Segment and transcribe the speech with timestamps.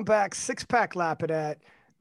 [0.00, 1.56] Welcome back, Six Pack Lapidat.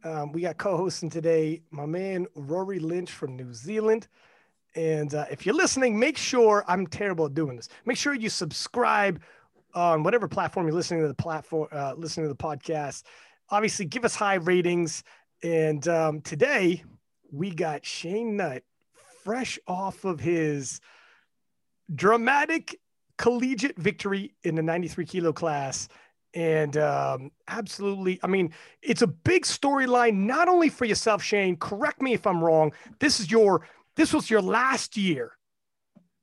[0.05, 4.07] Um, we got co-hosting today my man Rory Lynch from New Zealand.
[4.73, 7.67] And uh, if you're listening, make sure I'm terrible at doing this.
[7.83, 9.21] Make sure you subscribe
[9.73, 13.03] on whatever platform you're listening to the platform, uh, listening to the podcast.
[13.49, 15.03] Obviously, give us high ratings.
[15.43, 16.85] And um, today
[17.33, 18.63] we got Shane Nutt,
[19.25, 20.79] fresh off of his
[21.93, 22.79] dramatic
[23.17, 25.89] collegiate victory in the 93 kilo class
[26.33, 31.57] and um, absolutely, I mean, it's a big storyline, not only for yourself, Shane.
[31.57, 32.71] Correct me if I'm wrong.
[32.99, 35.33] This is your, this was your last year.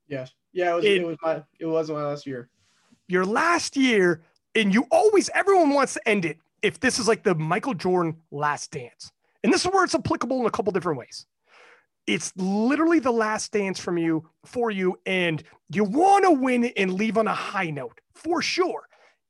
[0.08, 0.32] Yes.
[0.52, 0.84] Yeah, it was.
[0.84, 1.42] It, it was my.
[1.60, 2.48] It was my last year.
[3.08, 4.22] Your last year,
[4.54, 8.16] and you always, everyone wants to end it if this is like the Michael Jordan
[8.30, 9.12] last dance,
[9.44, 11.26] and this is where it's applicable in a couple different ways.
[12.06, 16.94] It's literally the last dance from you for you, and you want to win and
[16.94, 18.85] leave on a high note for sure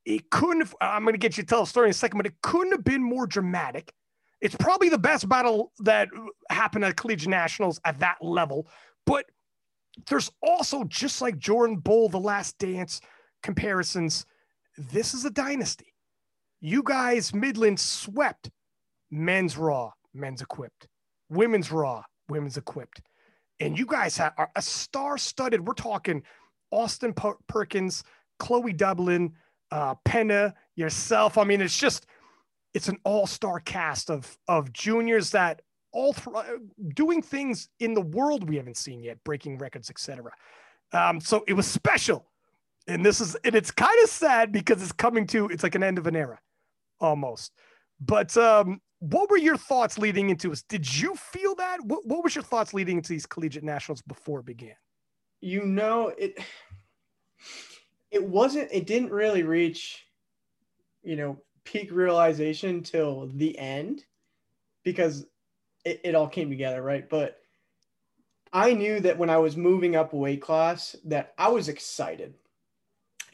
[0.06, 2.16] it couldn't have, I'm going to get you to tell a story in a second,
[2.16, 3.92] but it couldn't have been more dramatic.
[4.40, 6.08] It's probably the best battle that
[6.48, 8.68] happened at collegiate nationals at that level.
[9.04, 9.26] But
[10.08, 13.00] there's also, just like Jordan Bull, The Last Dance
[13.42, 14.24] comparisons,
[14.78, 15.92] this is a dynasty.
[16.60, 18.50] You guys, Midland, swept
[19.10, 20.86] men's raw, men's equipped,
[21.30, 23.02] women's raw, women's equipped.
[23.58, 25.66] And you guys are a star studded.
[25.66, 26.22] We're talking
[26.70, 27.14] Austin
[27.48, 28.04] Perkins,
[28.38, 29.32] Chloe Dublin,
[29.70, 31.38] uh, Pena, yourself.
[31.38, 32.06] I mean, it's just
[32.74, 36.36] it's an all-star cast of of juniors that all th-
[36.94, 40.30] doing things in the world we haven't seen yet, breaking records, etc.
[40.92, 42.26] Um, so it was special,
[42.86, 45.82] and this is and it's kind of sad because it's coming to it's like an
[45.82, 46.38] end of an era,
[47.00, 47.52] almost.
[48.00, 50.62] But um, what were your thoughts leading into this?
[50.62, 51.78] Did you feel that?
[51.84, 54.76] What, what was your thoughts leading into these collegiate nationals before it began?
[55.40, 56.38] You know it
[58.10, 60.06] it wasn't it didn't really reach
[61.02, 64.04] you know peak realization till the end
[64.84, 65.26] because
[65.84, 67.08] it, it all came together right?
[67.08, 67.38] But
[68.52, 72.34] i knew that when i was moving up weight class that i was excited.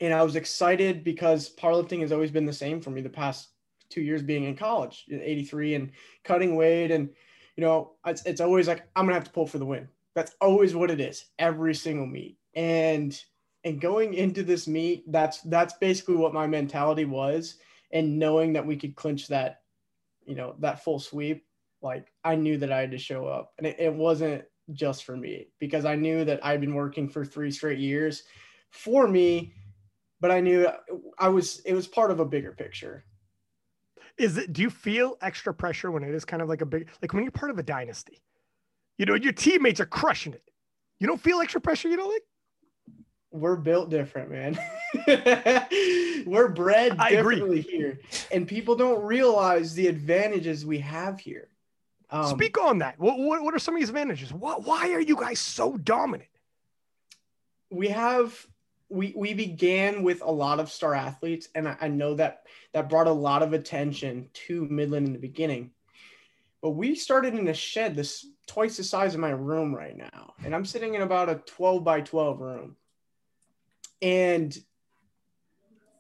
[0.01, 3.51] And i was excited because powerlifting has always been the same for me the past
[3.91, 5.93] two years being in college 83 and
[6.25, 6.91] cutting weight.
[6.91, 7.11] And
[7.57, 9.87] you know it's, it's always like i'm gonna have to pull for the win.
[10.15, 12.39] That's always what it is every single meet.
[12.55, 13.19] And
[13.65, 17.57] and going into this meet, that's that's basically what my mentality was.
[17.93, 19.61] And knowing that we could clinch that,
[20.25, 21.45] you know, that full sweep,
[21.83, 23.53] like I knew that I had to show up.
[23.59, 27.25] And it, it wasn't just for me because I knew that I'd been working for
[27.25, 28.23] three straight years
[28.71, 29.53] for me,
[30.21, 30.69] but I knew
[31.19, 33.05] I was it was part of a bigger picture.
[34.19, 36.89] Is it do you feel extra pressure when it is kind of like a big
[37.01, 38.23] like when you're part of a dynasty?
[38.99, 40.43] You know, your teammates are crushing it.
[40.99, 42.23] You don't feel extra pressure, you know, like
[43.33, 44.59] we're built different, man.
[46.27, 47.77] we're bred I differently agree.
[47.77, 48.01] here,
[48.31, 51.49] and people don't realize the advantages we have here.
[52.11, 52.99] Um, Speak on that.
[52.99, 54.33] What, what, what are some of these advantages?
[54.33, 56.29] What, why are you guys so dominant?
[57.71, 58.47] We have
[58.91, 62.43] we we began with a lot of star athletes, and I, I know that
[62.75, 65.71] that brought a lot of attention to Midland in the beginning.
[66.61, 70.35] But we started in a shed this twice the size of my room right now,
[70.45, 72.77] and I'm sitting in about a 12 by 12 room
[74.03, 74.55] and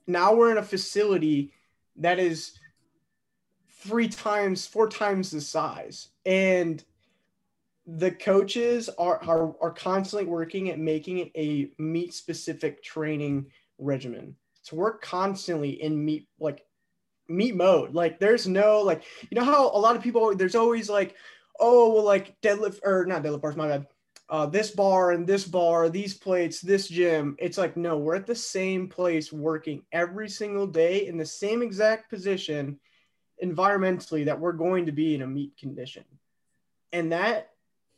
[0.06, 1.52] now we're in a facility
[1.96, 2.58] that is
[3.80, 6.08] three times, four times the size.
[6.26, 6.82] And
[7.86, 13.46] the coaches are, are, are constantly working at making it a meet specific training
[13.78, 14.36] regimen.
[14.62, 16.64] So we're constantly in meet, like
[17.28, 17.94] meet mode.
[17.94, 21.16] Like there's no, like, you know how a lot of people, there's always like,
[21.58, 23.86] oh, well, like deadlift or not deadlift bars, my bad
[24.32, 27.36] uh, this bar and this bar, these plates, this gym.
[27.38, 31.62] It's like, no, we're at the same place working every single day in the same
[31.62, 32.80] exact position
[33.44, 36.04] environmentally that we're going to be in a meet condition.
[36.94, 37.50] And that,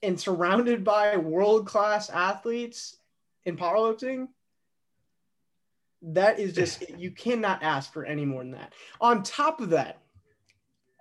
[0.03, 2.97] and surrounded by world class athletes
[3.44, 4.26] in powerlifting,
[6.03, 8.73] that is just, you cannot ask for any more than that.
[9.00, 10.00] On top of that,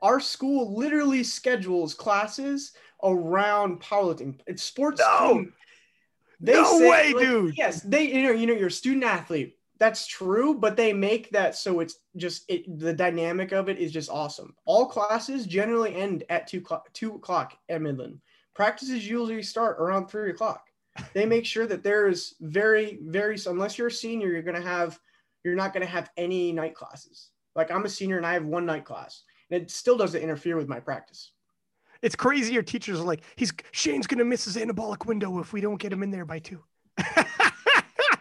[0.04, 2.74] our school literally schedules classes
[3.04, 4.40] around powerlifting.
[4.48, 5.02] It's sports.
[5.02, 5.54] No, team.
[6.40, 7.58] They no say, way, like, dude.
[7.58, 9.58] Yes, they you know you know you're a student athlete.
[9.80, 12.80] That's true, but they make that so it's just it.
[12.80, 14.56] The dynamic of it is just awesome.
[14.66, 16.92] All classes generally end at two o'clock.
[16.94, 18.20] Two o'clock at Midland.
[18.54, 20.68] Practices usually start around three o'clock.
[21.14, 25.00] They make sure that there's very very unless you're a senior, you're gonna have
[25.44, 27.30] you're not gonna have any night classes.
[27.56, 30.56] Like I'm a senior and I have one night class, and it still doesn't interfere
[30.56, 31.32] with my practice.
[32.04, 32.54] It's crazy.
[32.54, 35.92] Your teachers are like, he's Shane's gonna miss his anabolic window if we don't get
[35.92, 36.62] him in there by two.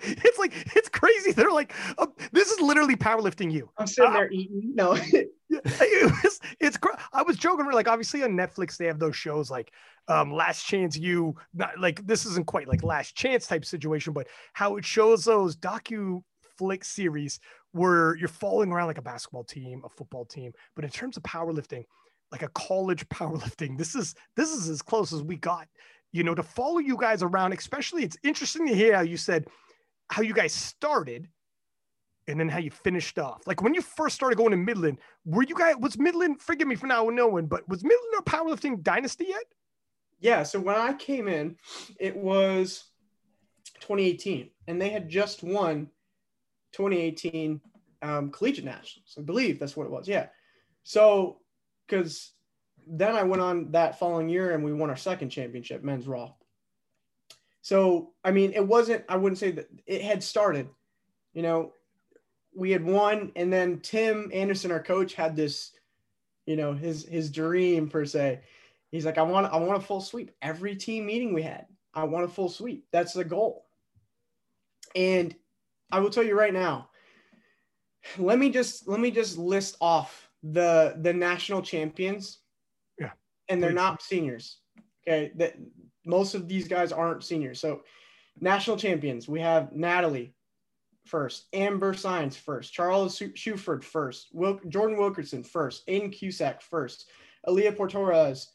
[0.03, 1.33] it's like it's crazy.
[1.33, 3.69] They're like, uh, this is literally powerlifting you.
[3.77, 4.73] I'm sitting Uh, there eating.
[4.75, 4.97] No,
[5.51, 6.79] it was, it's
[7.13, 7.71] I was joking.
[7.71, 9.73] Like obviously on Netflix they have those shows like
[10.09, 11.35] um Last Chance You.
[11.53, 15.57] Not like this isn't quite like Last Chance type situation, but how it shows those
[15.57, 16.23] docu
[16.57, 17.41] flick series
[17.73, 20.53] where you're following around like a basketball team, a football team.
[20.75, 21.85] But in terms of powerlifting,
[22.33, 25.69] like a college powerlifting, this is this is as close as we got.
[26.13, 29.47] You know, to follow you guys around, especially it's interesting to hear how you said
[30.11, 31.29] how you guys started
[32.29, 33.47] and then how you finished off.
[33.47, 36.41] Like when you first started going to Midland, were you guys was Midland?
[36.43, 39.45] Forgive me for now knowing, but was Midland a powerlifting dynasty yet?
[40.23, 40.45] yeah.
[40.45, 41.57] So when I came in,
[41.99, 42.85] it was
[43.81, 45.89] 2018, and they had just won
[46.73, 47.61] 2018
[48.01, 49.15] um, collegiate nationals.
[49.19, 50.09] I believe that's what it was.
[50.09, 50.29] Yeah.
[50.85, 51.39] So
[51.87, 52.33] because
[52.87, 56.33] then I went on that following year and we won our second championship, men's raw.
[57.63, 59.05] So I mean, it wasn't.
[59.09, 60.69] I wouldn't say that it had started.
[61.33, 61.73] You know,
[62.55, 65.73] we had won, and then Tim Anderson, our coach, had this,
[66.47, 68.41] you know, his his dream per se.
[68.91, 70.33] He's like, I want I want a full sweep.
[70.43, 72.87] Every team meeting we had, I want a full sweep.
[72.91, 73.67] That's the goal.
[74.95, 75.35] And
[75.91, 76.89] I will tell you right now.
[78.19, 82.39] Let me just let me just list off the the national champions.
[82.99, 83.11] Yeah.
[83.49, 84.59] And they're not seniors.
[85.07, 85.33] Okay.
[85.37, 85.55] That
[86.05, 87.61] most of these guys aren't seniors.
[87.61, 87.83] So
[88.41, 90.35] national champions, we have Natalie
[91.07, 97.11] first, Amber Science first, Charles Schuford first, Wil- Jordan Wilkerson first, Aiden Cusack first,
[97.49, 98.47] Aaliyah Portoras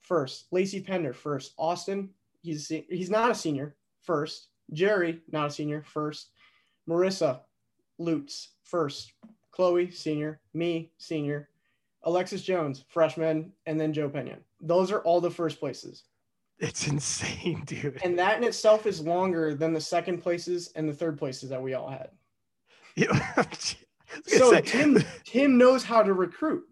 [0.00, 2.10] first, Lacey Pender first, Austin,
[2.42, 6.30] he's se- he's not a senior first, Jerry, not a senior first,
[6.88, 7.40] Marissa
[7.98, 9.12] Lutz first,
[9.54, 11.48] Chloe senior, me senior,
[12.02, 14.36] Alexis Jones freshman, and then Joe Pena.
[14.60, 16.02] Those are all the first places.
[16.58, 18.00] It's insane, dude.
[18.02, 21.62] And that in itself is longer than the second places and the third places that
[21.62, 22.10] we all had.
[22.96, 23.76] You know, I was
[24.26, 26.64] gonna So say- Tim Tim knows how to recruit,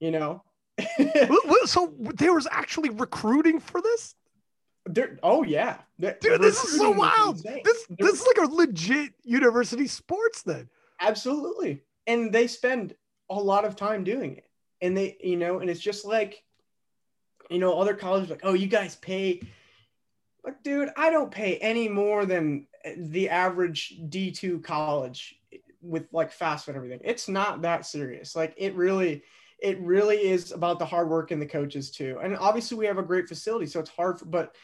[0.00, 0.42] you know.
[1.66, 4.14] So there was actually recruiting for this,
[4.86, 5.78] There- oh yeah.
[6.00, 6.16] Dude.
[6.40, 7.36] This is so wild.
[7.42, 10.42] This There- this is like a legit university sports.
[10.42, 10.68] Then
[11.00, 11.82] absolutely.
[12.08, 12.94] And they spend
[13.30, 14.50] a lot of time doing it.
[14.80, 16.42] And they, you know, and it's just like,
[17.50, 19.40] you know, other colleges like, oh, you guys pay.
[20.44, 22.66] Like, dude, I don't pay any more than
[22.96, 25.36] the average D2 college
[25.80, 27.00] with like fast and everything.
[27.04, 28.34] It's not that serious.
[28.34, 29.22] Like it really,
[29.58, 32.18] it really is about the hard work and the coaches too.
[32.22, 34.54] And obviously we have a great facility, so it's hard, for, but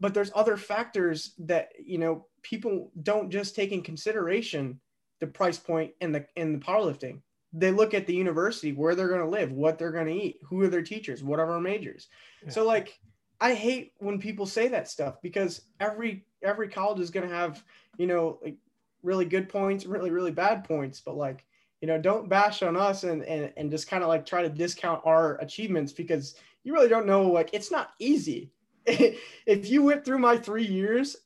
[0.00, 4.80] but there's other factors that you know people don't just take in consideration
[5.22, 7.20] the price point and the in the powerlifting.
[7.52, 10.40] They look at the university, where they're going to live, what they're going to eat,
[10.42, 12.08] who are their teachers, what are our majors.
[12.48, 12.98] So like
[13.40, 17.62] I hate when people say that stuff because every every college is going to have,
[17.98, 18.56] you know, like
[19.04, 21.44] really good points, really really bad points, but like,
[21.80, 24.48] you know, don't bash on us and and and just kind of like try to
[24.48, 26.34] discount our achievements because
[26.64, 28.50] you really don't know like it's not easy.
[28.86, 31.16] if you went through my 3 years,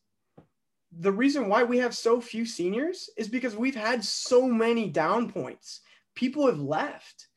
[0.98, 5.31] the reason why we have so few seniors is because we've had so many down
[5.31, 5.81] points.
[6.14, 7.29] People have left.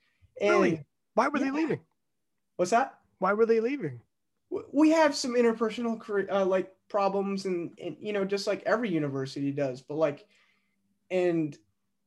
[0.42, 0.86] And Really?
[1.16, 1.80] why were they leaving?
[2.56, 2.96] what's that?
[3.20, 4.01] Why were they leaving?
[4.72, 9.51] we have some interpersonal uh, like problems and, and you know just like every university
[9.51, 10.25] does but like
[11.12, 11.58] and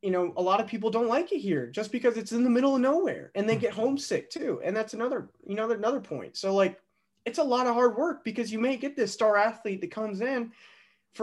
[0.03, 2.51] you know a lot of people don't like it here just because it's in the
[2.51, 6.37] middle of nowhere and they get homesick too and that's another you know another point
[6.37, 6.81] so like
[7.25, 10.21] it's a lot of hard work because you may get this star athlete that comes
[10.21, 10.51] in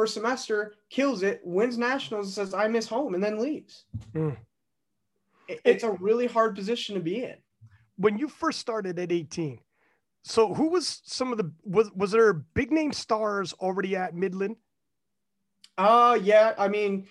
[0.03, 4.37] a semester kills it wins nationals and says i miss home and then leaves Mm.
[5.47, 7.35] It- it's a really hard position to be in
[7.97, 9.59] When you first started at 18,
[10.23, 14.57] so who was some of the was was there big name stars already at Midland?
[15.77, 17.07] Uh yeah, I mean,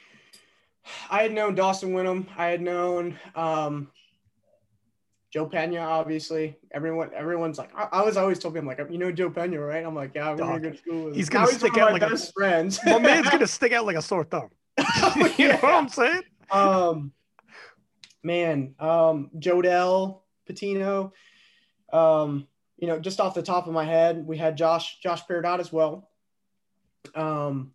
[1.11, 2.27] I had known Dawson Winham.
[2.37, 3.91] I had known um,
[5.31, 6.57] Joe Pena, obviously.
[6.73, 9.85] Everyone, everyone's like, I, I was always told him like, you know Joe Pena, right?
[9.85, 10.49] I'm like, yeah, I'm Dog.
[10.49, 11.05] gonna go to school.
[11.05, 12.81] with him." He's gonna Now stick one out like a- best friends.
[12.87, 14.49] My man's gonna stick out like a sore thumb.
[15.37, 16.23] you know what I'm saying?
[16.51, 17.13] um,
[18.23, 21.13] man, um, Jodell Patino.
[21.93, 22.47] Um,
[22.79, 25.73] you know, just off the top of my head, we had Josh Josh Peridot as
[25.73, 26.09] well.
[27.15, 27.73] Um,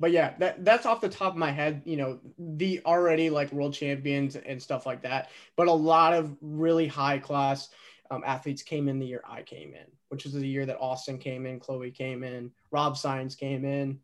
[0.00, 1.82] but yeah, that that's off the top of my head.
[1.84, 5.28] You know, the already like world champions and stuff like that.
[5.56, 7.68] But a lot of really high class
[8.10, 11.18] um, athletes came in the year I came in, which was the year that Austin
[11.18, 14.00] came in, Chloe came in, Rob Signs came in,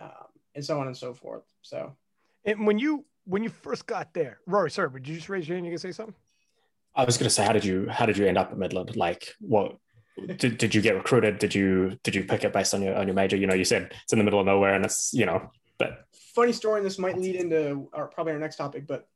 [0.00, 0.10] um,
[0.54, 1.44] and so on and so forth.
[1.60, 1.94] So.
[2.46, 5.56] And when you when you first got there, Rory, sorry, would you just raise your
[5.56, 5.66] hand?
[5.66, 6.14] You can say something.
[6.94, 8.96] I was going to say, how did you how did you end up at Midland?
[8.96, 9.76] Like, what
[10.24, 11.38] did, did you get recruited?
[11.38, 13.36] Did you did you pick it based on your on your major?
[13.36, 16.06] You know, you said it's in the middle of nowhere, and it's you know, but
[16.34, 19.08] funny story, and this might lead into our, probably our next topic, but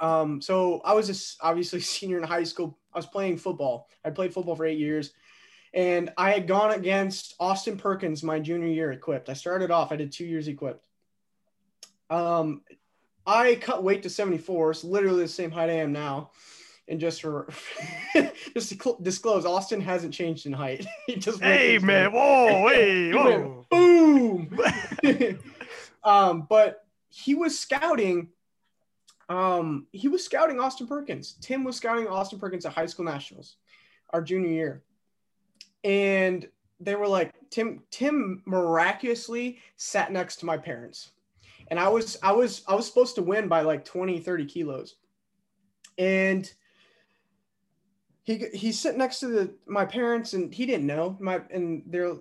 [0.00, 2.78] um, so I was just obviously senior in high school.
[2.92, 3.88] I was playing football.
[4.04, 5.12] I played football for eight years,
[5.72, 9.28] and I had gone against Austin Perkins my junior year equipped.
[9.28, 9.90] I started off.
[9.90, 10.84] I did two years equipped.
[12.10, 12.62] Um,
[13.26, 14.72] I cut weight to 74.
[14.72, 16.30] It's literally the same height I am now.
[16.86, 17.48] And just for
[18.54, 20.86] just to cl- disclose, Austin hasn't changed in height.
[21.06, 23.66] he just Hey man, whoa, hey, whoa.
[23.70, 24.58] boom.
[26.04, 28.28] um, but he was scouting.
[29.30, 31.36] Um, he was scouting Austin Perkins.
[31.40, 33.56] Tim was scouting Austin Perkins at high school nationals,
[34.10, 34.82] our junior year,
[35.82, 36.46] and
[36.80, 37.82] they were like, Tim.
[37.90, 41.12] Tim miraculously sat next to my parents,
[41.68, 44.96] and I was, I was, I was supposed to win by like 20, 30 kilos,
[45.96, 46.52] and
[48.24, 52.14] he he's sitting next to the my parents, and he didn't know my, and they're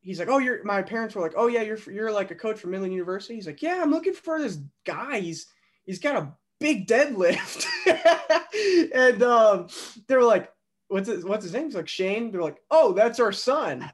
[0.00, 2.60] he's like, oh, you're my parents were like, oh yeah, you're you're like a coach
[2.60, 3.34] for Midland University.
[3.34, 5.18] He's like, yeah, I'm looking for this guy.
[5.18, 5.48] He's
[5.84, 7.66] he's got a big deadlift,
[8.94, 9.66] and um,
[10.06, 10.52] they were like,
[10.86, 11.64] what's his, what's his name?
[11.64, 12.30] He's like Shane.
[12.30, 13.90] They're like, oh, that's our son.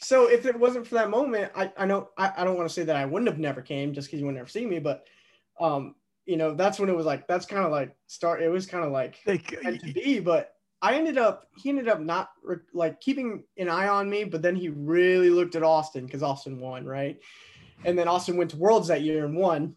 [0.00, 2.74] So if it wasn't for that moment, I I know I, I don't want to
[2.74, 5.04] say that I wouldn't have never came just because you would never see me, but
[5.60, 5.94] um,
[6.28, 8.42] you know, that's when it was like that's kind of like start.
[8.42, 12.00] It was kind of like meant to be, but I ended up he ended up
[12.00, 12.28] not
[12.74, 16.60] like keeping an eye on me, but then he really looked at Austin because Austin
[16.60, 17.18] won, right?
[17.86, 19.74] And then Austin went to Worlds that year and won.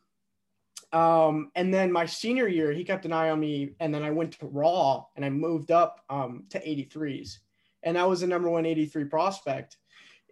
[0.92, 4.12] Um, and then my senior year, he kept an eye on me, and then I
[4.12, 7.38] went to Raw and I moved up um, to 83s,
[7.84, 9.78] and I was the number one 83 prospect,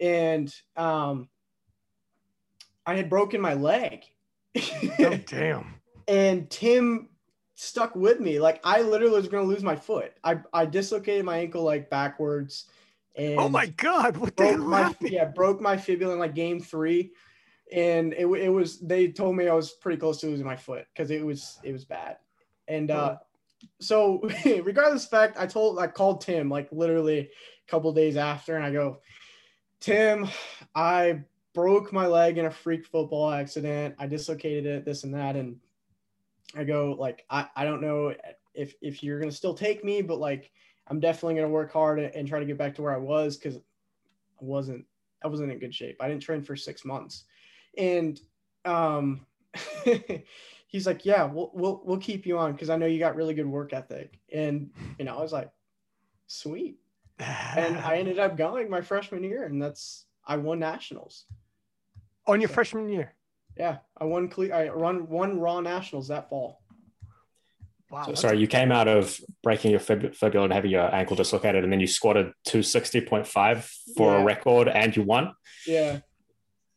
[0.01, 1.29] and um,
[2.85, 4.03] I had broken my leg.
[4.99, 5.78] oh, damn.
[6.09, 7.09] And Tim
[7.55, 8.39] stuck with me.
[8.39, 10.13] Like I literally was going to lose my foot.
[10.23, 12.65] I, I dislocated my ankle like backwards.
[13.15, 15.11] And Oh my God, what the hell my happened?
[15.11, 17.11] yeah broke my fibula in like game three,
[17.71, 20.85] and it, it was they told me I was pretty close to losing my foot
[20.93, 22.17] because it was it was bad,
[22.67, 23.17] and uh,
[23.81, 27.29] so regardless of fact, I told I called Tim like literally a
[27.71, 29.01] couple days after, and I go,
[29.81, 30.29] Tim,
[30.73, 31.21] I
[31.53, 33.95] broke my leg in a freak football accident.
[33.99, 35.57] I dislocated it, this and that, and
[36.55, 38.13] I go like I, I don't know
[38.53, 40.51] if if you're gonna still take me, but like
[40.87, 43.37] I'm definitely gonna work hard and, and try to get back to where I was
[43.37, 43.61] because I
[44.39, 44.85] wasn't
[45.23, 45.97] I wasn't in good shape.
[45.99, 47.25] I didn't train for six months,
[47.77, 48.19] and
[48.65, 49.25] um,
[50.67, 53.33] he's like, yeah, we'll we'll we'll keep you on because I know you got really
[53.33, 55.51] good work ethic, and you know I was like,
[56.27, 56.79] sweet,
[57.19, 61.25] and I ended up going my freshman year, and that's I won nationals.
[62.27, 63.13] on your freshman year.
[63.59, 66.61] Yeah, I won cle- I run one raw nationals that fall.
[67.91, 68.03] Wow.
[68.05, 71.63] So, sorry, you came out of breaking your fib- fibula and having your ankle dislocated,
[71.65, 74.21] and then you squatted 260.5 for Yeah.
[74.21, 75.33] a record, and you won.
[75.67, 75.99] Yeah,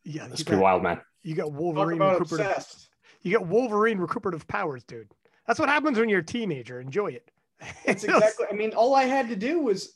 [0.04, 1.00] yeah, That's you pretty got, wild, man.
[1.22, 2.46] you got Wolverine recuperative.
[2.46, 2.88] obsessed.
[3.20, 5.08] You got Wolverine recuperative powers, dude.
[5.46, 6.80] That's what happens when you're a teenager.
[6.80, 7.30] Enjoy it.
[7.86, 8.46] That's exactly.
[8.50, 9.92] I mean, all I had to do was,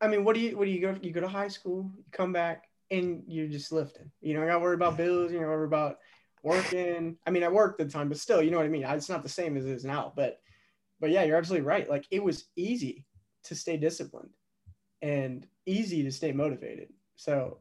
[0.00, 0.94] I mean, what do you what do you go?
[1.02, 4.10] You go to high school, you come back, and you're just lifting.
[4.20, 5.32] You don't got to worry about bills.
[5.32, 5.96] You don't worry about
[6.42, 7.16] working.
[7.26, 8.84] I mean, I worked at the time, but still, you know what I mean.
[8.84, 10.40] It's not the same as it is now, but
[11.00, 11.88] but yeah, you're absolutely right.
[11.88, 13.04] Like it was easy
[13.44, 14.30] to stay disciplined
[15.02, 16.88] and easy to stay motivated.
[17.16, 17.58] So,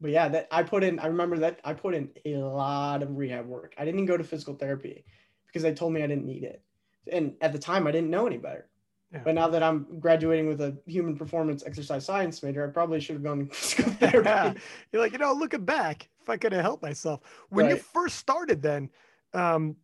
[0.00, 0.98] but yeah, that I put in.
[0.98, 3.74] I remember that I put in a lot of rehab work.
[3.78, 5.04] I didn't go to physical therapy
[5.46, 6.62] because they told me I didn't need it,
[7.10, 8.68] and at the time I didn't know any better.
[9.12, 9.20] Yeah.
[9.24, 13.14] But now that I'm graduating with a human performance exercise science major, I probably should
[13.14, 14.60] have gone to physical therapy.
[14.92, 17.20] You're like, you know, looking back, if I could have helped myself.
[17.50, 18.90] When you first started, then,
[19.34, 19.76] um,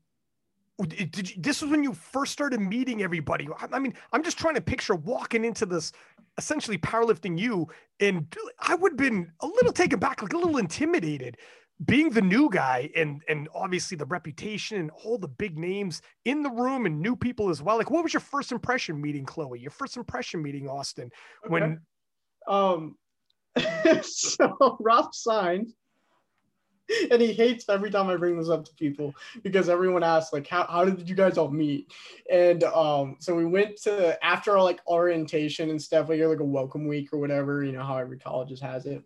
[0.89, 3.47] did you, this was when you first started meeting everybody.
[3.59, 5.93] I, I mean, I'm just trying to picture walking into this
[6.39, 7.69] essentially powerlifting you,
[8.01, 11.37] and I would have been a little taken back, like a little intimidated.
[11.87, 16.43] Being the new guy and and obviously the reputation and all the big names in
[16.43, 17.79] the room and new people as well.
[17.79, 19.61] Like, what was your first impression meeting Chloe?
[19.61, 21.11] Your first impression meeting Austin?
[21.49, 21.81] When
[22.47, 22.97] um
[24.03, 25.73] so Rob signed
[27.11, 30.47] and he hates every time I bring this up to people because everyone asks like
[30.47, 31.93] how, how did you guys all meet?
[32.31, 36.45] And um so we went to after our like orientation and stuff, like like a
[36.45, 39.03] welcome week or whatever, you know how every college has it.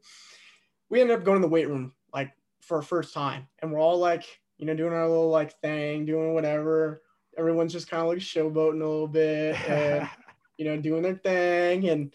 [0.91, 3.81] We ended up going to the weight room like for our first time and we're
[3.81, 4.25] all like,
[4.59, 7.03] you know, doing our little like thing, doing whatever.
[7.37, 10.09] Everyone's just kind of like showboating a little bit and
[10.57, 11.89] you know, doing their thing.
[11.89, 12.15] And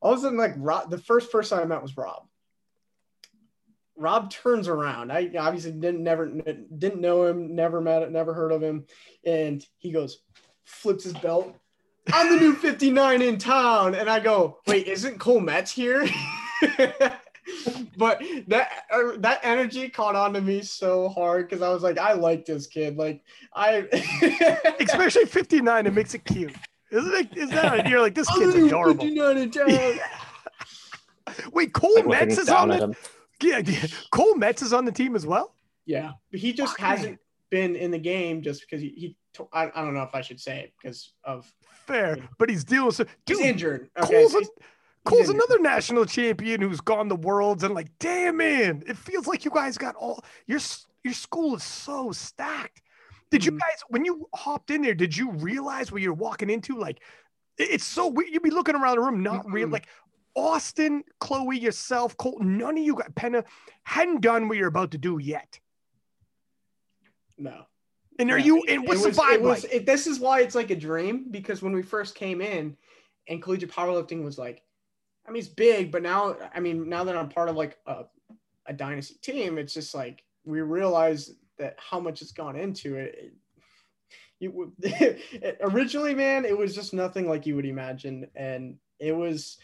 [0.00, 2.26] all of a sudden, like Rob, the first person I met was Rob.
[3.96, 5.12] Rob turns around.
[5.12, 8.86] I obviously didn't never didn't know him, never met never heard of him,
[9.24, 10.22] and he goes,
[10.64, 11.54] flips his belt.
[12.12, 16.08] I'm the new 59 in town, and I go, wait, isn't Cole Metz here?
[17.96, 21.98] but that uh, that energy caught on to me so hard because I was like,
[21.98, 22.96] I like this kid.
[22.96, 23.22] Like
[23.54, 23.86] I,
[24.80, 26.54] Especially 59, it makes it cute.
[26.90, 27.36] Isn't it?
[27.36, 29.04] Is that you're like this kid's adorable.
[29.04, 29.98] 59 in town.
[31.52, 32.94] Wait, Cole Like Metz is on down at the him.
[33.42, 33.86] Yeah, yeah.
[34.10, 35.54] Cole Metz is on the team as well.
[35.86, 37.18] Yeah, but he just hasn't man.
[37.50, 38.88] been in the game just because he.
[38.90, 39.16] he
[39.52, 41.50] I, I don't know if I should say it because of
[41.86, 43.06] Fair, but he's dealing with he's
[43.38, 43.40] dude.
[43.40, 43.90] injured.
[43.98, 44.50] Okay, Cole's, a, he's-
[45.04, 49.44] Cole's another national champion who's gone the worlds and like, damn man, it feels like
[49.44, 50.60] you guys got all your
[51.02, 52.82] your school is so stacked.
[53.30, 53.58] Did you Mhm.
[53.60, 54.94] guys when you hopped in there?
[54.94, 56.76] Did you realize what you're walking into?
[56.78, 57.00] Like,
[57.58, 58.30] it's so weird.
[58.30, 59.68] You'd be looking around the room, not real.
[59.68, 59.88] Like
[60.34, 63.44] Austin, Chloe, yourself, Colton, none of you got Pena
[63.84, 65.58] hadn't done what you're about to do yet.
[67.38, 67.64] no.
[68.18, 68.62] And are you?
[68.68, 69.72] And what's it was, the vibe was, like?
[69.72, 72.76] it- this is why it's like a dream because when we first came in,
[73.28, 74.62] and collegiate powerlifting was like,
[75.26, 78.04] I mean, it's big, but now, I mean, now that I'm part of like a,
[78.66, 83.14] a dynasty team, it's just like we realize that how much has gone into it.
[83.18, 83.34] it
[84.40, 84.72] you
[85.60, 89.58] originally, man, it was just nothing like you would imagine, and it was,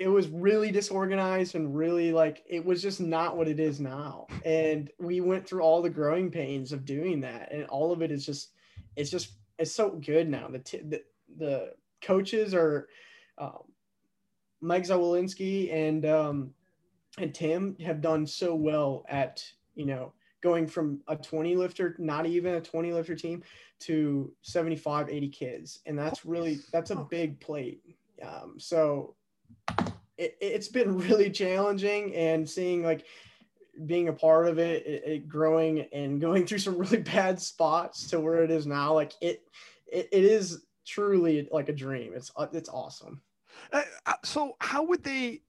[0.00, 4.26] it was really disorganized and really like it was just not what it is now.
[4.46, 8.10] And we went through all the growing pains of doing that, and all of it
[8.10, 8.52] is just,
[8.96, 10.48] it's just, it's so good now.
[10.48, 11.02] The t- the,
[11.36, 12.88] the coaches are,
[13.36, 13.58] um,
[14.62, 16.54] Mike Zawolinsky and um,
[17.18, 22.24] and Tim have done so well at you know going from a 20 lifter, not
[22.24, 23.42] even a 20 lifter team,
[23.80, 27.82] to 75, 80 kids, and that's really that's a big plate.
[28.22, 29.14] Um, so
[30.16, 33.04] it, it's been really challenging, and seeing like
[33.86, 38.08] being a part of it, it, it growing and going through some really bad spots
[38.08, 39.42] to where it is now, like it,
[39.90, 42.12] it, it is truly like a dream.
[42.14, 43.22] It's it's awesome.
[43.72, 45.42] Uh, uh, so how would they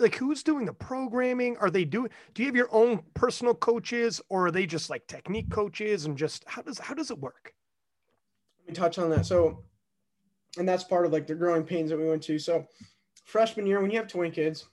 [0.00, 4.20] like who's doing the programming are they doing do you have your own personal coaches
[4.28, 7.54] or are they just like technique coaches and just how does how does it work
[8.60, 9.26] Let me touch on that.
[9.26, 9.62] So,
[10.58, 12.38] and that's part of like the growing pains that we went to.
[12.38, 12.66] So,
[13.28, 14.64] freshman year, when you have 20 kids,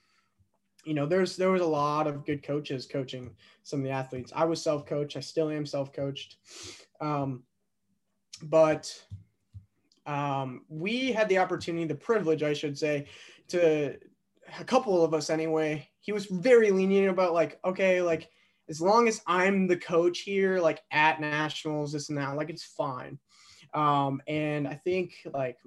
[0.86, 4.32] you know, there's there was a lot of good coaches coaching some of the athletes.
[4.36, 5.18] I was self-coached.
[5.18, 6.38] I still am self-coached.
[7.02, 7.44] Um,
[8.44, 8.94] but
[10.06, 13.08] um, we had the opportunity, the privilege, I should say,
[13.50, 13.98] to
[14.60, 15.90] a couple of us anyway.
[16.00, 18.30] He was very lenient about like, okay, like
[18.70, 22.64] as long as I'm the coach here, like at nationals, this and that, like it's
[22.64, 23.20] fine.
[23.74, 25.58] Um, and I think like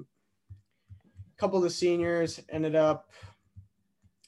[1.39, 3.11] couple of the seniors ended up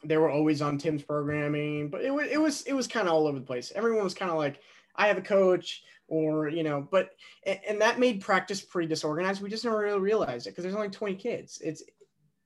[0.04, 3.14] they were always on Tim's programming, but it was it was it was kind of
[3.14, 3.72] all over the place.
[3.74, 4.60] Everyone was kind of like,
[4.96, 7.10] I have a coach, or you know, but
[7.44, 9.42] and, that made practice pretty disorganized.
[9.42, 11.60] We just never really realized it because there's only 20 kids.
[11.62, 11.82] It's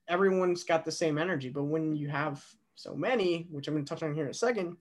[0.09, 3.89] everyone's got the same energy, but when you have so many, which I'm going to
[3.89, 4.77] touch on here in a second,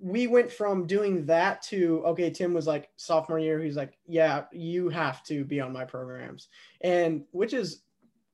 [0.00, 2.30] we went from doing that to okay.
[2.30, 3.60] Tim was like sophomore year.
[3.60, 6.48] He's like, yeah, you have to be on my programs,
[6.80, 7.82] and which is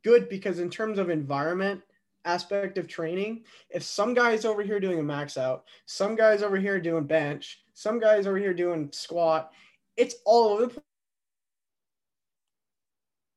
[0.05, 1.83] good because in terms of environment
[2.24, 6.57] aspect of training, if some guys over here doing a max out, some guys over
[6.57, 9.52] here doing bench, some guys over here doing squat,
[9.96, 10.83] it's all over the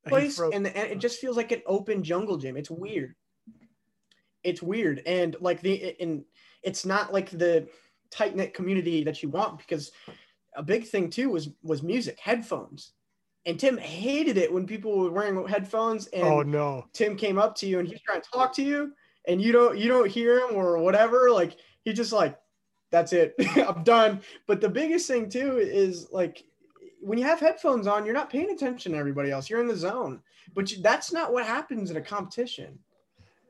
[0.07, 3.15] place and, and it just feels like an open jungle gym it's weird
[4.43, 6.23] it's weird and like the and
[6.63, 7.67] it's not like the
[8.11, 9.91] tight knit community that you want because
[10.55, 12.91] a big thing too was was music headphones.
[13.45, 16.85] And tim hated it when people were wearing headphones and oh no.
[16.93, 18.93] Tim came up to you and he's trying to talk to you
[19.27, 21.29] and you don't you don't hear him or whatever.
[21.31, 22.37] Like he just like
[22.91, 23.35] that's it.
[23.55, 24.21] I'm done.
[24.47, 26.43] But the biggest thing too is like
[27.01, 29.49] when you have headphones on you're not paying attention to everybody else.
[29.49, 30.21] You're in the zone.
[30.53, 32.79] But you, that's not what happens in a competition.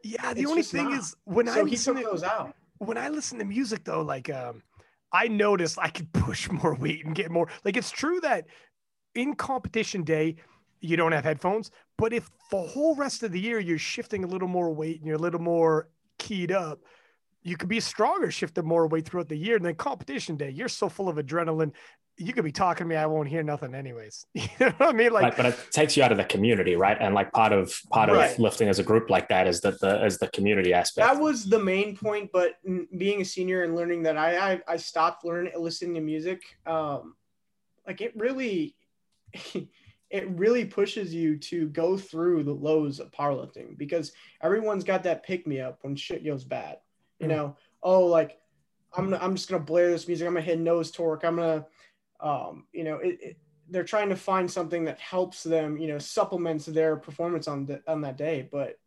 [0.03, 0.99] Yeah the It's only thing not.
[0.99, 3.83] is when i so he listen took to, those out when i listen to music
[3.83, 4.61] though like um
[5.13, 8.45] i noticed i could push more weight and get more like it's true that
[9.15, 10.35] in competition day
[10.81, 14.27] you don't have headphones but if the whole rest of the year you're shifting a
[14.27, 16.79] little more weight and you're a little more keyed up
[17.43, 19.55] you could be stronger shifting more weight throughout the year.
[19.55, 21.71] And then competition day you're so full of adrenaline
[22.19, 24.91] you could be talking to me i won't hear nothing anyways you know what i
[24.91, 26.97] mean like Right, but it takes you out of the community, right?
[26.99, 28.33] And like part of part Right.
[28.33, 31.07] of lifting as a group like that is that the is the community aspect.
[31.07, 32.55] that was the main point but
[32.97, 37.15] being a senior and learning that i i, I stopped learning listening to music um
[37.87, 38.75] like it really
[40.09, 45.23] it really pushes you to go through the lows of powerlifting because everyone's got that
[45.23, 46.77] pick me up when shit goes bad
[47.19, 47.29] you Mm.
[47.29, 48.39] know oh like
[48.95, 51.65] i'm i'm just gonna blare this music i'm gonna hit Nose Tork i'm gonna
[52.19, 53.37] um you know it, it
[53.71, 57.81] they're trying to find something that helps them you know supplements their performance on the,
[57.87, 58.79] on that day but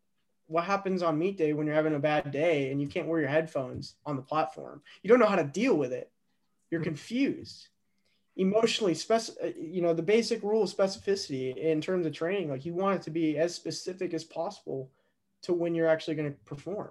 [0.53, 3.21] what happens on meet day when you're having a bad day and you can't wear
[3.21, 4.83] your headphones on the platform?
[5.03, 6.11] You don't know how to deal with it.
[6.71, 7.69] You're confused.
[8.37, 12.67] Emotionally, spec- uh, you know, the basic rule of specificity in terms of training, like
[12.67, 14.91] you want it to be as specific as possible
[15.43, 16.91] to when you're actually going to perform.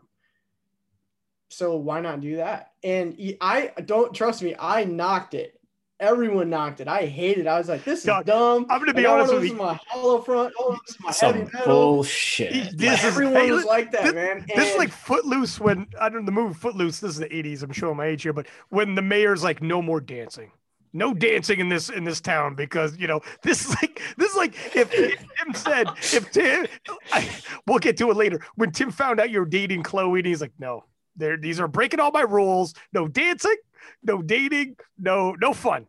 [1.49, 2.73] So why not do that?
[2.84, 4.56] And i don't trust me.
[4.58, 5.60] I knocked it.
[6.01, 6.87] Everyone knocked it.
[6.87, 7.41] I hated.
[7.45, 7.47] it.
[7.47, 8.65] I was like, this is Dog, dumb.
[8.69, 9.53] I'm gonna be Like, I honest with you.
[9.53, 10.53] my hollow front.
[10.59, 11.65] Oh, wanna listen to my Some heavy metal.
[11.67, 12.77] bullshit.
[12.77, 14.45] This is- Everyone hey, was like that, this- man.
[14.55, 16.99] This is like Footloose when I don't know the movie Footloose.
[16.99, 17.61] This is the 80s.
[17.63, 20.51] I'm showing my age here, but when the mayor's like, no more dancing.
[20.93, 24.35] No dancing in this in this town because you know this is like this is
[24.35, 26.67] like if, if Tim said if Tim
[27.13, 27.29] I,
[27.65, 30.51] we'll get to it later when Tim found out you're dating Chloe and he's like
[30.59, 30.83] no
[31.15, 33.55] there these are breaking all my rules no dancing
[34.03, 35.87] no dating no no fun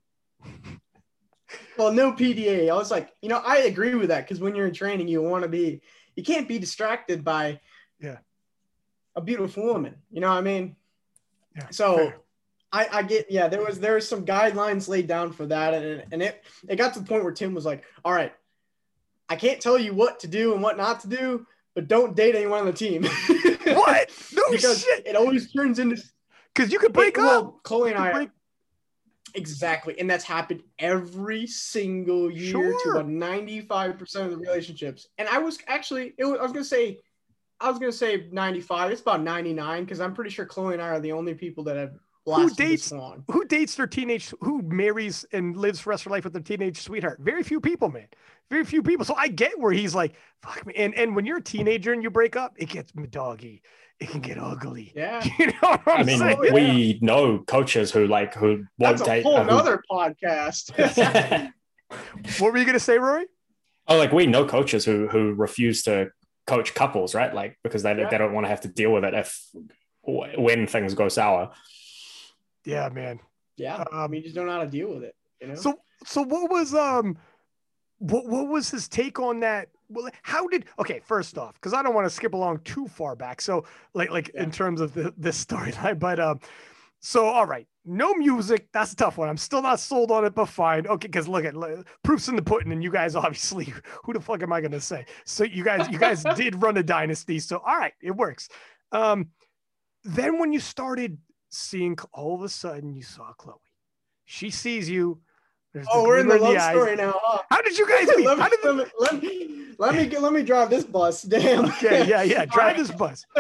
[1.79, 2.71] well, no PDA.
[2.71, 5.23] I was like, you know, I agree with that because when you're in training, you
[5.23, 5.81] want to be,
[6.17, 7.61] you can't be distracted by,
[8.01, 8.19] Yeah.
[9.17, 9.97] a beautiful woman.
[10.11, 10.77] You know what I mean?
[11.57, 12.17] Yeah, So, fair.
[12.75, 16.05] I, I get, yeah, there was there was some guidelines laid down for that, and
[16.11, 18.33] and it it got to the point where Tim was like, all right,
[19.29, 22.35] I can't tell you what to do and what not to do, but don't date
[22.35, 23.03] anyone on the team.
[23.05, 26.03] what no because shit it always turns into
[26.55, 28.31] because you could break it- up well, Chloe and I break-
[29.35, 29.99] Exactly.
[29.99, 32.83] And that's happened every single year Sure.
[32.85, 35.09] to about 95% of the relationships.
[35.19, 36.99] And I was actually, it was, I was going to say,
[37.61, 38.91] I was going to say 95.
[38.91, 41.77] It's about 99 because I'm pretty sure Chloe and I are the only people that
[41.77, 41.93] have
[42.27, 43.25] lasted dates- this long.
[43.31, 46.43] who dates their teenage who marries and lives the rest of their life with their
[46.43, 48.07] teenage sweetheart very few people man
[48.49, 51.39] very few people so i get where he's like fuck me and and when you're
[51.39, 53.61] a teenager and you break up it gets doggy
[54.03, 55.23] it can get ugly Yeah.
[55.39, 56.53] you know what i'm I mean, saying Oh, yeah.
[56.53, 59.23] we know coaches who like who won't That's a date.
[59.25, 60.73] whole uh, who- nother podcast.
[62.41, 63.27] what were you gonna say rory
[63.89, 66.11] oh, like we know coaches who who refuse to
[66.47, 67.33] coach couples, right?
[67.35, 68.09] Like because they Yeah.
[68.09, 69.41] they don't want to have to deal with it if
[70.03, 71.53] when things go sour.
[72.65, 73.21] yeah man
[73.57, 73.85] yeah.
[73.93, 75.15] I Um, mean, you just don't know how to deal with it.
[75.41, 75.55] You know?
[75.55, 77.17] So so what was um
[77.99, 79.69] what what was his take on that?
[79.93, 83.15] Well, how did okay, first off, because I don't want to skip along too far
[83.17, 83.41] back.
[83.41, 84.45] So like like Yeah.
[84.45, 86.41] in terms of the this storyline, but um
[87.01, 89.29] so all right, no music, that's a tough one.
[89.29, 90.87] I'm still not sold on it, but fine.
[90.87, 93.73] Okay, because look at look, proofs in the pudding, and you guys obviously
[94.05, 95.05] who the fuck am I gonna say?
[95.25, 98.49] So you guys you guys did run a dynasty, so all right, it works.
[98.93, 99.31] Um
[100.05, 101.19] then when you started
[101.51, 103.57] seeing all of a sudden you saw Chloe.
[104.25, 105.21] She sees you.
[105.73, 106.71] There's oh, we're in the love eyes.
[106.71, 107.19] story now.
[107.23, 107.43] Huh?
[107.51, 108.27] How did you guys meet?
[108.27, 111.23] let, me, did let, me, let me let me get, let me drive this bus.
[111.23, 111.65] Damn.
[111.67, 112.45] okay, yeah, yeah.
[112.45, 113.25] Drive this bus.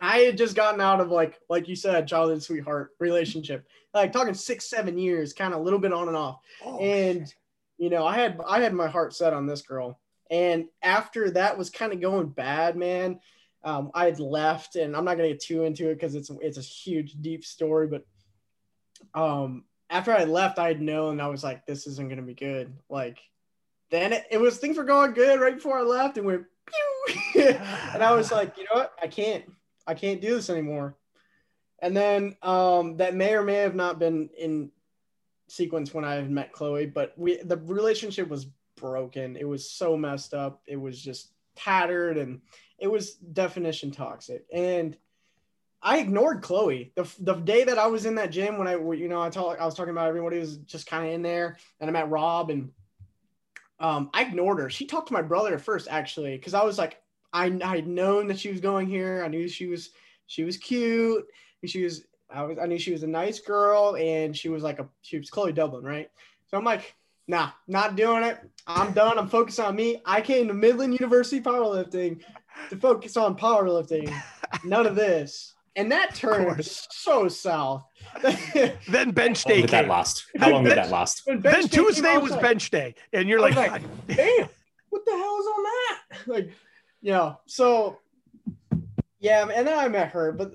[0.00, 3.66] I had just gotten out of like like you said, childhood sweetheart relationship.
[3.92, 6.38] Like talking six, seven years, kind of a little bit on and off.
[6.64, 7.32] Oh, and
[7.78, 9.98] you know, I had I had my heart set on this girl.
[10.30, 13.20] And after that was kind of going bad, man.
[13.62, 16.58] Um, I had left, and I'm not gonna get too into it because it's it's
[16.58, 17.86] a huge, deep story.
[17.86, 18.04] But
[19.14, 22.74] um, after I left, I had known I was like, this isn't gonna be good.
[22.88, 23.20] Like,
[23.90, 26.44] then it, it was things were going good right before I left, and went
[27.36, 29.44] and I was like, you know what, I can't,
[29.86, 30.96] I can't do this anymore.
[31.80, 34.72] And then um, that may or may have not been in
[35.48, 39.36] sequence when I met Chloe, but we the relationship was broken.
[39.36, 40.62] It was so messed up.
[40.66, 42.40] It was just tattered and
[42.78, 44.44] it was definition toxic.
[44.52, 44.96] And
[45.84, 46.92] I ignored Chloe.
[46.96, 49.60] The, the day that I was in that gym when I you know I talk,
[49.60, 52.48] I was talking about everybody was just kind of in there and I met Rob
[52.48, 52.70] and
[53.78, 54.70] um, I ignored her.
[54.70, 57.02] She talked to my brother first actually because I was like
[57.34, 59.22] I I had known that she was going here.
[59.22, 59.90] I knew she was
[60.26, 61.26] she was cute.
[61.66, 64.78] She was I was I knew she was a nice girl and she was like
[64.78, 66.10] a she was Chloe Dublin, right?
[66.48, 66.94] So I'm like,
[67.28, 68.38] nah, not doing it.
[68.66, 69.18] I'm done.
[69.18, 70.00] I'm focused on me.
[70.06, 72.22] I came to Midland University powerlifting
[72.70, 74.10] to focus on powerlifting.
[74.64, 75.53] None of this.
[75.76, 76.86] And that turned course.
[76.90, 77.84] so south.
[78.88, 79.88] Then bench How long day did that came.
[79.90, 80.24] last?
[80.38, 81.22] How long did that last?
[81.24, 84.48] When Then bench day came, Tuesday was like, bench day, and you're like, like, damn,
[84.90, 86.00] what the hell is on that?
[86.26, 86.50] Like,
[87.02, 87.34] yeah.
[87.46, 87.98] So,
[89.20, 90.32] yeah, and then I met her.
[90.32, 90.52] But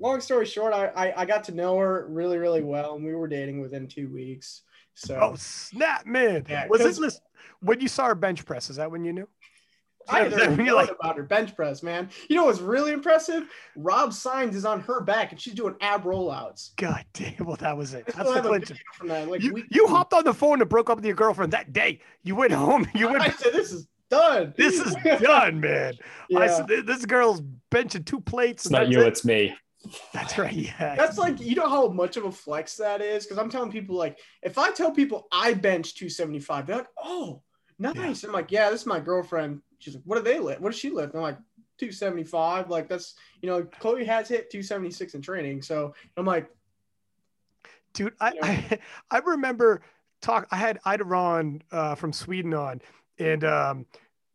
[0.00, 3.14] long story short, I, I I got to know her really really well, and we
[3.14, 4.62] were dating within two weeks.
[4.94, 6.46] So oh snap, man!
[6.48, 7.20] Yeah, was it 'cause- listen,
[7.60, 8.70] when you saw her bench press?
[8.70, 9.28] Is that when you knew?
[10.08, 12.10] I Is that a you're like, about her bench press, man.
[12.28, 13.48] You know what's really impressive?
[13.76, 16.74] Rob Signs is on her back, and she's doing ab rollouts.
[16.76, 17.44] God damn!
[17.44, 18.06] Well, that was it.
[18.06, 18.76] That's the have clincher.
[18.94, 19.28] from that.
[19.28, 21.72] Like You week you hopped on the phone and broke up with your girlfriend that
[21.72, 22.00] day.
[22.22, 22.88] You went home.
[22.94, 23.22] You went.
[23.22, 23.38] I went.
[23.38, 24.54] said, "This is done.
[24.56, 25.94] This is done, man.
[26.28, 26.38] yeah.
[26.38, 28.66] I said this girl's benching two plates.
[28.66, 29.08] It's not you, it.
[29.08, 29.54] it's me.
[30.12, 30.52] That's right.
[30.52, 30.94] Yeah.
[30.94, 33.96] That's like you know how much of a flex that is because I'm telling people
[33.96, 37.42] like if I tell people I bench 275, they're like, "Oh,
[37.78, 39.60] nice." I'm like, "Yeah, this is my girlfriend.
[39.82, 40.60] She's like, what do they lift?
[40.60, 41.14] What does she lift?
[41.14, 41.38] And I'm like,
[41.78, 42.70] 275.
[42.70, 45.62] Like that's you know, Chloe has hit 276 in training.
[45.62, 46.48] So I'm like,
[47.92, 48.78] dude, I I,
[49.10, 49.82] I remember
[50.20, 50.46] talk.
[50.50, 52.80] I had Ida Ron uh, from Sweden on,
[53.18, 53.86] and um,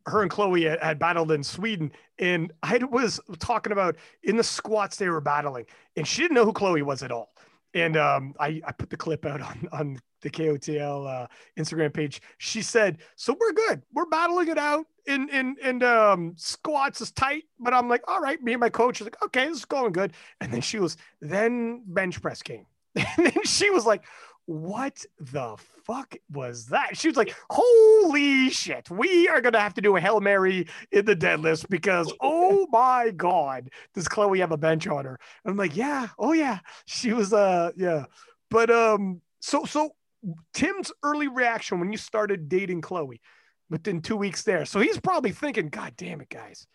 [0.06, 4.44] her and Chloe had, had, battled in Sweden, and I was talking about in the
[4.44, 5.64] squats they were battling,
[5.96, 7.30] and she didn't know who Chloe was at all.
[7.74, 11.26] And um, I, I put the clip out on, on the KOTL uh,
[11.58, 12.20] Instagram page.
[12.36, 13.82] She said, "So we're good.
[13.94, 18.20] We're battling it out in in in um, squats is tight." But I'm like, "All
[18.20, 20.78] right." Me and my coach is like, "Okay, this is going good." And then she
[20.78, 24.04] was, then bench press came, and then she was like,
[24.46, 28.90] "What the fuck was that?" She was like, "Holy shit!
[28.90, 33.10] We are gonna have to do a hail mary in the deadlift because oh my
[33.10, 37.32] god, does Chloe have a bench on her?" I'm like, "Yeah, oh yeah." She was
[37.32, 38.04] uh yeah,
[38.50, 39.92] but um so so
[40.52, 43.20] Tim's early reaction when you started dating Chloe
[43.70, 44.64] within two weeks there.
[44.64, 46.66] So he's probably thinking, God damn it, guys.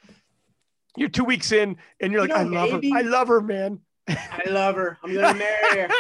[0.96, 2.82] You're two weeks in and you're like, you know, I love her.
[2.96, 3.80] I love her, man.
[4.08, 4.98] I love her.
[5.04, 5.90] I'm gonna marry her.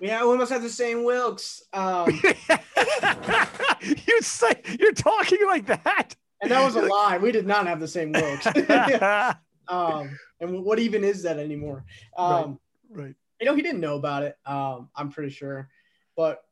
[0.00, 1.62] yeah, we almost have the same Wilks.
[1.72, 2.08] Um,
[3.82, 6.14] you say you're talking like that.
[6.40, 7.18] And that was a lie.
[7.18, 8.46] We did not have the same Wilks.
[9.68, 11.84] um, and what even is that anymore?
[12.16, 13.04] Um, right.
[13.04, 13.14] right.
[13.40, 14.36] You know, he didn't know about it.
[14.46, 15.68] Um, I'm pretty sure,
[16.16, 16.42] but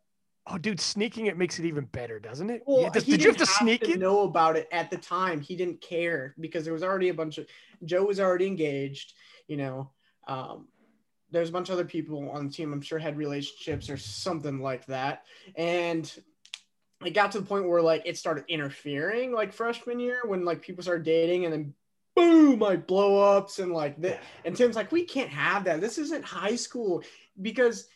[0.47, 2.63] oh, dude, sneaking it makes it even better, doesn't it?
[2.67, 3.99] Well, yeah, does, did you have to have sneak to it?
[3.99, 5.41] Know about it at the time.
[5.41, 7.47] He didn't care because there was already a bunch of
[7.85, 9.15] Joe was already engaged.
[9.49, 9.91] You know,
[10.27, 10.69] um,
[11.31, 12.73] there's a bunch of other people on the team.
[12.73, 15.25] I'm sure had relationships or something like that,
[15.57, 16.13] and
[17.05, 20.63] it got to the point where like it started interfering like freshman year when like
[20.63, 21.75] people started dating and then
[22.15, 24.21] boom, like blow ups and like that.
[24.45, 25.81] And Tim's like, we can't have that.
[25.81, 27.03] This isn't high school
[27.41, 27.89] because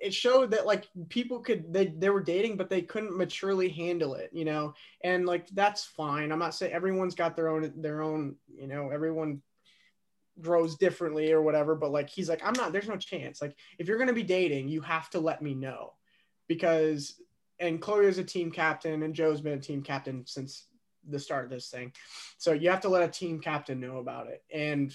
[0.00, 4.14] it showed that like people could they, they were dating but they couldn't maturely handle
[4.14, 8.02] it you know and like that's fine i'm not saying everyone's got their own their
[8.02, 9.40] own you know everyone
[10.40, 13.86] grows differently or whatever but like he's like i'm not there's no chance like if
[13.86, 15.92] you're going to be dating you have to let me know
[16.48, 17.20] because
[17.58, 20.68] and chloe is a team captain and joe's been a team captain since
[21.08, 21.92] the start of this thing.
[22.38, 24.42] So you have to let a team captain know about it.
[24.52, 24.94] And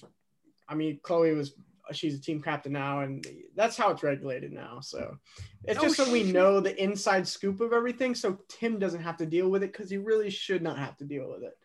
[0.68, 1.54] I mean, Chloe was
[1.92, 4.80] she's a team captain now, and that's how it's regulated now.
[4.82, 5.18] So
[5.64, 9.18] it's oh, just so we know the inside scoop of everything, so Tim doesn't have
[9.18, 11.58] to deal with it because he really should not have to deal with it.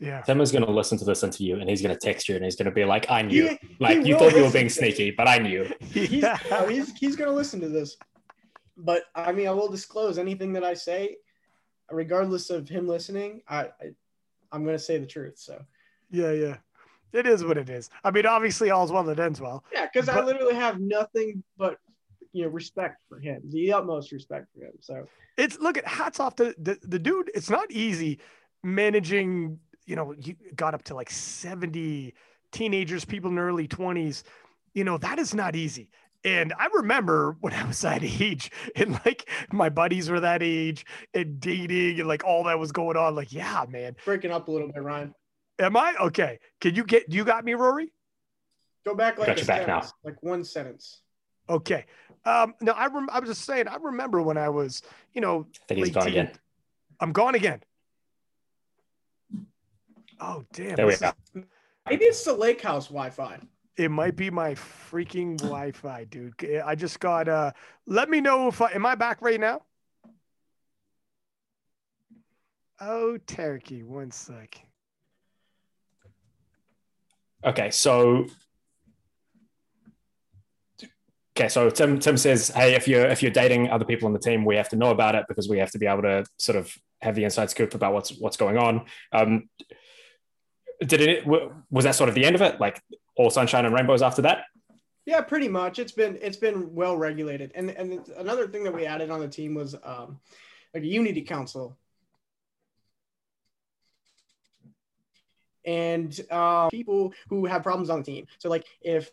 [0.00, 0.22] Yeah.
[0.22, 2.44] Tim is going to listen to this interview and he's going to text you and
[2.44, 3.48] he's going to be like, I knew.
[3.48, 5.72] He, like, he you thought you were being sneaky, but I knew.
[5.92, 7.96] He's, he's, he's going to listen to this.
[8.76, 11.18] But I mean, I will disclose anything that I say
[11.90, 13.94] regardless of him listening, I, I
[14.52, 15.38] I'm gonna say the truth.
[15.38, 15.62] So
[16.10, 16.56] yeah, yeah.
[17.14, 17.90] It is what it is.
[18.02, 19.64] I mean, obviously, all's well that ends well.
[19.72, 21.78] Yeah, because I literally have nothing but
[22.32, 24.72] you know respect for him, the utmost respect for him.
[24.80, 25.06] So
[25.38, 27.30] it's look at hats off to the, the dude.
[27.34, 28.18] It's not easy
[28.62, 29.60] managing.
[29.86, 32.14] You know, you got up to like seventy
[32.50, 34.24] teenagers, people in early twenties.
[34.74, 35.90] You know, that is not easy.
[36.24, 40.84] And I remember when I was that age and like my buddies were that age
[41.12, 43.14] and dating and like all that was going on.
[43.14, 43.94] Like, yeah, man.
[44.04, 45.14] Breaking up a little bit, Ryan.
[45.58, 45.94] Am I?
[46.00, 46.38] Okay.
[46.60, 47.92] Can you get, you got me, Rory?
[48.84, 51.00] Go back like, a back sentence, like one sentence.
[51.48, 51.86] Okay.
[52.24, 55.46] Um, no, I, rem- I was just saying, I remember when I was, you know,
[55.54, 56.30] I think he's gone again.
[57.00, 57.62] I'm gone again.
[60.20, 60.76] Oh, damn.
[60.76, 61.12] There we go.
[61.88, 63.38] Maybe it's the lake house Wi Fi.
[63.76, 66.34] It might be my freaking Wi-Fi, dude.
[66.64, 67.50] I just got uh
[67.86, 69.62] let me know if I am I back right now?
[72.80, 74.64] Oh, turkey, one sec.
[77.44, 78.26] Okay, so
[81.36, 84.20] Okay, so Tim Tim says, "Hey, if you're if you're dating other people on the
[84.20, 86.56] team, we have to know about it because we have to be able to sort
[86.56, 89.48] of have the inside scoop about what's what's going on." Um,
[90.80, 92.60] did it was that sort of the end of it?
[92.60, 92.80] Like
[93.16, 94.44] all sunshine and rainbows after that?
[95.06, 95.80] Yeah, pretty much.
[95.80, 99.28] It's been it's been well regulated, and and another thing that we added on the
[99.28, 100.20] team was um,
[100.72, 101.76] like a unity council,
[105.64, 108.26] and uh, people who have problems on the team.
[108.38, 109.10] So like if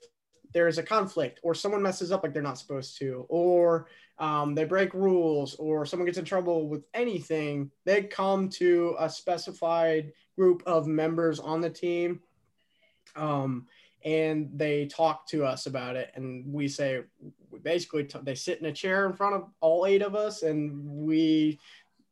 [0.53, 3.87] there's a conflict or someone messes up like they're not supposed to, or
[4.19, 9.09] um, they break rules, or someone gets in trouble with anything, they come to a
[9.09, 12.19] specified group of members on the team.
[13.15, 13.67] Um,
[14.03, 17.01] and they talk to us about it and we say
[17.61, 20.83] basically t- they sit in a chair in front of all eight of us and
[20.89, 21.59] we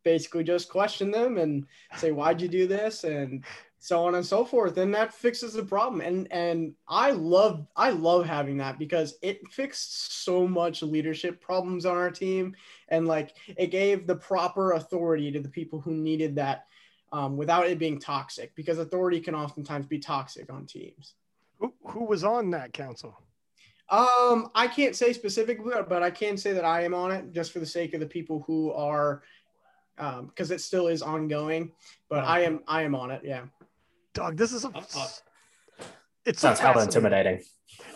[0.04, 3.44] basically just question them and say why'd you do this and
[3.82, 7.90] so on and so forth and that fixes the problem and and i love i
[7.90, 12.54] love having that because it fixed so much leadership problems on our team
[12.90, 16.66] and like it gave the proper authority to the people who needed that
[17.12, 21.16] um, without it being toxic because authority can oftentimes be toxic on teams.
[21.60, 23.18] Who, who was on that council?
[23.90, 27.52] Um, I can't say specifically, but I can say that I am on it just
[27.52, 29.24] for the sake of the people who are,
[29.98, 31.72] because um, it still is ongoing.
[32.08, 33.22] But I am, I am on it.
[33.24, 33.46] Yeah.
[34.20, 34.68] Dog, this is a.
[34.68, 35.08] Uh, uh,
[36.26, 37.42] it's sounds so hella intimidating.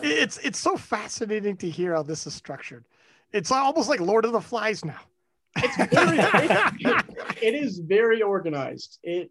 [0.00, 2.86] It's it's so fascinating to hear how this is structured.
[3.30, 5.00] It's almost like Lord of the Flies now.
[5.56, 6.18] It's very,
[6.80, 7.04] it,
[7.42, 9.00] it is very organized.
[9.02, 9.30] It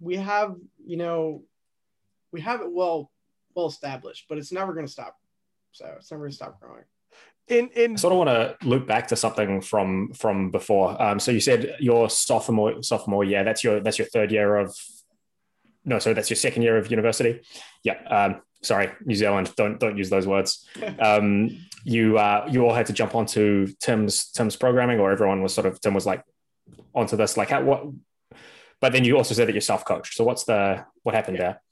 [0.00, 1.44] we have you know
[2.30, 3.10] we have it well
[3.56, 5.16] well established, but it's never going to stop.
[5.72, 6.84] So it's never going to stop growing.
[7.46, 11.00] In in I sort of want to loop back to something from from before.
[11.02, 13.44] Um, so you said your sophomore sophomore year.
[13.44, 14.76] That's your that's your third year of.
[15.88, 17.40] No, so that's your second year of university.
[17.82, 17.98] Yeah.
[18.08, 19.52] Um, sorry, New Zealand.
[19.56, 20.66] Don't don't use those words.
[21.00, 25.54] Um, you uh, you all had to jump onto Tim's Tim's programming, or everyone was
[25.54, 26.22] sort of Tim was like
[26.94, 27.36] onto this.
[27.36, 27.86] Like how, what?
[28.80, 30.14] But then you also said that you're self coached.
[30.14, 31.62] So what's the what happened there?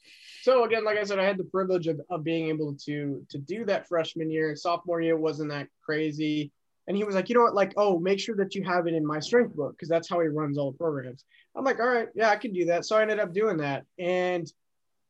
[0.42, 3.38] So again, like I said, I had the privilege of, of being able to to
[3.38, 4.56] do that freshman year.
[4.56, 6.52] Sophomore year wasn't that crazy.
[6.88, 8.94] And he was like, you know what, like, oh, make sure that you have it
[8.94, 11.24] in my strength book because that's how he runs all the programs.
[11.54, 12.84] I'm like, all right, yeah, I can do that.
[12.84, 13.84] So I ended up doing that.
[13.98, 14.50] And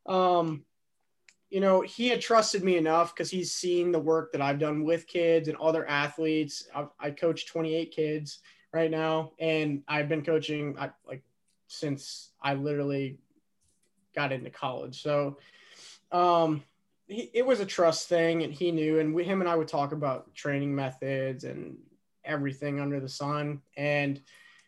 [0.06, 0.64] um,
[1.50, 4.84] you know, he had trusted me enough because he's seen the work that I've done
[4.84, 6.68] with kids and other athletes.
[6.74, 8.40] I've, I coach 28 kids
[8.72, 11.22] right now, and I've been coaching I, like
[11.68, 13.18] since I literally
[14.14, 15.02] got into college.
[15.02, 15.38] So
[16.10, 16.62] um,
[17.08, 18.98] it was a trust thing, and he knew.
[18.98, 21.78] And we, him and I would talk about training methods and
[22.24, 23.62] everything under the sun.
[23.76, 24.20] And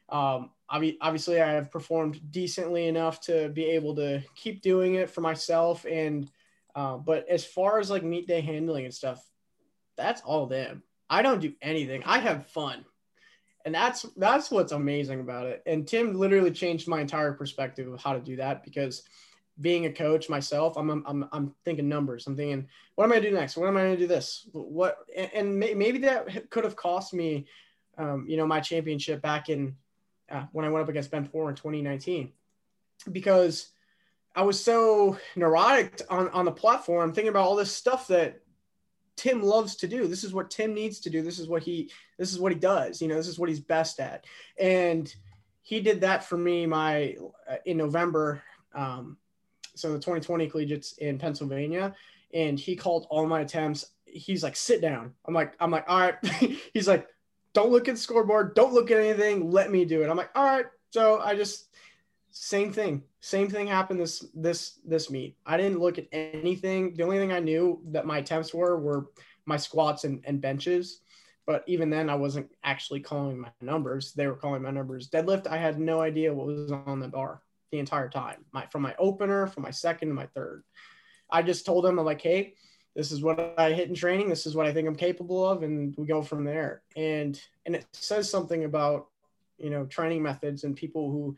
[0.08, 5.20] um, obviously, I have performed decently enough to be able to keep doing it for
[5.20, 5.84] myself.
[5.84, 6.30] And
[6.74, 9.24] uh, but as far as like meet day handling and stuff,
[9.96, 10.82] that's all them.
[11.10, 12.02] I don't do anything.
[12.04, 12.84] I have fun
[13.68, 18.00] and that's that's what's amazing about it and tim literally changed my entire perspective of
[18.00, 19.02] how to do that because
[19.60, 23.24] being a coach myself i'm i'm, I'm thinking numbers i'm thinking what am i going
[23.24, 26.64] to do next what am i going to do this what and, maybe that could
[26.64, 27.46] have cost me
[27.96, 29.74] um, you know my championship back in
[30.30, 32.32] uh, when i went up against ben four in 2019
[33.12, 33.70] because
[34.36, 38.40] i was so neurotic on on the platform thinking about all this stuff that
[39.18, 40.06] Tim loves to do.
[40.06, 41.22] This is what Tim needs to do.
[41.22, 43.02] This is what he this is what he does.
[43.02, 44.24] You know, this is what he's best at.
[44.60, 45.12] And
[45.62, 47.16] he did that for me my
[47.50, 48.42] uh, in November
[48.74, 49.18] um,
[49.78, 51.94] so the 2020 collegiates in Pennsylvania
[52.34, 53.86] and he called all my attempts.
[54.04, 55.14] He's like sit down.
[55.26, 56.16] I'm like I'm like all right.
[56.74, 57.08] he's like
[57.54, 60.10] don't look at the scoreboard, don't look at anything, let me do it.
[60.10, 60.66] I'm like all right.
[60.90, 61.68] So I just
[62.30, 67.02] same thing same thing happened this this this meet i didn't look at anything the
[67.02, 69.06] only thing i knew that my attempts were were
[69.46, 71.00] my squats and, and benches
[71.46, 75.46] but even then i wasn't actually calling my numbers they were calling my numbers deadlift
[75.46, 78.94] i had no idea what was on the bar the entire time my from my
[78.98, 80.62] opener from my second to my third
[81.30, 82.54] i just told them i'm like hey
[82.96, 85.62] this is what i hit in training this is what i think i'm capable of
[85.62, 89.08] and we go from there and and it says something about
[89.58, 91.36] you know training methods and people who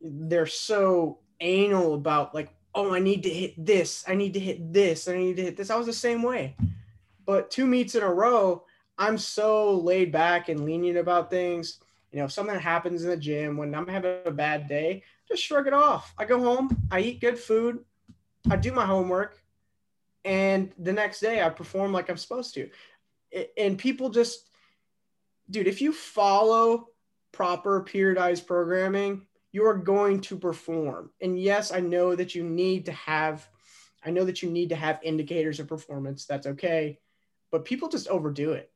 [0.00, 4.72] they're so anal about like, oh, I need to hit this, I need to hit
[4.72, 5.70] this, I need to hit this.
[5.70, 6.56] I was the same way.
[7.24, 8.64] But two meets in a row,
[8.98, 11.78] I'm so laid back and lenient about things.
[12.16, 15.42] You know, if something happens in the gym when I'm having a bad day, just
[15.42, 16.14] shrug it off.
[16.16, 17.84] I go home, I eat good food,
[18.48, 19.38] I do my homework,
[20.24, 22.70] and the next day I perform like I'm supposed to.
[23.58, 24.48] And people just,
[25.50, 26.88] dude, if you follow
[27.32, 31.10] proper periodized programming, you are going to perform.
[31.20, 33.46] And yes, I know that you need to have
[34.02, 36.24] I know that you need to have indicators of performance.
[36.24, 36.98] That's okay.
[37.50, 38.70] But people just overdo it.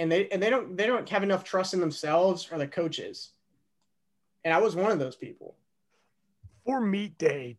[0.00, 3.32] And they and they don't they don't have enough trust in themselves or the coaches.
[4.44, 5.56] And I was one of those people.
[6.64, 7.58] For meet day,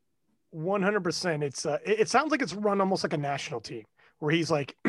[0.55, 3.83] 100% it's uh, it, it sounds like it's run almost like a national team
[4.17, 4.75] where he's like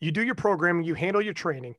[0.00, 1.74] you do your programming, you handle your training.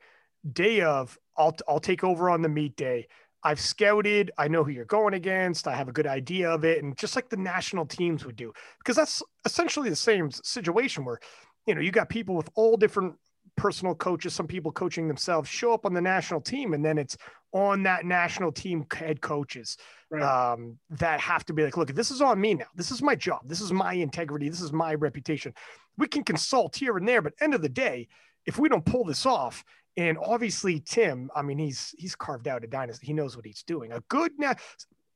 [0.51, 3.07] Day of, I'll I'll take over on the meet day.
[3.41, 4.31] I've scouted.
[4.37, 5.69] I know who you're going against.
[5.69, 6.83] I have a good idea of it.
[6.83, 11.21] And just like the national teams would do, because that's essentially the same situation where,
[11.65, 13.15] you know, you got people with all different
[13.59, 16.73] personal coaches, some people coaching themselves show up on the national team.
[16.73, 17.17] And then it's
[17.51, 19.77] on that national team head coaches
[20.09, 20.23] right.
[20.23, 22.67] um, that have to be like, look, this is on me now.
[22.75, 23.41] This is my job.
[23.45, 24.47] This is my integrity.
[24.47, 25.53] This is my reputation.
[25.97, 28.07] We can consult here and there, but end of the day,
[28.45, 29.65] if we don't pull this off,
[29.97, 33.07] and obviously, Tim, I mean, he's he's carved out a dynasty.
[33.07, 33.91] He knows what he's doing.
[33.91, 34.55] A good now.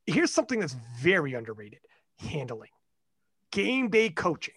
[0.06, 1.80] Here's something that's very underrated:
[2.20, 2.72] handling,
[3.52, 4.56] game day coaching.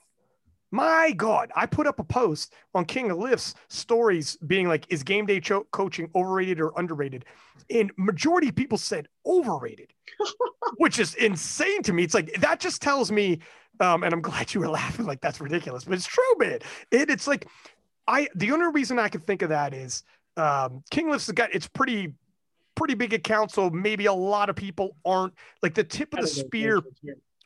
[0.71, 5.03] My God, I put up a post on King of Lifts stories being like, is
[5.03, 7.25] game day cho- coaching overrated or underrated?
[7.71, 9.93] And majority of people said overrated,
[10.77, 12.03] which is insane to me.
[12.03, 13.41] It's like that just tells me,
[13.81, 16.59] um, and I'm glad you were laughing, like that's ridiculous, but it's true, man.
[16.91, 17.47] It, it's like
[18.09, 20.03] I the only reason I can think of that is
[20.37, 22.15] um, King Lifts has got it's pretty
[22.75, 26.27] pretty big account, so maybe a lot of people aren't like the tip of the
[26.27, 26.81] spear,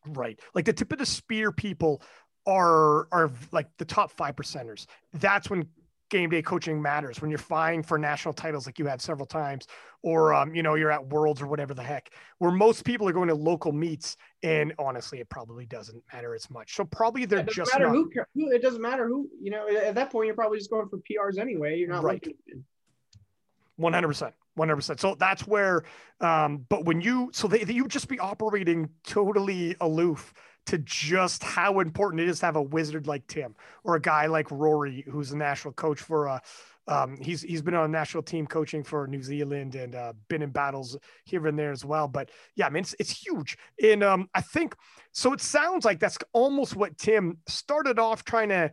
[0.07, 0.39] right?
[0.55, 2.03] Like the tip of the spear people
[2.47, 4.87] are are like the top five percenters.
[5.15, 5.69] That's when
[6.11, 9.67] game day coaching matters when you're vying for national titles like you had several times
[10.03, 13.13] or um, you know you're at worlds or whatever the heck where most people are
[13.13, 17.39] going to local meets and honestly it probably doesn't matter as much so probably they're
[17.39, 20.35] it just not, who, who it doesn't matter who you know at that point you're
[20.35, 22.27] probably just going for prs anyway you're not Right.
[23.81, 25.85] 100% 100% so that's where
[26.21, 30.35] um but when you so they, you would just be operating totally aloof
[30.67, 33.55] to just how important it is to have a wizard like tim
[33.85, 36.41] or a guy like rory who's a national coach for a.
[36.89, 40.43] um, he's he's been on a national team coaching for New Zealand and uh, been
[40.43, 42.09] in battles here and there as well.
[42.09, 43.57] But yeah, I mean it's it's huge.
[43.83, 44.75] And um, I think
[45.13, 45.33] so.
[45.33, 48.73] It sounds like that's almost what Tim started off trying to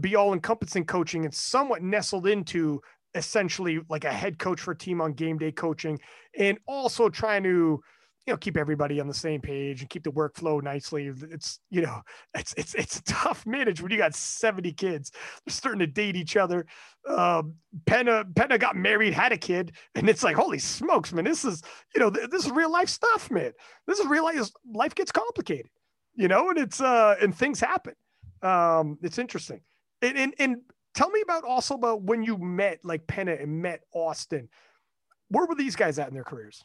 [0.00, 2.80] be all encompassing coaching and somewhat nestled into
[3.14, 6.00] essentially like a head coach for a team on game day coaching
[6.38, 7.80] and also trying to
[8.26, 11.10] you know keep everybody on the same page and keep the workflow nicely.
[11.30, 12.02] It's you know
[12.34, 15.10] it's it's it's tough manage when you got 70 kids.
[15.44, 16.66] They're starting to date each other.
[17.08, 17.54] Um
[17.86, 21.62] Pena Pena got married had a kid and it's like holy smokes man this is
[21.94, 23.52] you know th- this is real life stuff man.
[23.86, 25.70] This is real life life gets complicated
[26.14, 27.94] you know and it's uh and things happen.
[28.42, 29.60] Um it's interesting.
[30.00, 30.56] And and, and
[30.94, 34.48] tell me about also about when you met like Pena and met austin.
[35.28, 36.62] Where were these guys at in their careers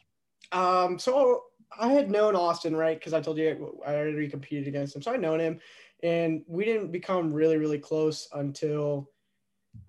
[0.52, 1.44] Um, so
[1.78, 2.98] I had known Austin, right?
[2.98, 5.60] Because I told you I already competed against him, so I'd known him,
[6.02, 9.10] and we didn't become really, really close until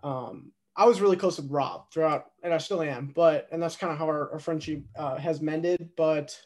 [0.04, 3.12] um, I was really close with Rob throughout, and I still am.
[3.16, 5.90] But and that's kind of how our, our friendship uh, has mended.
[5.96, 6.40] But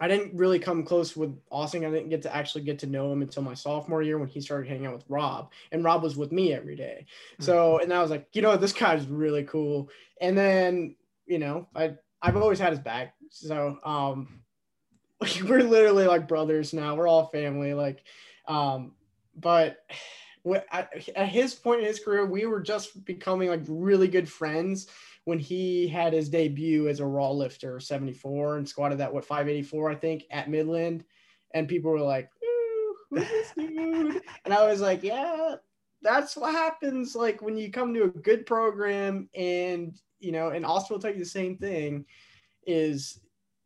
[0.00, 1.84] I didn't really come close with Austin.
[1.84, 4.40] I didn't get to actually get to know him until my sophomore year when he
[4.40, 7.06] started hanging out with Rob, and Rob was with me every day.
[7.40, 9.90] So, and I was like, you know, this guy's really cool.
[10.20, 10.96] And then,
[11.26, 13.14] you know, I I've always had his back.
[13.30, 14.40] So, um,
[15.42, 16.94] we're literally like brothers now.
[16.94, 17.74] We're all family.
[17.74, 18.04] Like,
[18.46, 18.92] um,
[19.36, 19.78] but
[20.72, 20.90] at
[21.28, 24.88] his point in his career, we were just becoming like really good friends
[25.24, 29.90] when he had his debut as a raw lifter, 74, and squatted that what 584,
[29.90, 31.04] I think, at Midland.
[31.52, 34.22] And people were like, "Ooh, who's this dude?
[34.44, 35.56] And I was like, yeah,
[36.02, 40.64] that's what happens like when you come to a good program and you know, and
[40.64, 42.04] Austin will tell you the same thing,
[42.66, 43.20] is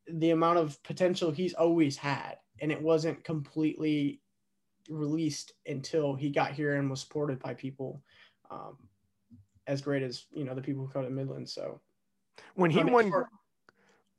[0.06, 2.36] the amount of potential he's always had.
[2.60, 4.20] And it wasn't completely
[4.88, 8.02] released until he got here and was supported by people
[8.50, 8.76] um,
[9.66, 11.48] as great as, you know, the people who come to Midland.
[11.48, 11.80] So
[12.54, 13.12] when he I mean, won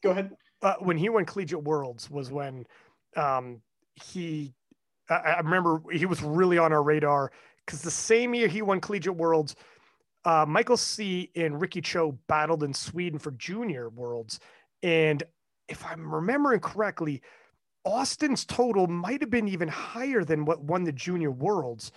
[0.03, 0.31] go ahead.
[0.61, 2.65] uh, when he won collegiate worlds was when
[3.15, 3.61] um,
[3.93, 4.53] he
[5.09, 7.31] I, I remember he was really on our radar
[7.65, 9.55] because the same year he won collegiate worlds
[10.25, 14.39] uh, michael c and ricky cho battled in sweden for junior worlds.
[14.83, 15.23] And
[15.67, 17.21] if i'm remembering correctly
[17.85, 21.91] austin's total might have been even higher than what won the junior worlds.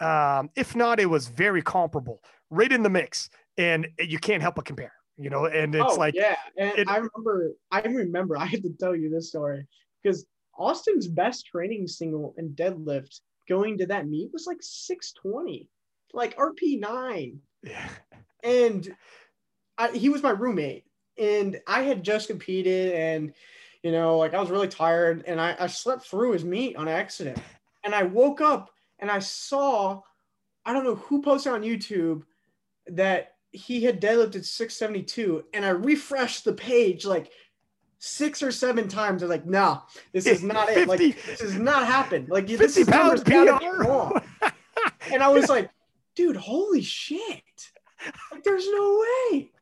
[0.00, 3.28] Um, if not it was very comparable right in the mix.
[3.58, 6.88] And you can't help but compare you know and it's oh, like yeah, and it-
[6.88, 9.66] I remember, I remember, I had to tell you this story
[10.02, 10.26] because
[10.58, 15.68] Austin's best training single and deadlift going to that meet was like 620,
[16.12, 17.88] like RP nine, yeah.
[18.44, 18.94] and
[19.78, 20.84] I, he was my roommate,
[21.18, 23.32] and I had just competed, and
[23.82, 26.88] you know, like I was really tired, and I, I slept through his meet on
[26.88, 27.38] accident,
[27.84, 28.70] and I woke up
[29.02, 30.00] and I saw,
[30.64, 32.22] I don't know who posted on YouTube
[32.86, 37.30] that he had deadlifted 672 and I refreshed the page like
[37.98, 39.22] six or seven times.
[39.22, 39.82] I was like, no,
[40.12, 40.88] this is not it.
[40.88, 42.28] Like this has not happened.
[42.28, 43.82] Like this is pound PR.
[43.82, 44.22] wrong.
[45.10, 45.68] And I was like,
[46.14, 47.70] dude, holy shit.
[48.30, 49.52] Like, there's no way.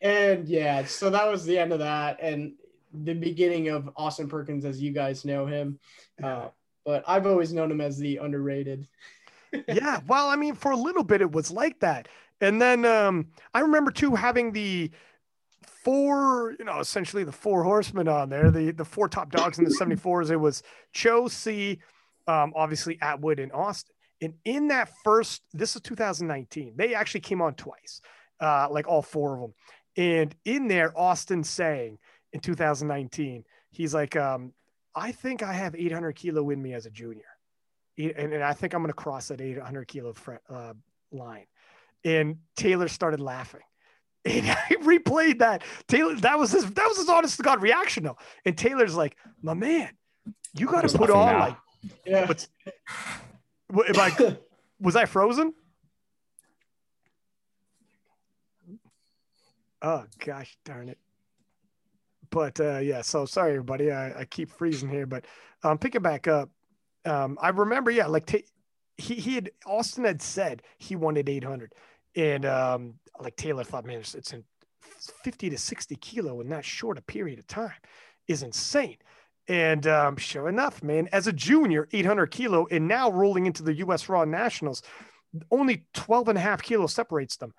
[0.00, 2.18] And yeah, so that was the end of that.
[2.20, 2.52] And
[2.92, 5.78] the beginning of Austin Perkins, as you guys know him.
[6.22, 6.48] Uh,
[6.84, 8.86] but I've always known him as the underrated.
[9.68, 12.08] yeah well i mean for a little bit it was like that
[12.40, 14.90] and then um i remember too having the
[15.62, 19.64] four you know essentially the four horsemen on there the the four top dogs in
[19.64, 20.62] the 74s it was
[20.92, 21.78] cho c
[22.26, 23.93] um obviously atwood and austin
[24.24, 28.00] and in that first this is 2019 they actually came on twice
[28.40, 29.54] uh like all four of them
[29.96, 31.98] and in there austin saying
[32.32, 34.52] in 2019 he's like um
[34.94, 37.24] i think i have 800 kilo in me as a junior
[37.96, 40.72] and, and I think I'm going to cross that 800 kilo fre- uh,
[41.12, 41.46] line.
[42.04, 43.60] And Taylor started laughing.
[44.26, 45.62] And I replayed that.
[45.86, 48.16] Taylor, that was his that was his honest to God reaction though.
[48.46, 49.90] And Taylor's like, my man,
[50.54, 51.38] you got to put on now.
[51.40, 51.56] like
[52.06, 52.26] Yeah.
[52.26, 52.74] But- What-
[53.82, 54.36] am I,
[54.80, 55.54] was I frozen?
[59.82, 60.98] Oh gosh darn it.
[62.30, 63.92] But uh, yeah, so sorry everybody.
[63.92, 65.26] I, I keep freezing here, but
[65.62, 66.50] um, pick it back up.
[67.04, 68.38] Um, I remember, yeah, like ta
[68.96, 71.74] he he had Austin had said he wanted 800,
[72.16, 74.42] and um, like Taylor thought, man, it's, it's in
[75.22, 77.72] 50 to 60 kilo in that short a period of time
[78.26, 78.96] is insane.
[79.48, 83.74] And um, sure enough, man, as a junior, 800 kilo, and now rolling into the
[83.76, 84.08] U.S.
[84.08, 84.82] Raw Nationals,
[85.50, 87.52] only 12 and a half kilos separates them.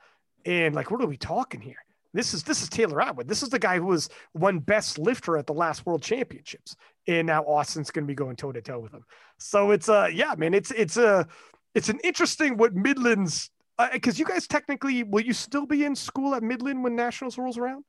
[0.45, 1.77] And like, what are we talking here?
[2.15, 3.27] This is this is Taylor Atwood.
[3.27, 6.77] This is the guy who was one best lifter at the last World Championships,
[7.07, 9.03] and now Austin's going to be going toe to toe with him.
[9.37, 11.27] So it's uh yeah, man, it's it's a
[11.73, 13.49] it's an interesting what Midlands
[13.91, 17.57] because you guys technically will you still be in school at Midland when Nationals rolls
[17.57, 17.83] around?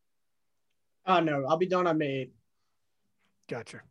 [1.06, 2.30] Oh no, I'll be done on May 8th.
[3.48, 3.82] Gotcha.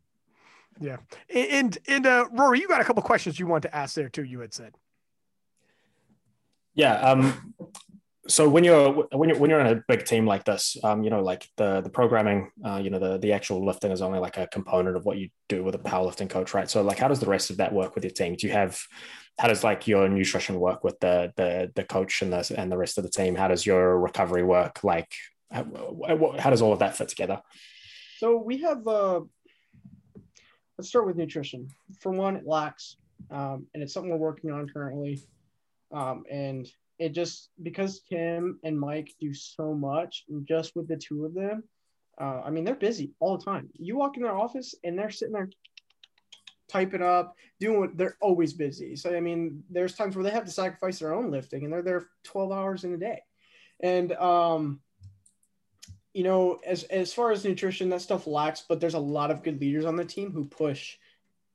[0.78, 0.98] Yeah,
[1.32, 4.08] and and, and uh, Rory, you got a couple questions you want to ask there
[4.08, 4.24] too.
[4.24, 4.74] You had said.
[6.74, 6.94] Yeah.
[7.00, 7.54] Um,
[8.28, 11.10] so when you're when you're when you're in a big team like this, um, you
[11.10, 14.36] know, like the the programming, uh, you know, the the actual lifting is only like
[14.36, 16.68] a component of what you do with a powerlifting coach, right?
[16.68, 18.34] So like, how does the rest of that work with your team?
[18.34, 18.78] Do you have
[19.38, 22.78] how does like your nutrition work with the the the coach and the and the
[22.78, 23.36] rest of the team?
[23.36, 24.82] How does your recovery work?
[24.82, 25.12] Like,
[25.50, 25.64] how,
[26.38, 27.40] how does all of that fit together?
[28.18, 29.20] So we have uh
[30.78, 31.68] let's start with nutrition.
[32.00, 32.96] For one, it lacks.
[33.30, 35.22] Um, and it's something we're working on currently.
[35.92, 36.68] Um, and
[36.98, 41.34] it just because Tim and Mike do so much, and just with the two of
[41.34, 41.64] them,
[42.20, 43.68] uh, I mean, they're busy all the time.
[43.74, 45.50] You walk in their office and they're sitting there
[46.68, 48.96] typing up, doing what they're always busy.
[48.96, 51.82] So, I mean, there's times where they have to sacrifice their own lifting and they're
[51.82, 53.22] there 12 hours in a day.
[53.80, 54.80] And, um,
[56.16, 59.42] you know, as, as far as nutrition, that stuff lacks, but there's a lot of
[59.42, 60.96] good leaders on the team who push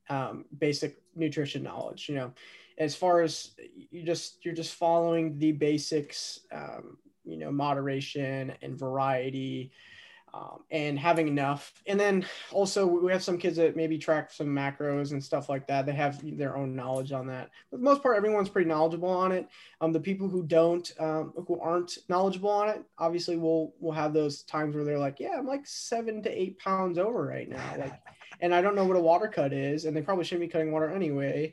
[0.08, 2.32] um, basic nutrition knowledge, you know,
[2.78, 3.52] as far as
[3.90, 9.72] you just you're just following the basics um, you know moderation and variety
[10.34, 11.72] um, and having enough.
[11.86, 15.66] And then also we have some kids that maybe track some macros and stuff like
[15.66, 15.84] that.
[15.84, 17.50] They have their own knowledge on that.
[17.70, 19.48] For the most part everyone's pretty knowledgeable on it.
[19.80, 24.14] Um, the people who don't um, who aren't knowledgeable on it obviously will will have
[24.14, 27.74] those times where they're like yeah i'm like seven to eight pounds over right now.
[27.78, 28.00] Like
[28.40, 30.72] and i don't know what a water cut is and they probably shouldn't be cutting
[30.72, 31.52] water anyway.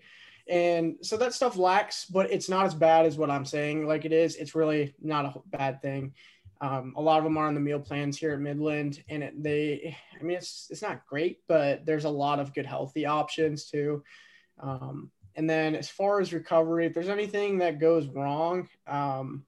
[0.49, 3.85] And so that stuff lacks, but it's not as bad as what I'm saying.
[3.85, 6.13] Like it is, it's really not a bad thing.
[6.61, 9.41] Um, a lot of them are on the meal plans here at Midland, and it,
[9.41, 13.65] they, I mean, it's it's not great, but there's a lot of good healthy options
[13.65, 14.03] too.
[14.59, 19.45] Um, and then as far as recovery, if there's anything that goes wrong, um,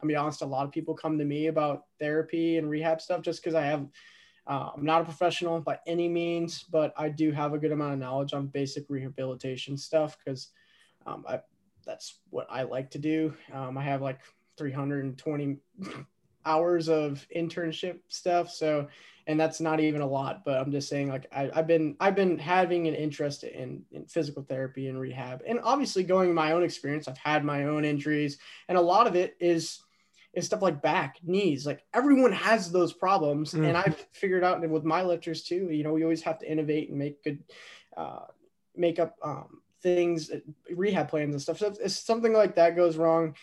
[0.00, 3.22] I'll be honest, a lot of people come to me about therapy and rehab stuff
[3.22, 3.86] just because I have
[4.48, 7.94] uh, I'm not a professional by any means, but I do have a good amount
[7.94, 10.50] of knowledge on basic rehabilitation stuff because
[11.04, 11.24] um,
[11.84, 13.34] that's what I like to do.
[13.52, 14.20] Um, I have like
[14.56, 15.58] 320
[16.46, 18.88] hours of internship stuff, so
[19.26, 20.44] and that's not even a lot.
[20.44, 24.06] But I'm just saying, like I, have been I've been having an interest in in
[24.06, 27.08] physical therapy and rehab, and obviously going my own experience.
[27.08, 28.38] I've had my own injuries,
[28.68, 29.82] and a lot of it is
[30.36, 31.66] is stuff like back, knees.
[31.66, 33.64] Like everyone has those problems, mm-hmm.
[33.64, 35.70] and I've figured out with my lifters too.
[35.70, 37.42] You know, we always have to innovate and make good,
[37.96, 38.26] uh,
[38.76, 40.30] make up um, things,
[40.70, 41.58] rehab plans and stuff.
[41.58, 43.34] So if something like that goes wrong,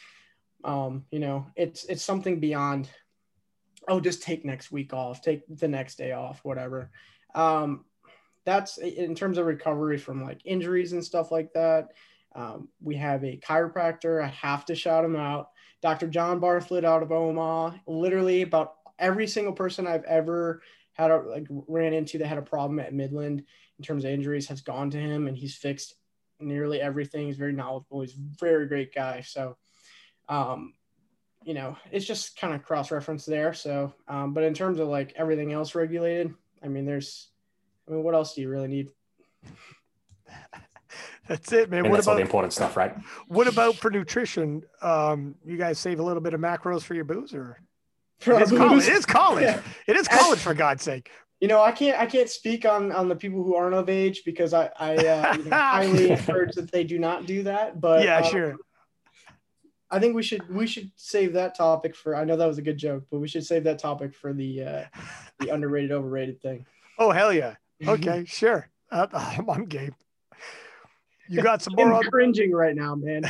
[0.64, 2.90] um, you know, it's it's something beyond.
[3.88, 6.90] Oh, just take next week off, take the next day off, whatever.
[7.36, 7.86] Um,
[8.46, 11.90] that's in terms of recovery from like injuries and stuff like that.
[12.36, 14.24] Um, we have a chiropractor.
[14.24, 15.50] I have to shout him out.
[15.82, 16.08] Dr.
[16.08, 17.78] John Bartlett out of Omaha.
[17.88, 20.62] Literally, about every single person I've ever
[20.94, 23.44] had a, like ran into that had a problem at Midland
[23.80, 25.96] in terms of injuries has gone to him, and he's fixed
[26.40, 27.28] nearly everything.
[27.28, 28.02] He's very knowledgeable.
[28.02, 29.22] He's a very great guy.
[29.22, 29.58] So,
[30.30, 30.74] um,
[31.44, 33.54] you know, it's just kind of cross reference there.
[33.54, 37.30] So, um, but in terms of like everything else regulated, I mean, there's,
[37.88, 38.90] I mean, what else do you really need?
[41.28, 41.80] That's it, man.
[41.80, 42.94] And what that's about all the important stuff, right?
[43.28, 44.64] what about for nutrition?
[44.82, 47.62] Um, you guys save a little bit of macros for your booze, or
[48.20, 48.88] For it's our college?
[48.88, 49.44] It is college.
[49.44, 49.62] Yeah.
[49.88, 51.10] It is college for God's sake.
[51.40, 54.24] You know, I can't I can't speak on on the people who aren't of age
[54.26, 57.80] because I I uh, you know, highly encourage that they do not do that.
[57.80, 58.56] But yeah, uh, sure.
[59.94, 62.16] I think we should we should save that topic for.
[62.16, 64.64] I know that was a good joke, but we should save that topic for the
[64.64, 64.84] uh,
[65.40, 66.66] the underrated overrated thing.
[66.98, 67.56] Oh hell yeah.
[67.88, 68.70] Okay, sure.
[68.92, 69.94] Uh, I'm, I'm game.
[71.30, 71.94] You got some more.
[71.94, 73.22] I'm cringing right now, man.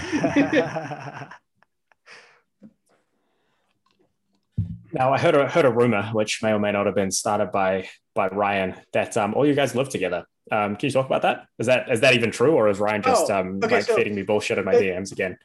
[4.93, 7.51] Now I heard a heard a rumor, which may or may not have been started
[7.51, 10.25] by by Ryan, that um, all you guys live together.
[10.49, 11.47] Um, can you talk about that?
[11.59, 13.95] Is that is that even true, or is Ryan just Oh, um, okay, like so-
[13.97, 15.37] feeding me bullshit in my DMs again?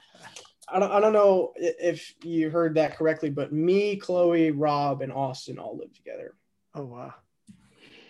[0.71, 5.13] I don't, I don't know if you heard that correctly, but me, Chloe, Rob, and
[5.13, 6.35] Austin all live together.
[6.75, 7.15] oh wow.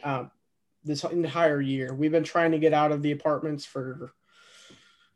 [0.02, 0.30] Um,
[0.84, 4.12] this entire year, we've been trying to get out of the apartments for.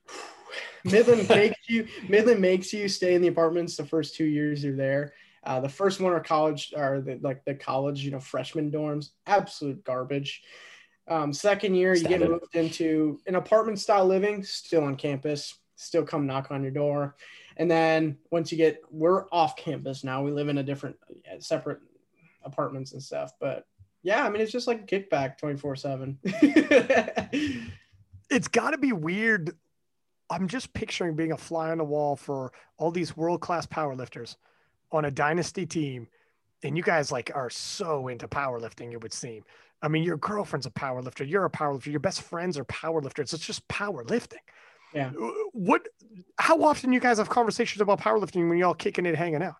[0.85, 4.77] Midland makes you Midland makes you stay in the apartments the first two years you're
[4.77, 5.13] there.
[5.45, 9.11] Uh, the first one are college are the, like the college, you know, freshman dorms,
[9.27, 10.43] absolute garbage.
[11.09, 16.05] Um, second year, you get moved into an apartment style living, still on campus, still
[16.05, 17.17] come knock on your door.
[17.57, 20.23] And then once you get, we're off campus now.
[20.23, 21.81] We live in a different, uh, separate
[22.45, 23.33] apartments and stuff.
[23.41, 23.67] But
[24.03, 26.19] yeah, I mean, it's just like kickback 24 7.
[28.31, 29.57] it's got to be weird.
[30.31, 34.37] I'm just picturing being a fly on the wall for all these world class powerlifters
[34.91, 36.09] on a dynasty team,
[36.63, 38.93] and you guys like are so into powerlifting.
[38.93, 39.45] It would seem.
[39.83, 41.29] I mean, your girlfriend's a powerlifter.
[41.29, 41.91] You're a powerlifter.
[41.91, 43.35] Your best friends are powerlifters.
[43.35, 44.37] It's just powerlifting.
[44.95, 45.11] Yeah.
[45.53, 45.89] What?
[46.39, 49.57] How often you guys have conversations about powerlifting when y'all kicking it, hanging out?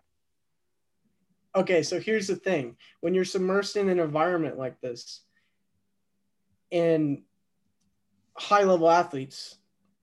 [1.55, 5.21] okay, so here's the thing when you're submersed in an environment like this,
[6.71, 7.21] and
[8.35, 9.57] high level athletes,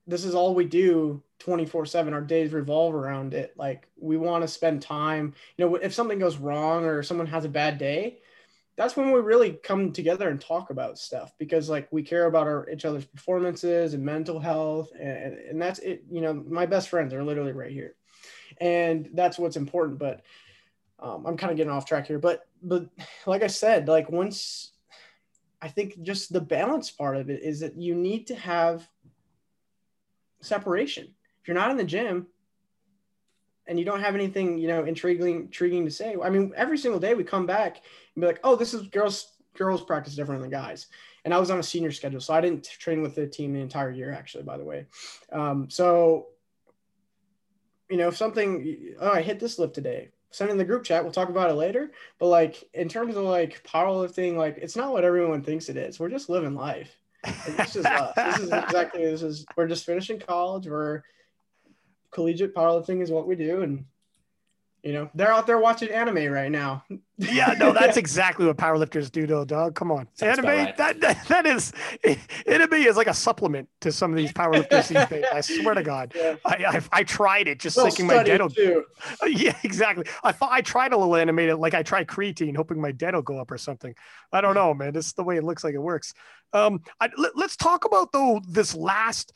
[0.07, 2.15] this is all we do 24 7.
[2.15, 3.55] Our days revolve around it.
[3.57, 5.35] Like, we want to spend time.
[5.57, 8.21] You know, if something goes wrong or someone has a bad day,
[8.81, 12.47] that's when we really come together and talk about stuff because like we care about
[12.47, 16.89] our each other's performances and mental health and, and that's it you know my best
[16.89, 17.95] friends are literally right here.
[18.59, 20.23] And that's what's important but
[20.99, 22.87] um, i'm kind of getting off track here but but
[23.27, 24.73] like i said like once
[25.61, 28.89] i think just the balance part of it is that you need to have
[30.41, 31.05] separation.
[31.43, 32.29] If you're not in the gym
[33.71, 37.01] and you don't have anything you know intriguing intriguing to say i mean every single
[37.01, 37.83] day we come back
[38.15, 40.87] and be like oh this is girls girls practice different than guys.
[41.25, 43.61] And i was on a senior schedule so i didn't train with the team the
[43.61, 44.87] entire year actually by the way.
[45.33, 46.29] Um, so
[47.89, 50.11] you know if something oh i hit this lift today.
[50.33, 51.03] Send in the group chat.
[51.03, 51.91] We'll talk about it later.
[52.21, 55.99] But like in terms of like powerlifting like it's not what everyone thinks it is.
[55.99, 56.97] We're just living life.
[57.25, 58.15] And this is us.
[58.15, 60.69] this is exactly this is we're just finishing college.
[60.69, 61.03] We're
[62.11, 63.63] collegiate powerlifting is what we do.
[63.63, 63.85] And
[64.83, 66.85] you know they're out there watching anime right now
[67.21, 69.75] yeah, no, that's exactly what powerlifters do, though, dog.
[69.75, 70.47] Come on, Sounds anime.
[70.47, 70.77] right.
[70.79, 71.73] That, that that is
[72.47, 75.25] anime is like a supplement to some of these powerlifters these days.
[75.31, 76.37] I swear to God, yeah.
[76.47, 78.41] I I, I tried it just thinking my dead.
[78.41, 78.85] Will, too
[79.27, 80.07] yeah, exactly.
[80.25, 83.23] I thought I tried a little animated, like I tried creatine, hoping my dead will
[83.23, 83.95] go up or something.
[84.33, 84.95] I don't know, man.
[84.95, 86.15] This is the way it looks like it works.
[86.55, 89.35] Um, I, let, us talk about though this last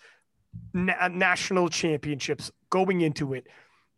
[0.73, 3.47] na- national championships going into it.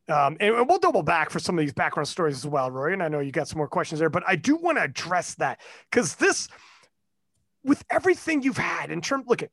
[0.08, 2.92] Um, and we'll double back for some of these background stories as well, Roy.
[2.92, 5.34] And I know you got some more questions there, but I do want to address
[5.34, 6.48] that because this,
[7.64, 9.50] with everything you've had in terms, look at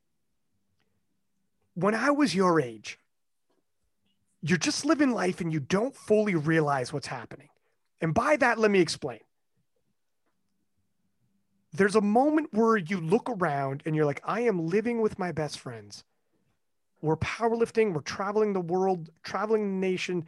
[1.73, 2.99] when I was your age,
[4.43, 7.49] you're just living life and you don't fully realize what's happening.
[8.01, 9.19] And by that, let me explain.
[11.71, 15.31] There's a moment where you look around and you're like, I am living with my
[15.31, 16.03] best friends.
[17.01, 20.25] We're powerlifting, we're traveling the world, traveling the nation.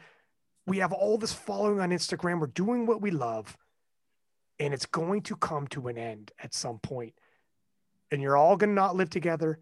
[0.65, 2.39] We have all this following on Instagram.
[2.39, 3.57] We're doing what we love.
[4.59, 7.13] And it's going to come to an end at some point.
[8.11, 9.59] And you're all going to not live together.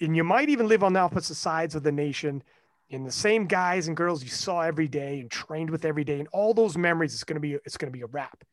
[0.00, 2.42] And you might even live on the opposite sides of the nation
[2.90, 6.18] and the same guys and girls you saw every day and trained with every day
[6.18, 8.44] and all those memories it's going to be it's going to be a wrap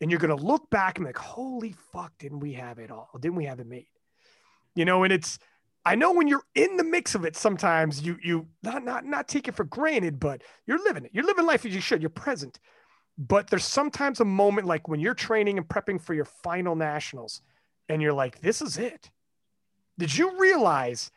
[0.00, 2.90] and you're going to look back and be like holy fuck didn't we have it
[2.90, 3.86] all didn't we have it made
[4.74, 5.38] you know and it's
[5.84, 9.28] i know when you're in the mix of it sometimes you you not not not
[9.28, 11.10] take it for granted but you're living it.
[11.12, 12.00] You're living life as you should.
[12.02, 12.58] You're present.
[13.16, 17.42] But there's sometimes a moment like when you're training and prepping for your final nationals
[17.88, 19.10] and you're like this is it.
[19.98, 21.12] Did you realize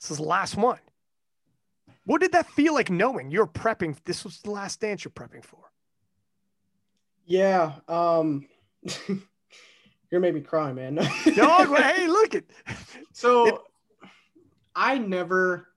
[0.00, 0.78] this is the last one?
[2.04, 3.96] What did that feel like knowing you're prepping?
[4.04, 5.58] This was the last dance you're prepping for.
[7.24, 8.46] yeah um
[10.10, 10.94] you're gonna me cry man
[11.34, 12.48] Dog, No, hey, look it.
[13.12, 13.60] So It-
[14.74, 15.68] I never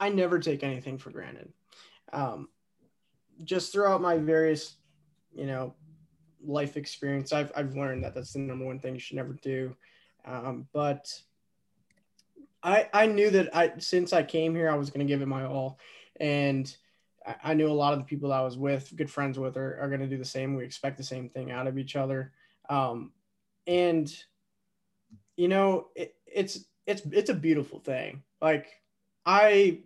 [0.00, 1.52] I never take anything for granted.
[2.12, 2.48] Um
[3.44, 4.76] just throughout my various,
[5.32, 5.74] you know,
[6.44, 9.74] life experience, I've I've learned that that's the number one thing you should never do.
[10.24, 11.08] Um, but
[12.62, 15.44] I I knew that I since I came here I was gonna give it my
[15.44, 15.78] all.
[16.20, 16.74] And
[17.26, 19.56] I- I knew a lot of the people that I was with, good friends with,
[19.56, 20.54] are, are going to do the same.
[20.54, 22.32] We expect the same thing out of each other.
[22.68, 23.12] Um,
[23.68, 24.12] and,
[25.36, 28.24] you know, it, it's, it's, it's a beautiful thing.
[28.40, 28.66] Like
[29.24, 29.80] I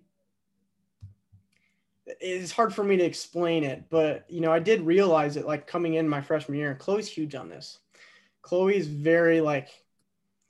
[2.20, 5.66] it's hard for me to explain it, but you know, I did realize it like
[5.66, 6.74] coming in my freshman year.
[6.74, 7.78] Chloe's huge on this.
[8.42, 9.68] Chloe's very like,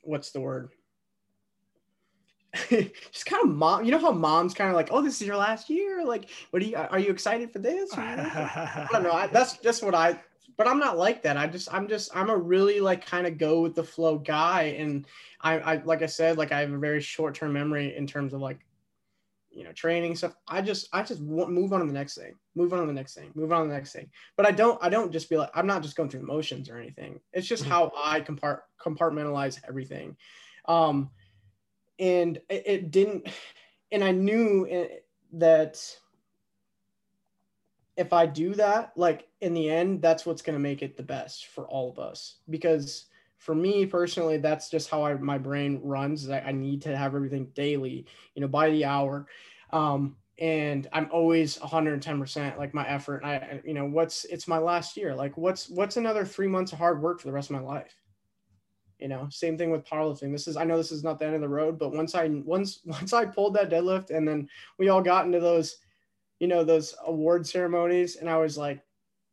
[0.03, 0.70] what's the word?
[2.68, 3.85] Just kind of mom.
[3.85, 6.05] You know how mom's kind of like, oh, this is your last year.
[6.05, 6.76] Like, what are you?
[6.76, 7.91] Are you excited for this?
[7.97, 9.12] I don't know.
[9.12, 10.20] I, that's just what I.
[10.57, 11.36] But I'm not like that.
[11.36, 14.74] I just, I'm just, I'm a really like kind of go with the flow guy,
[14.78, 15.07] and
[15.40, 18.34] I, I, like I said, like I have a very short term memory in terms
[18.34, 18.61] of like
[19.55, 22.34] you know training stuff i just i just want move on to the next thing
[22.55, 24.82] move on to the next thing move on to the next thing but i don't
[24.82, 27.64] i don't just be like i'm not just going through emotions or anything it's just
[27.64, 27.72] Mm-hmm.
[27.72, 30.16] how i compart compartmentalize everything
[30.68, 31.11] um
[31.98, 33.28] and it, it didn't
[33.92, 35.78] and i knew it, that
[37.97, 41.03] if i do that like in the end that's what's going to make it the
[41.03, 42.36] best for all of us.
[42.49, 43.07] Because
[43.38, 47.14] for me personally that's just how I, my brain runs I, I need to have
[47.14, 49.26] everything daily you know by the hour.
[49.70, 53.22] Um and i'm always 110% like my effort.
[53.24, 55.14] I I- you know what's it's my last year.
[55.14, 57.95] Like what's what's another three months of hard work for the rest of my life?
[58.99, 60.32] You know same thing with powerlifting.
[60.32, 62.28] This is i know this is not the end of the road but once i
[62.28, 65.76] once once i pulled that deadlift and then we all got into those
[66.39, 68.16] you know those award ceremonies.
[68.16, 68.83] And i was like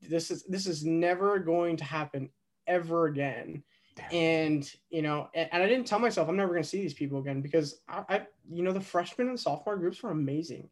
[0.02, 2.30] this is this is never going to happen
[2.68, 3.64] ever again.
[4.12, 6.94] And you know and, and i didn't tell myself i'm never going to see these
[6.94, 10.70] people again because I, I you know the freshman and sophomore groups were amazing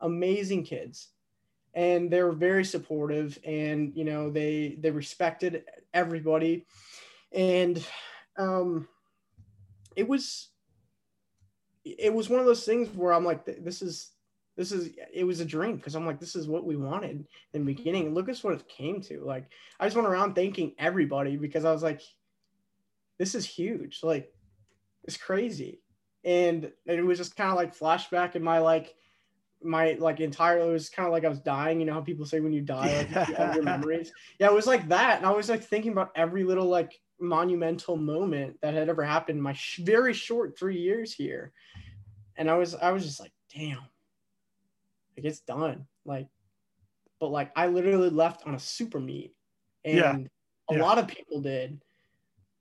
[0.00, 1.08] amazing kids.
[1.74, 6.66] And they were very supportive and you know they they respected everybody.
[7.32, 7.84] And
[8.36, 8.88] um
[9.96, 10.50] it was
[11.84, 14.12] it was one of those things where i'm like this is
[14.58, 17.64] this is it was a dream because i'm like this is what we wanted in
[17.64, 18.06] the beginning.
[18.06, 19.22] And look at what it came to.
[19.24, 19.44] Like
[19.78, 22.02] i just went around thanking everybody because i was like
[23.18, 24.00] this is huge.
[24.02, 24.32] Like
[25.04, 25.80] it's crazy.
[26.24, 28.94] And it was just kind of like flashback in my like
[29.62, 32.24] my like entire it was kind of like i was dying you know how people
[32.24, 34.12] say when you die like you have your memories?
[34.40, 35.18] Yeah it was like that.
[35.18, 39.38] And i was like thinking about every little like monumental moment that had ever happened
[39.38, 41.52] in my sh- very short three years here.
[42.36, 43.82] And i was i was just like damn
[45.18, 46.28] like it's done like
[47.20, 49.34] but like i literally left on a super meet
[49.84, 50.16] and Yeah.
[50.70, 50.82] a Yeah.
[50.82, 51.82] lot of people did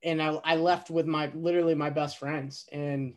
[0.04, 3.14] and I, I left with my literally my best friends and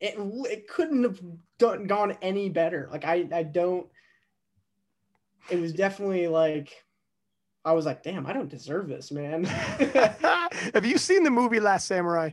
[0.00, 1.20] it it couldn't have
[1.58, 3.86] done gone any better like i i don't
[5.50, 6.72] it was definitely like
[7.64, 9.44] i was like damn i don't deserve this man
[10.74, 12.30] Have you seen the movie Last Samurai?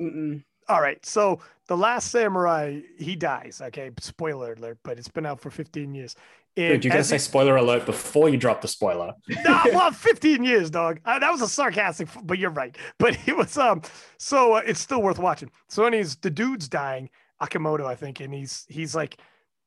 [0.00, 0.42] Mm-mm.
[0.70, 1.04] All right.
[1.04, 3.60] So the Last Samurai, he dies.
[3.62, 3.90] Okay.
[3.98, 6.14] Spoiler alert, but it's been out for 15 years.
[6.56, 9.14] And Dude, you gotta say spoiler alert before you drop the spoiler.
[9.28, 11.00] no, well, 15 years, dog.
[11.04, 12.76] Uh, that was a sarcastic, but you're right.
[12.98, 13.82] But it was um,
[14.18, 15.50] so uh, it's still worth watching.
[15.68, 17.08] So he's the dude's dying,
[17.40, 19.18] Akimoto, I think, and he's he's like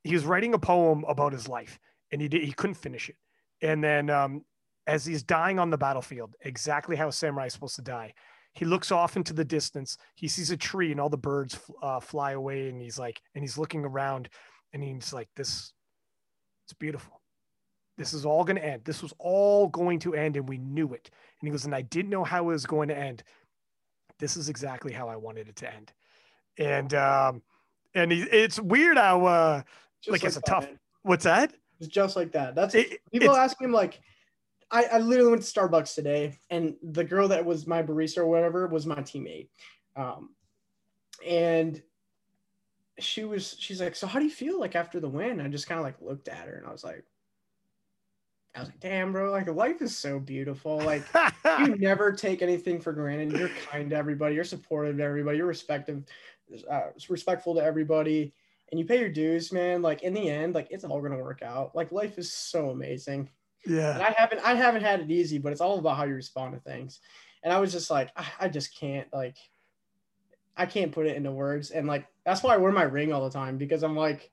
[0.03, 1.79] he was writing a poem about his life,
[2.11, 3.15] and he did he couldn't finish it,
[3.61, 4.43] and then um,
[4.85, 8.13] as he's dying on the battlefield, exactly how a samurai is supposed to die.
[8.53, 9.97] He looks off into the distance.
[10.15, 13.43] He sees a tree and all the birds uh, fly away, and he's like, and
[13.43, 14.29] he's looking around,
[14.73, 15.73] and he's like, "This,
[16.65, 17.19] it's beautiful.
[17.97, 18.83] This is all going to end.
[18.85, 21.09] This was all going to end, and we knew it."
[21.41, 23.23] And he goes, "And I didn't know how it was going to end.
[24.19, 25.91] This is exactly how I wanted it to end."
[26.59, 27.41] And um,
[27.95, 29.61] and he, it's weird how uh,
[30.01, 30.79] Just Like, it's a tough- man.
[31.01, 31.53] what's that?
[31.79, 33.99] it's just like that that's It- people asking him like
[34.73, 38.27] I, I literally went to starbucks today and the girl that was my barista or
[38.27, 39.47] whatever was my teammate
[39.95, 40.31] um,
[41.25, 41.81] and
[42.99, 45.67] she was she's like so how do you feel like after the win i just
[45.67, 47.03] kind of like looked at her and i was like
[48.55, 51.03] i was like damn bro like life is so beautiful like
[51.59, 53.31] you never take anything for granted.
[53.37, 54.35] You're kind to everybody.
[54.35, 55.37] You're supportive to everybody.
[55.37, 56.03] You're respective,
[56.69, 58.33] uh, respectful to everybody,
[58.71, 59.81] and you pay your dues, man.
[59.81, 61.75] Like in the end, like it's all gonna work out.
[61.75, 63.29] Like life is so amazing.
[63.65, 66.13] And yeah, I haven't, I haven't had it easy, but it's all about how you
[66.15, 66.99] respond to things.
[67.43, 69.37] And I was just like, I, I just can't like,
[70.55, 71.71] I can't put it into words.
[71.71, 74.31] And like that's why I wear my ring all the time because I'm like,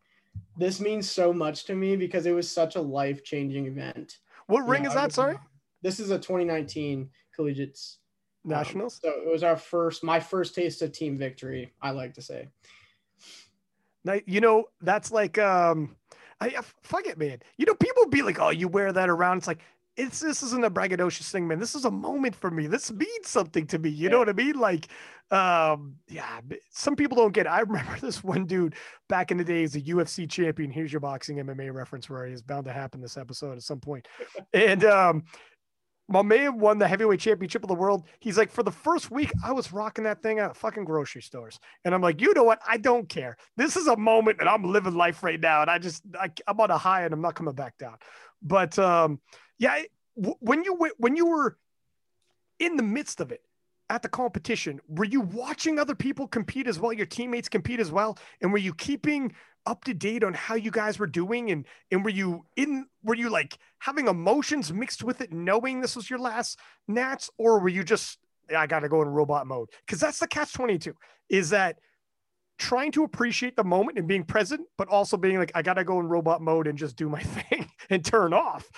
[0.57, 4.18] this means so much to me because it was such a life changing event.
[4.47, 5.05] what You ring know, is that?
[5.07, 5.37] was- Sorry,
[5.83, 7.99] This is a 2019 collegiates
[8.45, 9.01] um, nationals.
[9.03, 11.72] so it was our first, my first taste of team victory.
[11.83, 12.49] I like to say.
[14.05, 15.97] Now, you know, that's like um
[16.41, 17.38] I, I fuck it, man.
[17.59, 19.61] You know, people be like, "Oh, you wear that around." It's like
[19.97, 21.59] it's this isn't a braggadocious thing, man.
[21.59, 22.66] This is a moment for me.
[22.66, 23.91] This means something to me.
[23.91, 24.59] You know what I mean?
[24.59, 24.88] Like,
[25.30, 26.41] um, yeah.
[26.70, 27.47] Some people don't get.
[27.47, 27.51] It.
[27.51, 28.74] I remember this one dude
[29.09, 30.70] back in the days, a UFC champion.
[30.70, 33.80] Here's your boxing MMA reference, where he is bound to happen this episode at some
[33.80, 34.09] point.
[34.55, 35.24] And um,
[36.11, 38.06] my man won the heavyweight championship of the world.
[38.18, 41.58] He's like, for the first week, I was rocking that thing at fucking grocery stores.
[41.84, 42.61] And I'm like, you know what?
[42.66, 43.36] I don't care.
[43.56, 45.62] This is a moment and I'm living life right now.
[45.62, 47.96] And I just, I, I'm on a high and I'm not coming back down.
[48.42, 49.20] But um,
[49.58, 49.82] yeah,
[50.14, 51.56] when you when you were
[52.58, 53.40] in the midst of it
[53.88, 56.92] at the competition, were you watching other people compete as well?
[56.92, 59.32] Your teammates compete as well, and were you keeping
[59.66, 61.50] up to date on how you guys were doing?
[61.50, 62.86] And and were you in?
[63.02, 66.58] Were you like having emotions mixed with it, knowing this was your last
[66.88, 68.18] Nats, or were you just
[68.54, 69.70] I got to go in robot mode?
[69.86, 70.94] Because that's the catch twenty two.
[71.28, 71.78] Is that
[72.61, 75.98] trying to appreciate the moment and being present, but also being like, I gotta go
[75.98, 78.70] in robot mode and just do my thing and turn off.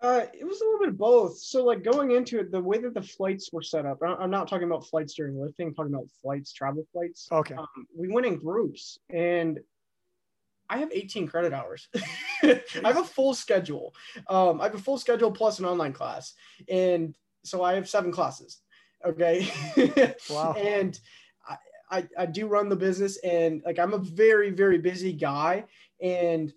[0.00, 1.38] Uh, it was a little bit of both.
[1.38, 4.48] So, like going into it, the way that the flights were set up, I'm not
[4.48, 7.28] talking about flights during lifting, I'm talking about flights, travel flights.
[7.32, 7.54] Okay.
[7.54, 9.58] Um, we went in groups, and
[10.70, 11.88] I have 18 credit hours.
[12.42, 13.94] I have a full schedule.
[14.28, 16.34] Um, I have a full schedule plus an online class,
[16.68, 18.60] and so I have seven classes.
[19.04, 19.50] Okay.
[20.30, 20.52] wow.
[20.52, 20.98] and
[21.48, 21.56] I,
[21.90, 25.64] I, I do run the business, and like I'm a very very busy guy,
[26.00, 26.52] and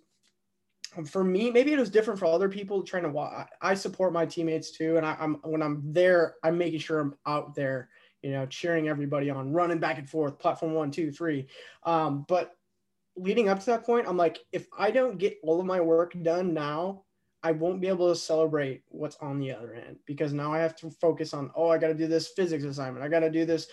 [1.05, 3.47] for me, maybe it was different for other people trying to watch.
[3.61, 7.15] I support my teammates too, and I, am when I'm there, I'm making sure I'm
[7.25, 7.89] out there,
[8.21, 11.47] you know, cheering everybody on, running back and forth, platform one, two, three.
[11.83, 12.55] Um, but
[13.15, 16.13] leading up to that point, I'm like, if I don't get all of my work
[16.21, 17.03] done now,
[17.43, 20.75] I won't be able to celebrate what's on the other end because now I have
[20.77, 23.03] to focus on, oh, I got to do this physics assignment.
[23.03, 23.67] I got to do this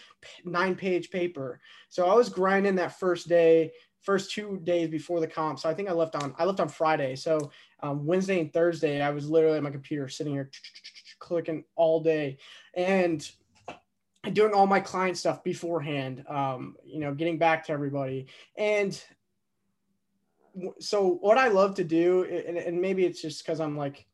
[0.45, 1.61] nine page paper.
[1.91, 3.73] So I was grinding that first day,
[4.03, 5.59] first two days before the comp.
[5.59, 7.17] So I think I left on I left on Friday.
[7.17, 7.51] So
[7.83, 10.51] um, Wednesday and Thursday, I was literally at my computer sitting here
[11.19, 12.39] clicking all day
[12.75, 13.29] and
[14.33, 16.25] doing all my client stuff beforehand.
[16.29, 18.27] Um, you know, getting back to everybody
[18.57, 19.01] and
[20.81, 24.07] so what I love to do, and, maybe it's just because I'm like,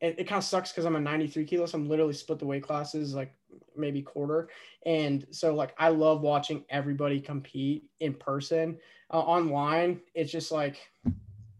[0.00, 2.46] it, it kind of sucks because I'm a 93 kilo, so I'm literally split the
[2.46, 3.34] weight classes like
[3.76, 4.48] maybe quarter.
[4.84, 8.78] And so like I love watching everybody compete in person.
[9.12, 10.78] Uh, online, it's just like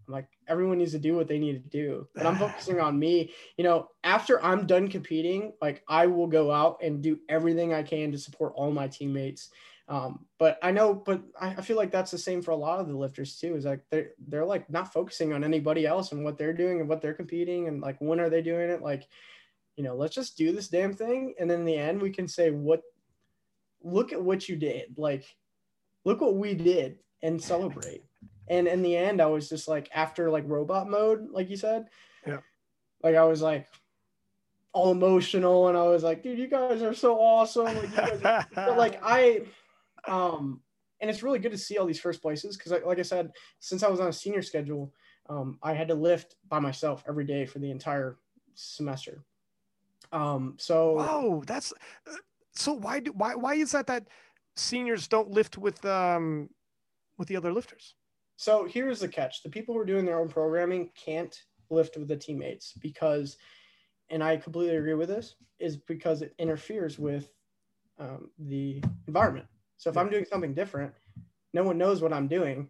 [0.09, 2.07] like everyone needs to do what they need to do.
[2.15, 3.33] But I'm focusing on me.
[3.57, 7.83] You know, after I'm done competing, like I will go out and do everything I
[7.83, 9.51] can to support all my teammates.
[9.89, 12.79] Um, but I know, but I, I feel like that's the same for a lot
[12.79, 13.57] of the lifters too.
[13.57, 16.89] Is like they're they're like not focusing on anybody else and what they're doing and
[16.89, 18.83] what they're competing and like when are they doing it.
[18.83, 19.09] Like
[19.77, 21.35] you know, let's just do this damn thing.
[21.39, 22.83] And in the end, we can say, what,
[23.83, 24.95] look at what you did.
[24.97, 25.25] Like,
[26.05, 28.05] look what we did and celebrate.
[28.49, 31.87] And in the end, I was just like, after like robot mode, like you said,
[32.27, 32.39] yeah.
[33.03, 33.67] Like I was like
[34.73, 37.65] all emotional and I was like, dude, you guys are so awesome.
[37.65, 39.43] Like, are, but like I,
[40.07, 40.61] um,
[41.01, 43.33] and it's really good to see all these first places because like, like I said,
[43.59, 44.93] since I was on a senior schedule,
[45.29, 48.19] um, I had to lift by myself every day for the entire
[48.55, 49.25] semester.
[50.13, 51.73] Um, so oh, that's
[52.07, 52.17] uh,
[52.55, 54.09] so why do why why is that that
[54.57, 56.51] seniors don't lift with um
[57.19, 57.95] with the other lifters?
[58.37, 61.35] So here's the catch: the people who are doing their own programming can't
[61.71, 63.39] lift with the teammates because,
[64.11, 67.31] and I completely agree with this, is because it interferes with
[67.99, 69.47] um, the environment.
[69.79, 70.93] So if I'm doing something different,
[71.55, 72.69] no one knows what I'm doing.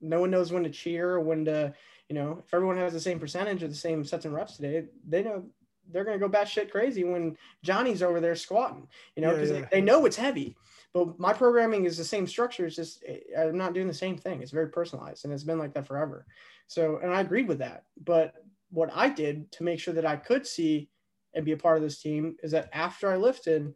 [0.00, 1.74] No one knows when to cheer, when to,
[2.08, 4.86] you know, if everyone has the same percentage or the same sets and reps today,
[5.06, 5.44] they know
[5.92, 8.86] they're going to go batshit crazy when Johnny's over there squatting,
[9.16, 9.64] you know, because yeah, yeah.
[9.70, 10.56] they, they, know it's heavy.
[10.92, 12.66] But my programming is the same structure.
[12.66, 14.42] It's just eh, I'm not doing the same thing.
[14.42, 16.26] It's very personalized, and it's been like that forever.
[16.66, 17.84] So, and I agreed with that.
[18.04, 18.34] But
[18.70, 20.88] what I did to make sure that I could see
[21.34, 23.74] and be a part of this team is that after I lifted,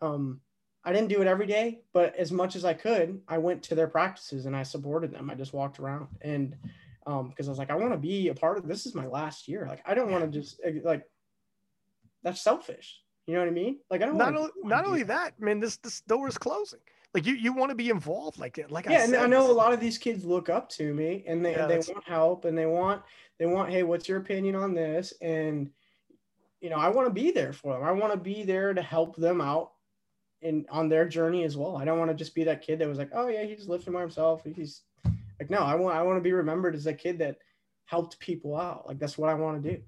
[0.00, 0.40] um,
[0.84, 3.74] I didn't do it every day, but as much as I could, I went to
[3.74, 5.30] their practices and I supported them.
[5.30, 6.56] I just walked around and
[7.06, 9.06] um because I was like, I want to be a part of this is my
[9.06, 9.66] last year.
[9.68, 11.04] Like I don't want to just eh, like
[12.22, 13.00] that's selfish.
[13.26, 13.78] You know what I mean?
[13.90, 16.80] Like I don't not, only, not only that, man, this this door is closing.
[17.14, 19.52] Like you you want to be involved like like yeah, I and I know a
[19.52, 22.56] lot of these kids look up to me and they, yeah, they want help and
[22.56, 23.02] they want
[23.38, 25.12] they want, hey, what's your opinion on this?
[25.20, 25.70] And
[26.60, 27.84] you know, I want to be there for them.
[27.84, 29.72] I want to be there to help them out
[30.40, 31.76] in on their journey as well.
[31.76, 33.92] I don't want to just be that kid that was like, oh yeah, he's lifting
[33.92, 34.42] by himself.
[34.44, 34.82] He's
[35.38, 37.36] like, no, I want I want to be remembered as a kid that
[37.84, 38.86] helped people out.
[38.88, 39.82] Like that's what I want to do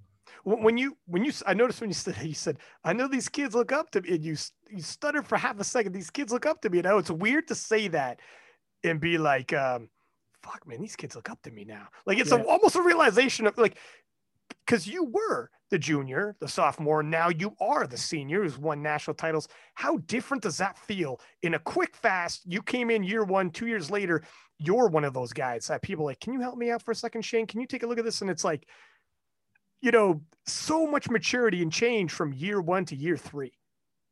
[0.45, 3.55] when you when you I noticed when you said you said I know these kids
[3.55, 4.37] look up to me and you
[4.71, 6.79] you stuttered for half a second these kids look up to me.
[6.79, 8.21] And know it's weird to say that
[8.83, 9.89] and be like um
[10.43, 11.89] fuck man these kids look up to me now.
[12.07, 12.39] Like it's yeah.
[12.39, 13.79] a, almost a realization of like
[14.67, 19.15] because you were the junior the sophomore now you are the senior who's won national
[19.15, 19.49] titles.
[19.75, 23.67] How different does that feel in a quick fast you came in year one two
[23.67, 24.23] years later
[24.59, 26.95] you're one of those guys that people like can you help me out for a
[26.95, 27.47] second shane?
[27.47, 28.21] Can you take a look at this?
[28.21, 28.67] And it's like
[29.85, 33.53] you know, so much maturity and change from year one to year three.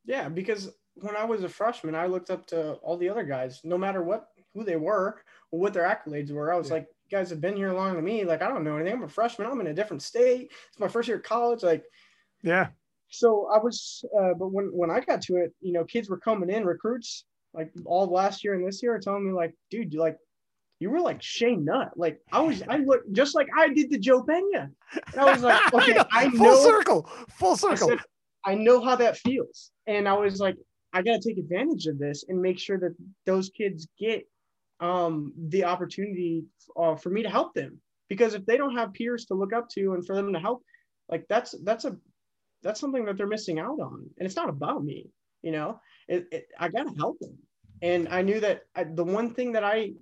[0.05, 3.63] Yeah, because when I was a freshman, I looked up to all the other guys,
[3.65, 6.53] no matter what who they were or what their accolades were.
[6.53, 6.75] I was yeah.
[6.75, 8.23] like, guys have been here longer than me.
[8.25, 8.93] Like, I don't know anything.
[8.93, 9.49] I'm a freshman.
[9.49, 10.53] I'm in a different state.
[10.69, 11.63] It's my first year of college.
[11.63, 11.85] Like,
[12.43, 12.69] yeah.
[13.09, 16.19] So I was, uh, but when when I got to it, you know, kids were
[16.19, 19.95] coming in, recruits, like all last year and this year, are telling me like, dude,
[19.95, 20.19] you like,
[20.83, 21.97] you were like Shane Nutt.
[21.97, 24.71] Like I was, I looked just like I did to Joe Pena.
[25.13, 27.87] And I was like, okay, I know, full circle, full circle.
[27.87, 28.05] I, said,
[28.45, 30.57] I know how that feels, and I was like,
[30.93, 34.27] I got to take advantage of this and make sure that those kids get
[34.81, 36.45] um, the opportunity
[36.77, 37.81] uh, for me to help them.
[38.09, 40.63] Because if they don't have peers to look up to and for them to help,
[41.09, 41.97] like that's that's a
[42.63, 44.11] that's something that they're missing out on.
[44.19, 45.07] And it's not about me,
[45.43, 45.81] you know.
[46.09, 47.39] It, it, I gotta help them.
[47.81, 49.93] And I knew that I, the one thing that I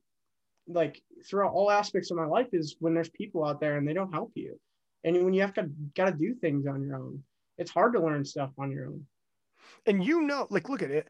[0.73, 3.93] like throughout all aspects of my life is when there's people out there and they
[3.93, 4.59] don't help you,
[5.05, 7.23] and when you have to got to do things on your own,
[7.59, 9.05] it's hard to learn stuff on your own.
[9.87, 11.09] And you know, like look at it.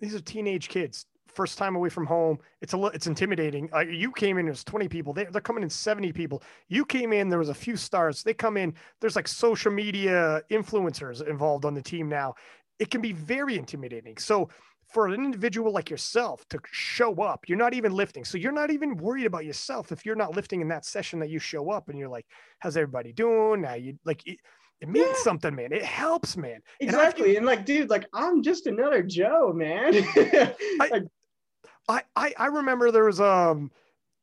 [0.00, 2.38] These are teenage kids first time away from home.
[2.60, 3.68] It's a it's intimidating.
[3.74, 5.12] Uh, you came in, there's 20 people.
[5.12, 6.42] They, they're coming in 70 people.
[6.68, 8.22] You came in, there was a few stars.
[8.22, 12.34] They come in, there's like social media influencers involved on the team now.
[12.78, 14.16] It can be very intimidating.
[14.18, 14.48] So
[14.94, 18.24] for an individual like yourself to show up, you're not even lifting.
[18.24, 21.30] So you're not even worried about yourself if you're not lifting in that session that
[21.30, 22.26] you show up and you're like,
[22.60, 23.60] how's everybody doing?
[23.60, 24.38] Now you like it,
[24.80, 25.22] it means yeah.
[25.22, 25.72] something, man.
[25.72, 26.60] It helps, man.
[26.78, 27.30] Exactly.
[27.30, 29.94] And, and, like, dude, like I'm just another Joe, man.
[30.78, 31.02] like,
[31.88, 33.72] I, I I remember there was um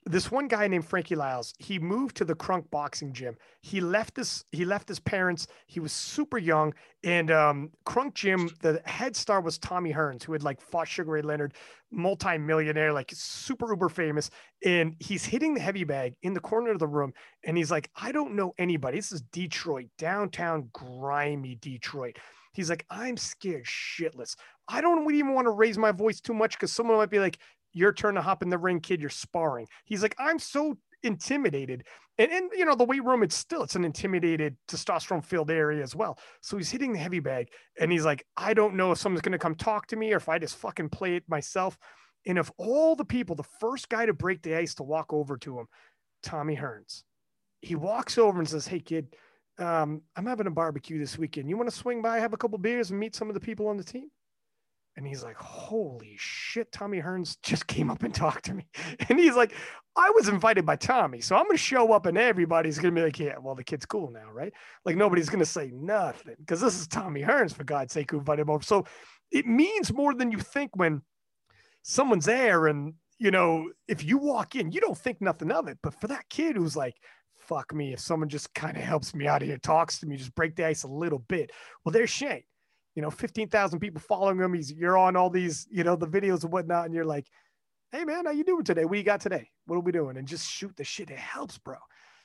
[0.05, 1.53] this one guy named Frankie Lyles.
[1.59, 3.35] He moved to the Kronk boxing gym.
[3.61, 5.47] He left his he left his parents.
[5.67, 6.73] He was super young.
[7.03, 11.11] And um, Kronk gym, the head star was Tommy Hearns, who had like fought Sugar
[11.11, 11.53] Ray Leonard,
[11.91, 14.31] multi-millionaire, like super uber famous.
[14.65, 17.13] And he's hitting the heavy bag in the corner of the room.
[17.45, 18.97] And he's like, I don't know anybody.
[18.97, 22.17] This is Detroit, downtown, grimy Detroit.
[22.53, 24.35] He's like, I'm scared shitless.
[24.67, 27.37] I don't even want to raise my voice too much because someone might be like,
[27.73, 29.01] your turn to hop in the ring, kid.
[29.01, 29.67] You're sparring.
[29.85, 31.85] He's like, I'm so intimidated.
[32.17, 35.81] And in you know, the weight room, it's still it's an intimidated testosterone filled area
[35.81, 36.19] as well.
[36.41, 37.47] So he's hitting the heavy bag
[37.79, 40.29] and he's like, I don't know if someone's gonna come talk to me or if
[40.29, 41.77] I just fucking play it myself.
[42.27, 45.37] And of all the people, the first guy to break the ice to walk over
[45.37, 45.65] to him,
[46.21, 47.03] Tommy Hearns.
[47.61, 49.15] He walks over and says, Hey kid,
[49.57, 51.49] um, I'm having a barbecue this weekend.
[51.49, 53.67] You want to swing by, have a couple beers, and meet some of the people
[53.67, 54.09] on the team?
[54.97, 58.67] And he's like, Holy shit, Tommy Hearns just came up and talked to me.
[59.09, 59.53] And he's like,
[59.95, 61.21] I was invited by Tommy.
[61.21, 63.63] So I'm going to show up and everybody's going to be like, Yeah, well, the
[63.63, 64.53] kid's cool now, right?
[64.85, 68.19] Like nobody's going to say nothing because this is Tommy Hearns, for God's sake, who
[68.19, 68.63] invited him over.
[68.63, 68.85] So
[69.31, 71.01] it means more than you think when
[71.83, 72.67] someone's there.
[72.67, 75.77] And, you know, if you walk in, you don't think nothing of it.
[75.81, 76.95] But for that kid who's like,
[77.37, 80.15] fuck me if someone just kind of helps me out of here, talks to me,
[80.15, 81.51] just break the ice a little bit.
[81.83, 82.43] Well, there's Shane.
[82.95, 84.53] You know, 15,000 people following him.
[84.53, 87.27] He's you're on all these, you know, the videos and whatnot, and you're like,
[87.91, 88.85] hey man, how you doing today?
[88.85, 89.49] What you got today?
[89.65, 90.17] What are we doing?
[90.17, 91.09] And just shoot the shit.
[91.09, 91.77] It helps, bro.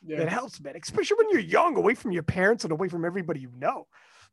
[0.04, 0.18] Yeah.
[0.18, 0.74] It helps, man.
[0.80, 3.86] Especially when you're young, away from your parents and away from everybody you know.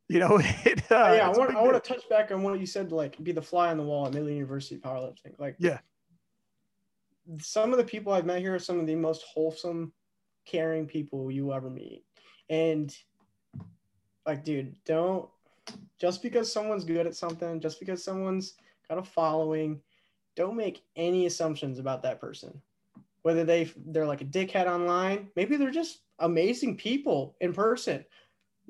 [0.09, 1.27] You know, it, uh, yeah.
[1.27, 3.69] I want, I want to touch back on what you said, like be the fly
[3.69, 5.37] on the wall at Middle University powerlifting.
[5.39, 5.79] Like, yeah,
[7.39, 9.93] some of the people I've met here are some of the most wholesome
[10.45, 12.03] caring people you ever meet.
[12.49, 12.93] And
[14.25, 15.29] like, dude, don't
[16.03, 18.55] just because someone's good at something, just because someone's
[18.89, 19.79] got a following,
[20.35, 22.61] don't make any assumptions about that person.
[23.21, 28.03] Whether they they're like a dickhead online, maybe they're just amazing people in person.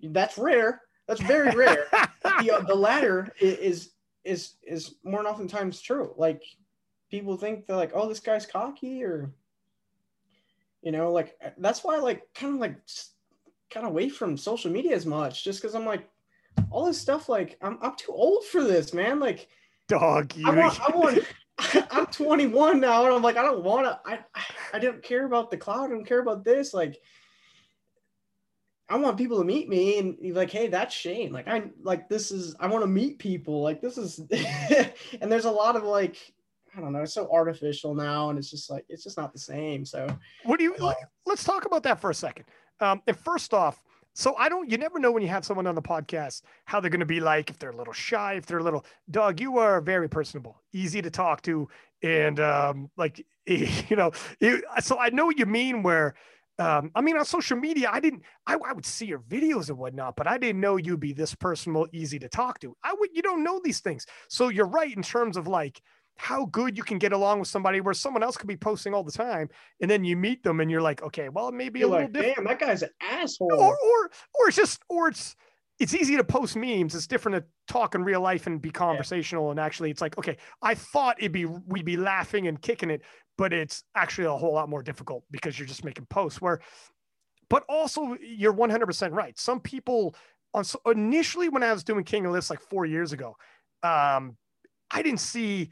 [0.03, 0.84] That's rare.
[1.07, 1.88] That's very rare.
[2.23, 6.13] the, uh, the latter is is is more than oftentimes true.
[6.15, 6.43] Like
[7.09, 9.34] people think they're like, oh, this guy's cocky or
[10.84, 12.75] you know like that's why i like kind of like
[13.71, 16.09] kind of away from social media as much just because i'm like
[16.69, 19.47] all this stuff like I'm, I'm too old for this man like
[19.87, 20.49] dog you.
[20.49, 21.19] i want i want
[21.91, 24.19] i'm 21 now and i'm like i don't want to i
[24.73, 26.97] i don't care about the cloud i don't care about this like
[28.89, 31.31] I want people to meet me and be like, hey, that's Shane.
[31.31, 33.63] Like I like this is I want to meet people.
[33.63, 34.19] Like this is
[35.21, 36.17] and there's a lot of like
[36.75, 39.39] I don't know, it's so artificial now, and it's just like it's just not the
[39.39, 39.85] same.
[39.85, 40.07] So,
[40.43, 40.75] what do you?
[40.75, 40.93] Uh,
[41.25, 42.45] let's talk about that for a second.
[42.79, 43.83] Um, and first off,
[44.14, 44.70] so I don't.
[44.70, 47.20] You never know when you have someone on the podcast how they're going to be
[47.20, 47.49] like.
[47.49, 49.39] If they're a little shy, if they're a little dog.
[49.39, 51.68] You are very personable, easy to talk to,
[52.01, 54.11] and um, like you know.
[54.39, 55.84] You, so I know what you mean.
[55.84, 56.16] Where
[56.59, 59.78] um, I mean, on social media, I didn't, I, I, would see your videos and
[59.78, 62.76] whatnot, but I didn't know you'd be this personal, easy to talk to.
[62.84, 64.05] I would, you don't know these things.
[64.28, 65.82] So you're right in terms of like,
[66.18, 69.03] how good you can get along with somebody where someone else could be posting all
[69.03, 69.49] the time,
[69.82, 72.14] and then you meet them and you're like, okay, well, maybe You're a little like,
[72.14, 72.36] different.
[72.36, 73.51] damn, that guy's an asshole.
[73.51, 75.36] Or, or, or it's just, or it's,
[75.80, 76.95] it's easy to post memes.
[76.95, 79.51] It's different to talk in real life and be conversational.
[79.51, 83.01] And actually, it's like, okay, I thought it'd be we'd be laughing and kicking it,
[83.38, 86.39] but it's actually a whole lot more difficult because you're just making posts.
[86.39, 86.61] Where,
[87.49, 89.38] but also, you're 100 percent right.
[89.38, 90.16] Some people
[90.53, 93.36] on so initially when I was doing King of Lifts like four years ago,
[93.82, 94.38] um,
[94.91, 95.72] I didn't see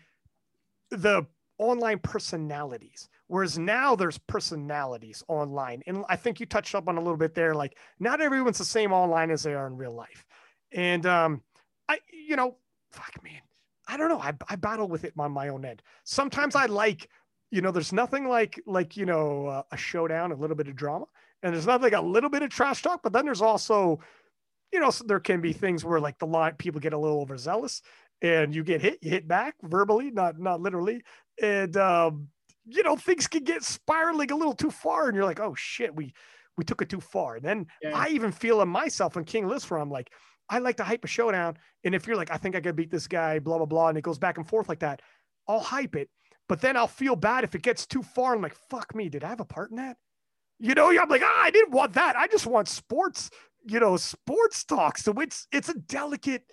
[0.92, 1.26] the
[1.58, 3.10] online personalities.
[3.28, 5.82] Whereas now there's personalities online.
[5.88, 7.54] And I think you touched up on a little bit there.
[7.54, 10.26] Like not everyone's the same online as they are in real life.
[10.74, 11.42] And um,
[11.88, 12.56] I, you know,
[12.92, 13.42] fuck man,
[13.88, 14.20] I don't know.
[14.20, 15.82] I, I battle with it on my own end.
[16.04, 17.10] Sometimes I like,
[17.52, 20.76] you know, there's nothing like like, you know, uh, a showdown, a little bit of
[20.76, 21.06] drama.
[21.44, 24.00] And there's nothing like a little bit of trash talk, but then there's also,
[24.74, 27.22] you know, so there can be things where like the line people get a little
[27.22, 27.82] overzealous
[28.22, 31.04] and you get hit, you hit back verbally, not not literally.
[31.42, 32.28] And um,
[32.66, 35.96] you know, things can get spiraling a little too far, and you're like, oh shit,
[35.96, 36.14] we
[36.58, 37.36] we took it too far.
[37.38, 37.92] And then Yeah.
[37.96, 40.12] I even feel in myself in King Lifts where I'm like,
[40.50, 41.58] I like to hype a showdown.
[41.84, 43.98] And if you're like, I think I could beat this guy, blah, blah, blah, and
[43.98, 45.02] it goes back and forth like that,
[45.48, 46.10] I'll hype it.
[46.50, 48.36] But then I'll feel bad if it gets too far.
[48.36, 49.96] I'm like, fuck me, did I have a part in that?
[50.60, 52.18] You know, I'm like, ah, I didn't want that.
[52.18, 53.30] I just want sports,
[53.66, 54.98] you know, sports talk.
[54.98, 56.44] So it's it's a delicate,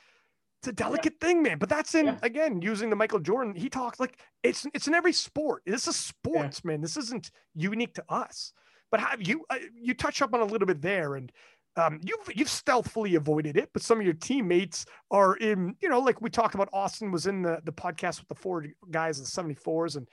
[0.60, 1.58] it's a delicate thing, man.
[1.58, 2.18] But that's in Yeah.
[2.22, 3.54] again using the Michael Jordan.
[3.54, 5.62] He talks like it's it's in every sport.
[5.66, 6.80] This is sports, man.
[6.80, 8.52] This isn't unique to us.
[8.90, 11.30] But have you uh, you touch up on a little bit there, and
[11.76, 15.76] um, you've you've stealthily avoided it, but some of your teammates are in.
[15.80, 18.64] You know, like we talked about, Austin was in the the podcast with the four
[18.90, 20.08] guys in the seventy fours, and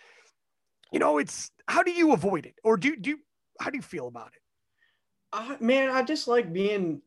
[0.91, 3.19] you know, it's how do you avoid it, or do do you,
[3.59, 4.41] how do you feel about it?
[5.33, 7.01] I, man, I just like being,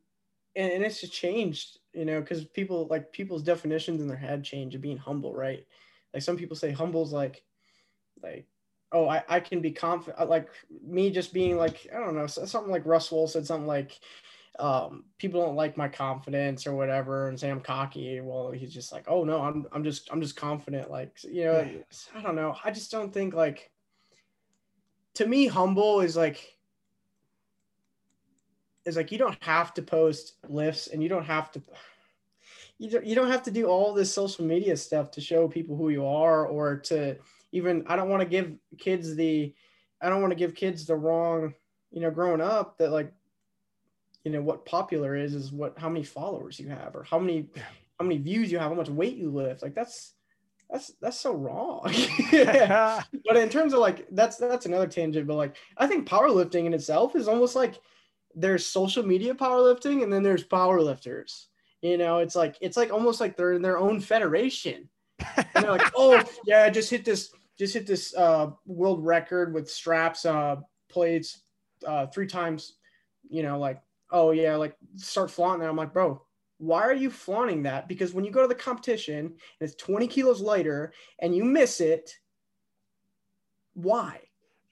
[0.55, 4.43] and, and it's just changed, you know, because people like people's definitions in their head
[4.43, 5.65] change of being humble, right?
[6.13, 7.43] Like some people say humble's like,
[8.21, 8.47] like,
[8.91, 10.29] oh, I, I can be confident.
[10.29, 10.49] Like
[10.85, 13.99] me just being like, I don't know, something like Russ Russell said something like,
[14.57, 18.19] um, people don't like my confidence or whatever, and say I'm cocky.
[18.19, 20.91] Well, he's just like, oh no, I'm I'm just I'm just confident.
[20.91, 21.81] Like you know, Yeah.
[22.13, 22.55] I don't know.
[22.63, 23.71] I just don't think like.
[25.15, 26.58] To me, humble is like
[28.85, 31.61] is like you don't have to post lifts and you don't have to
[32.77, 35.75] you don't, you don't have to do all this social media stuff to show people
[35.75, 37.17] who you are or to
[37.51, 39.53] even I don't want to give kids the
[40.01, 41.53] I don't want to give kids the wrong
[41.91, 43.11] you know growing up that like
[44.23, 47.47] you know what popular is is what how many followers you have or how many
[47.99, 49.61] how many views you have how much weight you lift.
[49.61, 50.13] Like that's
[50.69, 51.81] that's that's so wrong.
[52.31, 56.73] But in terms of like that's that's another tangent but like i think powerlifting in
[56.73, 57.79] itself is almost like
[58.35, 61.47] there's social media powerlifting and then there's powerlifters.
[61.81, 64.89] You know it's like it's like almost like they're in their own federation.
[65.35, 69.53] And they're like oh yeah i just hit this just hit this uh world record
[69.53, 70.57] with straps uh
[70.89, 71.43] plates
[71.85, 72.75] uh three times
[73.29, 75.69] you know like oh yeah like start flaunting that.
[75.69, 76.21] I'm like bro
[76.59, 77.87] why are you flaunting that?
[77.87, 81.79] Because when you go to the competition and it's 20 kilos lighter and you miss
[81.79, 82.13] it
[83.73, 84.19] why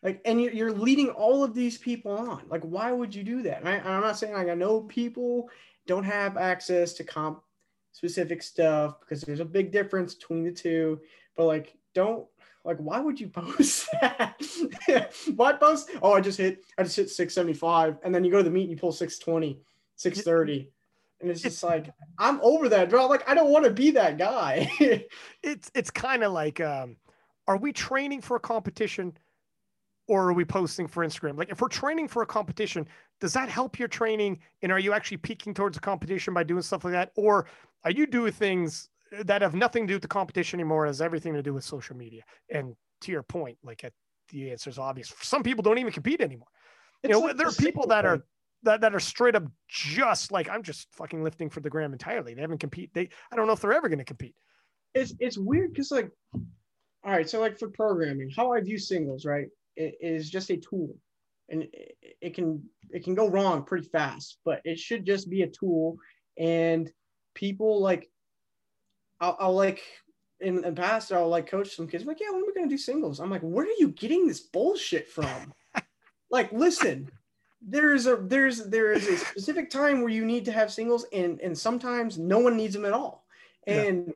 [0.03, 2.43] like and you're, you're leading all of these people on.
[2.49, 3.59] Like why would you do that?
[3.59, 5.49] And I, i'm not saying like i know people
[5.85, 7.41] don't have access to comp
[7.91, 10.99] specific stuff because there's a big difference between the two
[11.35, 12.27] but like don't
[12.63, 14.35] like why would you post that?
[15.35, 18.43] Why post oh i just hit i just hit 675 and then you go to
[18.43, 19.59] the meet and you pull 620
[19.95, 20.69] 630
[21.21, 23.07] and it's just like i'm over that bro.
[23.07, 24.71] Like i don't want to be that guy.
[25.41, 26.97] It's it's kind of like um
[27.47, 29.17] are we training for a competition
[30.07, 31.37] or are we posting for instagram?
[31.37, 32.87] Like if we're training for a competition
[33.19, 34.39] does that help your training?
[34.61, 37.11] And are you actually peaking towards a competition by doing stuff like that?
[37.15, 37.47] Or
[37.83, 38.89] are you doing things
[39.23, 41.63] that have nothing to do with the competition anymore it has everything to do with
[41.63, 42.23] social media?
[42.51, 43.93] And to your point like at,
[44.29, 45.13] the answer is obvious.
[45.21, 46.49] Some people don't even compete anymore.
[47.03, 48.23] You know like there the are people that are
[48.63, 52.33] that, that are straight up just like i'm just fucking lifting for the gram entirely.
[52.33, 54.35] They haven't compete they i don't know if they're ever going to compete.
[54.93, 59.25] It's it's weird because like all right so like for programming how i view singles
[59.25, 59.47] right
[59.77, 60.95] is just a tool.
[61.49, 61.67] And
[62.21, 65.97] it, can it can go wrong pretty fast but it should just be a tool.
[66.37, 66.91] And
[67.35, 68.09] people like
[69.21, 69.81] i'll, I'll like
[70.41, 72.67] in the past i'll like coach some kids I'm like yeah when are we going
[72.67, 73.19] to do singles?
[73.19, 75.53] I'm like where are you getting this bullshit from?
[76.29, 77.09] Like listen
[77.61, 81.39] there's a there's there is a specific time where you need to have singles and
[81.41, 83.25] and sometimes no one needs them at all.
[83.65, 84.13] And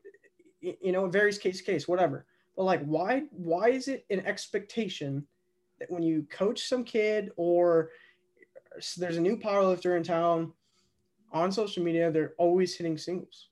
[0.62, 2.26] y- you know it varies case to case whatever.
[2.56, 5.26] But like why why is it an expectation
[5.82, 7.90] that when you coach some kid or
[8.96, 10.52] there's a new powerlifter in town
[11.32, 13.48] on social media they're always hitting singles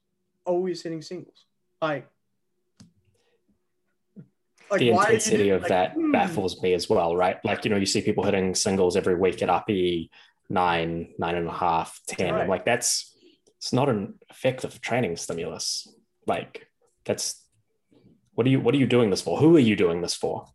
[0.47, 1.47] always hitting singles
[1.83, 2.09] like
[4.71, 6.13] Like the why are you intensity of like, that hmm.
[6.13, 7.45] baffles me as well, right?
[7.45, 10.11] Like, you know, you see people hitting singles every week at RPE
[10.49, 12.33] nine, nine and a half, 10.
[12.33, 12.43] Right.
[12.43, 13.13] I'm like, that's
[13.57, 15.89] it's not an effective training stimulus.
[16.25, 16.69] Like,
[17.05, 17.43] that's
[18.35, 19.39] what are you what are you doing this for?
[19.39, 20.47] Who are you doing this for?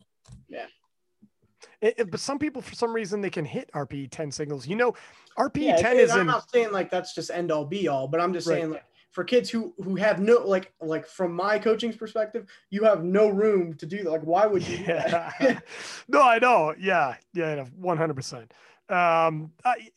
[1.86, 4.66] It- it- but some people, for some reason, they can hit RPE 10 singles.
[4.66, 4.96] You know,
[5.38, 8.08] RPE Yeah, 10 it- is I'm not saying like that's just end all be all,
[8.08, 8.56] but I'm just Right.
[8.56, 12.84] saying like for kids who who have no like like from my coaching's perspective, you
[12.86, 14.10] have no room to do that.
[14.10, 14.78] Like, why would you?
[14.78, 15.60] Yeah.
[16.08, 16.74] no, I know.
[16.80, 18.52] Yeah, yeah, one hundred percent.
[18.90, 19.90] Um, I,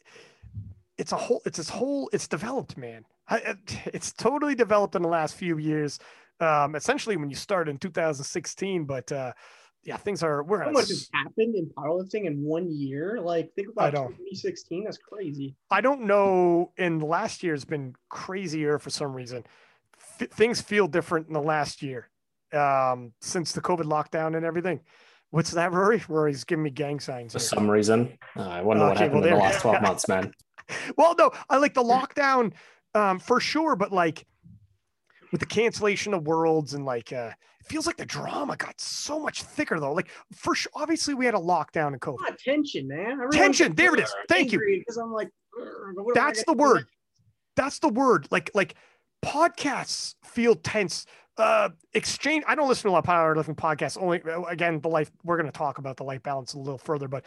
[0.99, 1.41] it's a whole.
[1.47, 2.11] It's this whole.
[2.13, 3.07] It's developed, man.
[3.31, 3.55] I,
[3.87, 5.99] it's totally developed in the last few years.
[6.41, 9.33] Um, essentially, when you start in 2016, but uh,
[9.89, 10.43] yeah, things are.
[10.43, 13.21] We're How much s- has happened in powerlifting in one year?
[13.23, 14.09] Like, think I about know.
[14.09, 14.85] 2016.
[14.85, 15.57] That's crazy.
[15.71, 16.73] I don't know.
[16.77, 19.47] And last year's been crazier for some reason.
[20.21, 22.11] F- things feel different in the last year
[22.53, 24.81] um, since the COVID lockdown and everything.
[25.31, 26.03] What's that, Rory?
[26.07, 27.33] Rory's giving me gang signs.
[27.33, 27.49] For here.
[27.49, 28.19] some reason.
[28.37, 30.33] Uh, I wonder what happened well, in the last 12 months, man.
[30.99, 32.53] well, no, I like the lockdown
[32.95, 34.27] um, for sure, but like
[35.33, 37.31] with the cancellation of worlds and like uh,
[37.61, 39.93] it feels like the drama got so much thicker though.
[39.93, 42.19] Like for sure, obviously we had a lockdown in COVID.
[42.39, 43.13] Tension, man.
[43.13, 44.15] Everyone's Tension, there it is.
[44.29, 44.61] Thank you.
[44.61, 45.29] Because I'm like,
[45.61, 46.87] "Ugh, but what am I That's the word.
[47.57, 48.29] That's the word.
[48.31, 48.75] Like like
[49.25, 51.07] podcasts feel tense.
[51.37, 52.43] Uh, exchange.
[52.49, 54.01] I don't listen to a lot of powerlifting podcasts.
[54.01, 55.11] Only uh, again, the life.
[55.23, 57.25] We're going to talk about the life balance a little further, but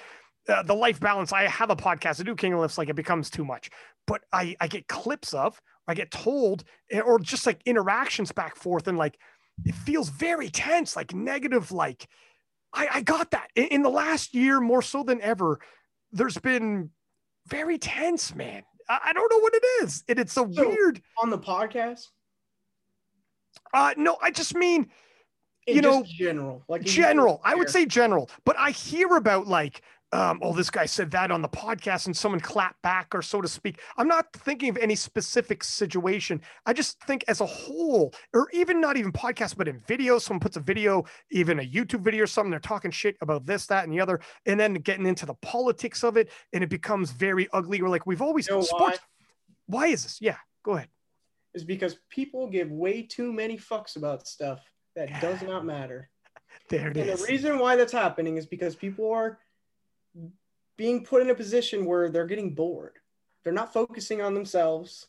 [0.50, 1.32] uh, the life balance.
[1.32, 2.20] I have a podcast.
[2.20, 2.78] I do King of Lifts.
[2.78, 3.70] Like it becomes too much,
[4.08, 5.62] but I I get clips of.
[5.92, 9.20] I get told, eh, or just like interactions back forth, and like
[9.66, 11.72] it feels very tense, like negative.
[11.72, 12.08] Like
[12.74, 15.60] I I got that in, in the last year more so than ever.
[16.14, 16.90] There's been
[17.48, 18.64] very tense, man.
[18.90, 21.02] I, I don't know what it is, and it's a So- weird.
[21.22, 22.08] on the podcast.
[23.74, 24.90] Uh, no, I just mean
[25.68, 27.42] In You just know, general, like general.
[27.44, 29.82] I would say general, but I hear about like,
[30.14, 33.40] um, oh, this guy said that on the podcast and someone clapped back, or so
[33.42, 33.80] to speak.
[33.98, 36.42] I'm not thinking of any specific situation.
[36.66, 40.42] I just think as a whole, or even not even podcast, but in video, someone
[40.42, 43.86] puts a video, even a YouTube video or something, they're talking shit about this, that,
[43.86, 47.48] and the other, and then getting into the politics of it, and it becomes very
[47.54, 47.80] ugly.
[47.80, 49.00] Or like we've always You know sports.
[49.68, 50.18] Why is this?
[50.22, 50.90] Yeah, go ahead.
[51.54, 54.60] is because people give way too many fucks about stuff
[54.96, 56.10] that does not matter.
[56.68, 57.22] There it And is.
[57.22, 59.40] the reason why that's happening is because people are
[60.78, 62.94] being put in a position where they're getting bored.
[63.44, 65.08] They're not focusing on themselves.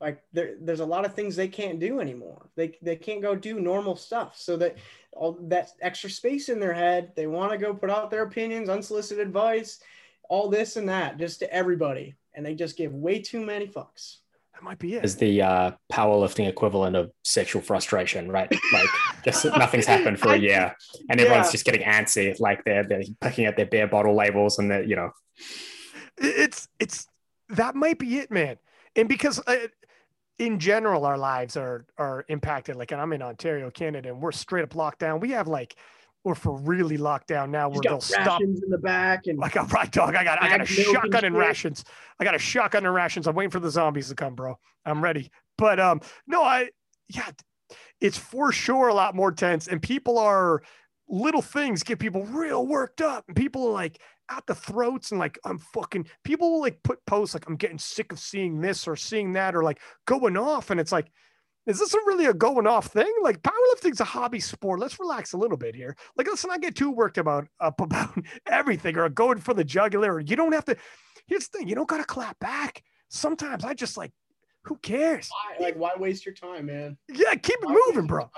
[0.00, 2.48] Like there, there's a lot of things they can't do anymore.
[2.56, 4.36] They they can't go do normal stuff.
[4.38, 4.78] So that
[5.12, 8.68] all that extra space in their head, they want to go put out their opinions,
[8.68, 9.80] unsolicited advice,
[10.28, 14.18] all this and that, just to everybody, and they just give way too many fucks.
[14.60, 15.04] That might be it.
[15.04, 18.50] Is the uh, powerlifting equivalent of sexual frustration, right?
[18.72, 18.88] Like
[19.24, 20.76] just nothing's happened for a year
[21.08, 24.70] and everyone's just getting antsy, like they're they're picking at their beer bottle labels and
[24.70, 25.10] they're, you know,
[26.18, 27.06] it's it's
[27.48, 28.58] that might be it man.
[28.96, 29.68] And because uh,
[30.38, 32.76] in general our lives are are impacted.
[32.76, 35.20] Like and i'm in ontario canada and we're straight up locked down.
[35.20, 35.74] We have like
[36.24, 39.48] we're for really locked down now where they'll stop rations in the back and I
[39.48, 40.14] got right dog.
[40.14, 41.84] I got I got a and shotgun and rations.
[42.18, 43.26] I got a shotgun and rations.
[43.26, 44.58] I'm waiting for the zombies to come, bro.
[44.84, 45.30] I'm ready.
[45.56, 46.70] But um, no, I
[47.08, 47.30] yeah,
[48.00, 50.62] it's for sure a lot more tense, and people are
[51.08, 55.18] little things get people real worked up, and people are like at the throats and
[55.18, 56.06] like I'm fucking.
[56.24, 59.54] People will like put posts like I'm getting sick of seeing this or seeing that
[59.54, 61.10] or like going off, and it's like.
[61.66, 63.12] Is this a really a going off thing?
[63.22, 64.80] Like powerlifting's a hobby sport.
[64.80, 65.96] Let's relax a little bit here.
[66.16, 68.16] Like let's not get too worked about up about
[68.46, 70.20] everything or going for the jugular.
[70.20, 70.76] You don't have to.
[71.26, 72.82] Here's the thing: you don't gotta clap back.
[73.08, 74.12] Sometimes I just like,
[74.64, 75.28] who cares?
[75.30, 76.96] why, like why waste your time, man?
[77.08, 78.30] Yeah, keep it Why waste moving, bro.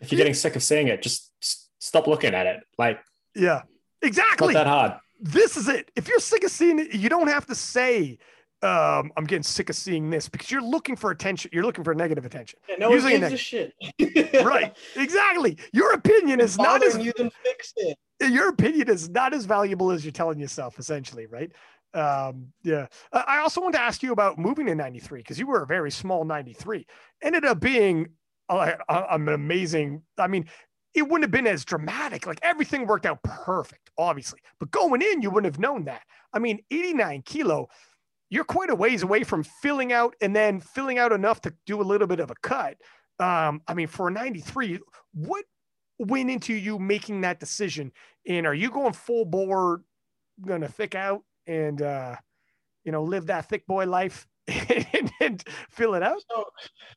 [0.00, 1.32] if you're getting sick of seeing it, just
[1.78, 2.60] stop looking at it.
[2.78, 3.00] Like
[3.34, 3.62] Yeah,
[4.02, 4.54] exactly.
[4.54, 4.92] not that hard.
[5.20, 5.90] This is it.
[5.96, 8.18] If you're sick of seeing it, you don't have to say,
[8.64, 11.50] um, "I'm getting sick of seeing this," because you're looking for attention.
[11.52, 12.58] You're looking for negative attention.
[12.68, 13.74] Yeah, no one Using a gives a shit.
[14.44, 14.76] Right?
[14.96, 15.58] Exactly.
[15.72, 17.96] Your opinion is not as you, then fix it.
[18.30, 21.52] your opinion is not as valuable as you're telling yourself, essentially, right?
[21.94, 22.86] Um, yeah.
[23.12, 25.66] I I also want to ask you about moving in 93 because you were a
[25.66, 26.86] very small 93.
[27.22, 28.08] Ended up being
[28.48, 30.02] a, a- an amazing.
[30.18, 30.46] I mean,
[30.94, 32.26] it wouldn't have been as dramatic.
[32.26, 34.40] Like everything worked out perfect, obviously.
[34.58, 36.02] But going in, you wouldn't have known that.
[36.32, 37.68] I mean, 89 kilo,
[38.30, 41.80] you're quite a ways away from filling out and then filling out enough to do
[41.80, 42.76] a little bit of a cut.
[43.20, 44.80] Um, I mean, for a 93,
[45.12, 45.44] what
[45.98, 47.92] went into you making that decision?
[48.26, 49.82] And are you going full bore,
[50.44, 52.16] gonna thick out and uh,
[52.84, 56.22] you know, live that thick boy life and, and fill it out.
[56.30, 56.44] So,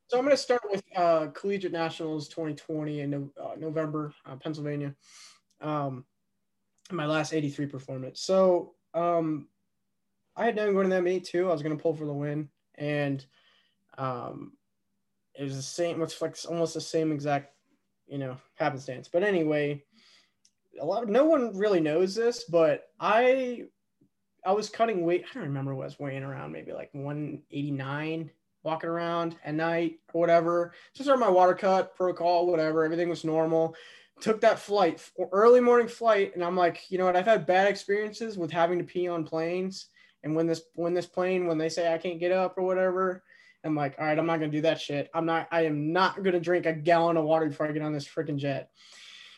[0.08, 4.94] so I'm going to start with uh, Collegiate Nationals 2020 in uh, November, uh, Pennsylvania.
[5.62, 6.06] Um,
[6.92, 8.22] my last 83 performance.
[8.22, 9.48] So um,
[10.38, 11.50] I had done going to that meet too.
[11.50, 13.26] I was going to pull for the win, and
[13.98, 14.54] um,
[15.34, 16.02] it was the same.
[16.02, 17.54] It's like almost the same exact,
[18.08, 19.10] you know, happenstance.
[19.12, 19.84] But anyway,
[20.80, 23.64] a lot of no one really knows this, but I
[24.46, 25.26] I was cutting weight.
[25.30, 28.30] I don't remember what I was weighing around, maybe like 189
[28.64, 30.74] walking around at night or whatever.
[30.94, 32.84] Just started my water cut protocol, whatever.
[32.84, 33.76] Everything was normal.
[34.22, 35.02] Took that flight,
[35.32, 37.16] early morning flight, and I'm like, you know what?
[37.16, 39.88] I've had bad experiences with having to pee on planes.
[40.28, 43.24] And when this when this plane, when they say I can't get up or whatever,
[43.64, 45.10] I'm like, all right, I'm not gonna do that shit.
[45.14, 45.48] I'm not.
[45.52, 48.38] I am not gonna drink a gallon of water before I get on this freaking
[48.38, 48.70] jet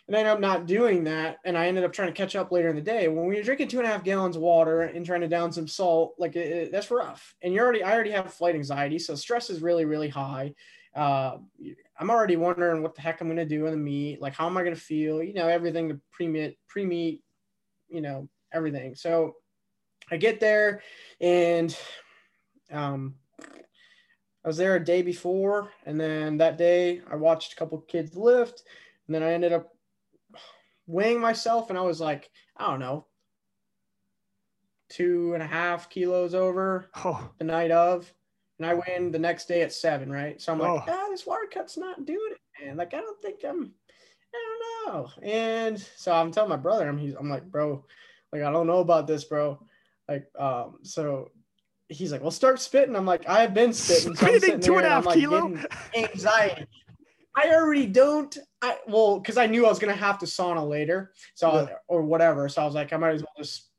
[0.09, 1.37] and I ended up not doing that.
[1.45, 3.07] And I ended up trying to catch up later in the day.
[3.07, 5.67] When you're drinking two and a half gallons of water and trying to down some
[5.67, 7.35] salt, like it, it, that's rough.
[7.43, 8.97] And you're already, I already have flight anxiety.
[8.97, 10.55] So stress is really, really high.
[10.95, 11.37] Uh,
[11.99, 14.19] I'm already wondering what the heck I'm going to do in the meet.
[14.19, 15.21] Like, how am I going to feel?
[15.21, 17.21] You know, everything the pre-meet, pre-meet,
[17.87, 18.95] you know, everything.
[18.95, 19.35] So
[20.11, 20.81] I get there
[21.21, 21.75] and,
[22.71, 23.15] um,
[24.43, 28.15] I was there a day before, and then that day I watched a couple kids
[28.15, 28.63] lift,
[29.05, 29.75] and then I ended up
[30.87, 33.05] weighing myself and I was like, I don't know,
[34.89, 37.29] two and a half kilos over oh.
[37.37, 38.11] the night of.
[38.57, 40.41] And I weigh in the next day at seven, right?
[40.41, 40.83] So I'm like, oh.
[40.87, 42.75] ah, this water cut's not doing it, man.
[42.75, 43.71] Like, I don't think I'm,
[44.33, 45.09] I don't know.
[45.21, 47.85] And so I'm telling my brother, I'm, he's, I'm like, bro,
[48.33, 49.59] like, I don't know about this, bro.
[50.09, 51.29] Like, um, so
[51.87, 52.95] he's like, well, start spitting.
[52.95, 54.15] I'm like, I have been spitting.
[54.15, 55.55] So Spitting two and a half like, kilo?
[55.95, 56.65] Anxiety.
[57.35, 58.35] I already don't.
[58.61, 61.75] I well, because I knew I was gonna have to sauna later, so yeah.
[61.87, 62.49] or whatever.
[62.49, 63.69] So I was like, I might as well just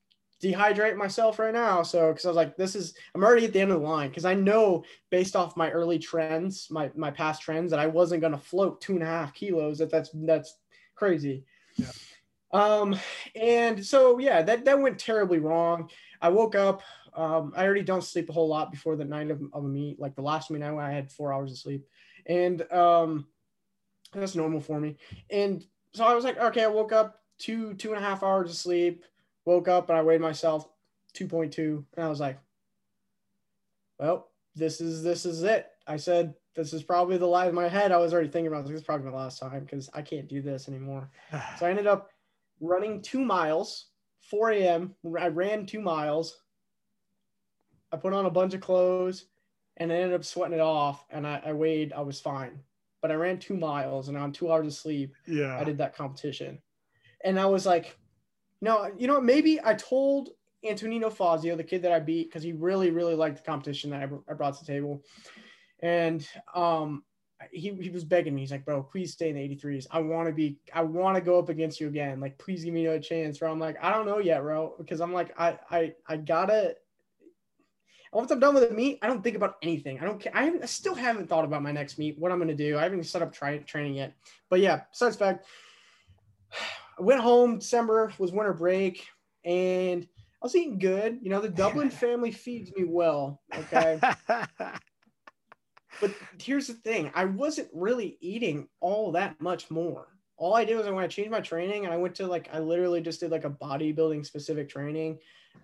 [0.42, 1.82] dehydrate myself right now.
[1.82, 4.08] So because I was like, this is I'm already at the end of the line
[4.08, 8.22] because I know based off my early trends, my my past trends, that I wasn't
[8.22, 9.78] gonna float two and a half kilos.
[9.78, 10.56] That that's that's
[10.94, 11.44] crazy.
[12.52, 12.96] Um,
[13.34, 15.90] and so yeah, that that went terribly wrong.
[16.20, 16.82] I woke up.
[17.14, 19.98] Um, I already don't sleep a whole lot before the night of, of a meet.
[19.98, 21.86] Like the last meet I went, I had four hours of sleep,
[22.26, 23.26] and um
[24.12, 24.96] that's normal for me.
[25.30, 25.64] And
[25.94, 28.56] so I was like, okay, I woke up two, two and a half hours of
[28.56, 29.04] sleep,
[29.44, 30.68] woke up and I weighed myself
[31.14, 31.84] 2.2.
[31.96, 32.38] And I was like,
[33.98, 35.68] well, this is, this is it.
[35.86, 37.92] I said, this is probably the last in my head.
[37.92, 38.72] I was already thinking about this.
[38.72, 41.10] This is probably the last time because I can't do this anymore.
[41.58, 42.10] so I ended up
[42.60, 43.86] running two miles,
[44.30, 44.94] 4 a.m.
[45.18, 46.40] I ran two miles.
[47.92, 49.26] I put on a bunch of clothes
[49.76, 51.04] and I ended up sweating it off.
[51.10, 52.60] And I, I weighed, I was fine
[53.00, 55.96] but I ran two miles and on two hours of sleep, yeah, I did that
[55.96, 56.58] competition.
[57.24, 57.96] And I was like,
[58.60, 60.30] no, you know, maybe I told
[60.64, 64.02] Antonino Fazio, the kid that I beat, because he really, really liked the competition that
[64.02, 65.02] I, I brought to the table.
[65.80, 67.04] And um,
[67.52, 68.42] he, he was begging me.
[68.42, 69.86] He's like, bro, please stay in the 83s.
[69.90, 72.20] I want to be, I want to go up against you again.
[72.20, 73.38] Like, please give me a chance.
[73.38, 76.76] Bro, I'm like, I don't know yet, bro, because I'm like, I, I, I gotta,
[78.12, 80.00] once I'm done with the meet, I don't think about anything.
[80.00, 80.32] I don't care.
[80.34, 82.78] I, haven't, I still haven't thought about my next meet, what I'm going to do.
[82.78, 84.14] I haven't set up try, training yet.
[84.48, 85.46] But yeah, besides fact,
[86.98, 87.58] I went home.
[87.58, 89.06] December was winter break,
[89.44, 91.20] and I was eating good.
[91.22, 93.40] You know, the Dublin family feeds me well.
[93.56, 93.98] Okay.
[96.00, 100.08] but here's the thing I wasn't really eating all that much more.
[100.36, 102.26] All I did was when I went to change my training and I went to
[102.26, 105.18] like, I literally just did like a bodybuilding specific training.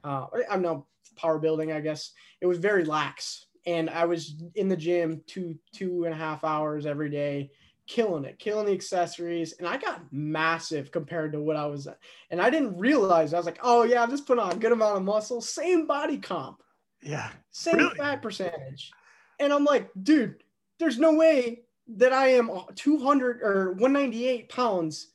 [0.05, 0.87] Uh, I'm no
[1.17, 2.13] power building, I guess.
[2.41, 3.47] It was very lax.
[3.67, 7.51] And I was in the gym two, two and a half hours every day,
[7.87, 9.55] killing it, killing the accessories.
[9.55, 11.99] And I got massive compared to what I was at.
[12.31, 14.73] And I didn't realize, I was like, oh, yeah, I'm just putting on a good
[14.73, 16.63] amount of muscle, same body comp.
[17.03, 17.31] Yeah.
[17.51, 17.97] Same really?
[17.97, 18.91] fat percentage.
[19.39, 20.43] And I'm like, dude,
[20.79, 21.63] there's no way
[21.97, 25.09] that I am 200 or 198 pounds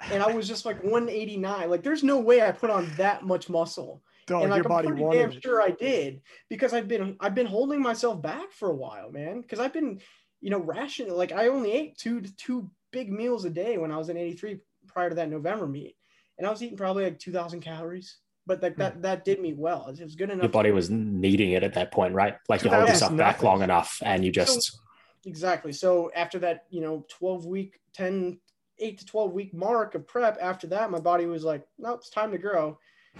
[0.00, 1.70] and I was just like 189.
[1.70, 4.02] Like, there's no way I put on that much muscle.
[4.26, 7.34] Dog, and like, your I'm body pretty damn sure I did because I've been I've
[7.34, 9.40] been holding myself back for a while, man.
[9.40, 10.00] Because I've been,
[10.42, 11.14] you know, rationing.
[11.14, 14.58] Like I only ate two two big meals a day when I was in '83
[14.86, 15.96] prior to that November meet,
[16.36, 18.18] and I was eating probably like 2,000 calories.
[18.48, 19.88] But like that, that did me well.
[19.88, 20.44] It was good enough.
[20.44, 22.34] Your body was needing it at that point, right?
[22.48, 24.78] Like you hold yourself back long enough, and you just so,
[25.26, 25.70] exactly.
[25.70, 28.40] So after that, you know, 12 week, 10,
[28.78, 32.08] 8 to 12 week mark of prep, after that, my body was like, nope, it's
[32.08, 32.78] time to grow.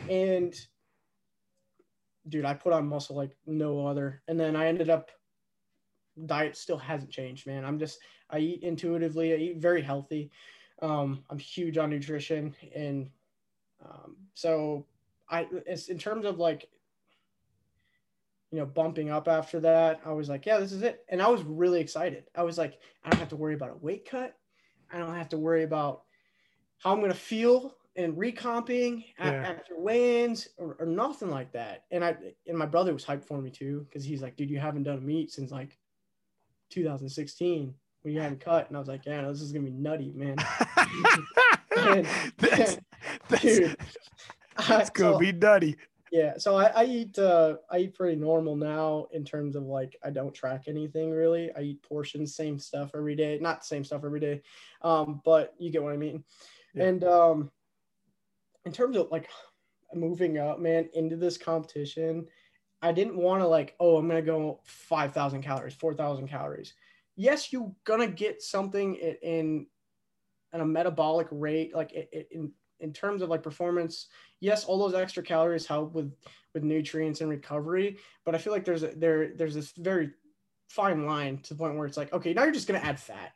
[0.09, 0.55] And
[2.27, 4.23] dude, I put on muscle like no other.
[4.29, 5.11] And then I ended up
[6.25, 7.67] diet still hasn't changed, man.
[7.67, 7.99] I'm just
[8.31, 10.31] I eat intuitively, I eat very healthy.
[10.81, 13.11] Um, I'm huge on nutrition and
[13.85, 14.87] um, so
[15.31, 15.47] I
[15.89, 16.69] in terms of like
[18.51, 21.05] you know, bumping up after that, I was like, yeah, this is it.
[21.09, 22.25] And I was really excited.
[22.35, 24.35] I was like, I don't have to worry about a weight cut.
[24.91, 26.03] I don't have to worry about
[26.79, 29.33] how I'm going to feel and recomping yeah.
[29.33, 31.85] after weigh-ins or, or, nothing like that.
[31.91, 34.61] And I and my brother was hyped for me too because he's like, dude, you
[34.61, 35.77] haven't done a meet since like
[36.71, 38.69] 2016 when you hadn't cut.
[38.69, 40.37] And I was like, yeah, no, this is gonna be nutty, man.
[41.77, 42.07] and,
[42.39, 42.79] that's,
[43.29, 43.77] that's, dude,
[44.67, 45.77] that's gonna so, be nutty.
[46.11, 49.97] Yeah, so I, I eat uh, I eat pretty normal now in terms of like
[50.03, 51.51] I don't track anything really.
[51.57, 54.43] I eat portions, same stuff every day, not same stuff every day,
[54.83, 56.25] um, but you get what I mean.
[56.75, 56.85] Yeah.
[56.85, 57.51] And um,
[58.65, 59.29] in terms of like
[59.95, 62.27] moving up, man, into this competition,
[62.81, 66.75] I didn't want to like, oh, I'm gonna go five thousand calories, four thousand calories.
[67.17, 69.67] Yes, you're gonna get something in, in,
[70.53, 74.09] a metabolic rate, like in in terms of like performance
[74.41, 76.13] yes, all those extra calories help with
[76.55, 80.11] with nutrients and recovery, but I feel like there's a, there there's this very
[80.69, 83.33] fine line to the point where it's like, okay, now you're just gonna add fat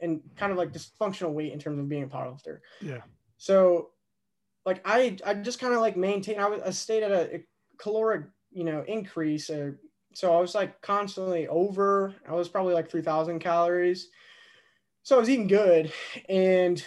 [0.00, 2.60] and kind of like dysfunctional weight in terms of being a powerlifter.
[2.80, 3.02] Yeah.
[3.38, 3.90] So,
[4.64, 6.38] like I I just kind of like maintain.
[6.38, 7.46] I was I stayed at a, a
[7.78, 9.50] caloric you know increase.
[9.50, 9.72] Uh,
[10.14, 12.14] so I was like constantly over.
[12.28, 14.08] I was probably like three thousand calories.
[15.02, 15.92] So I was eating good,
[16.30, 16.82] and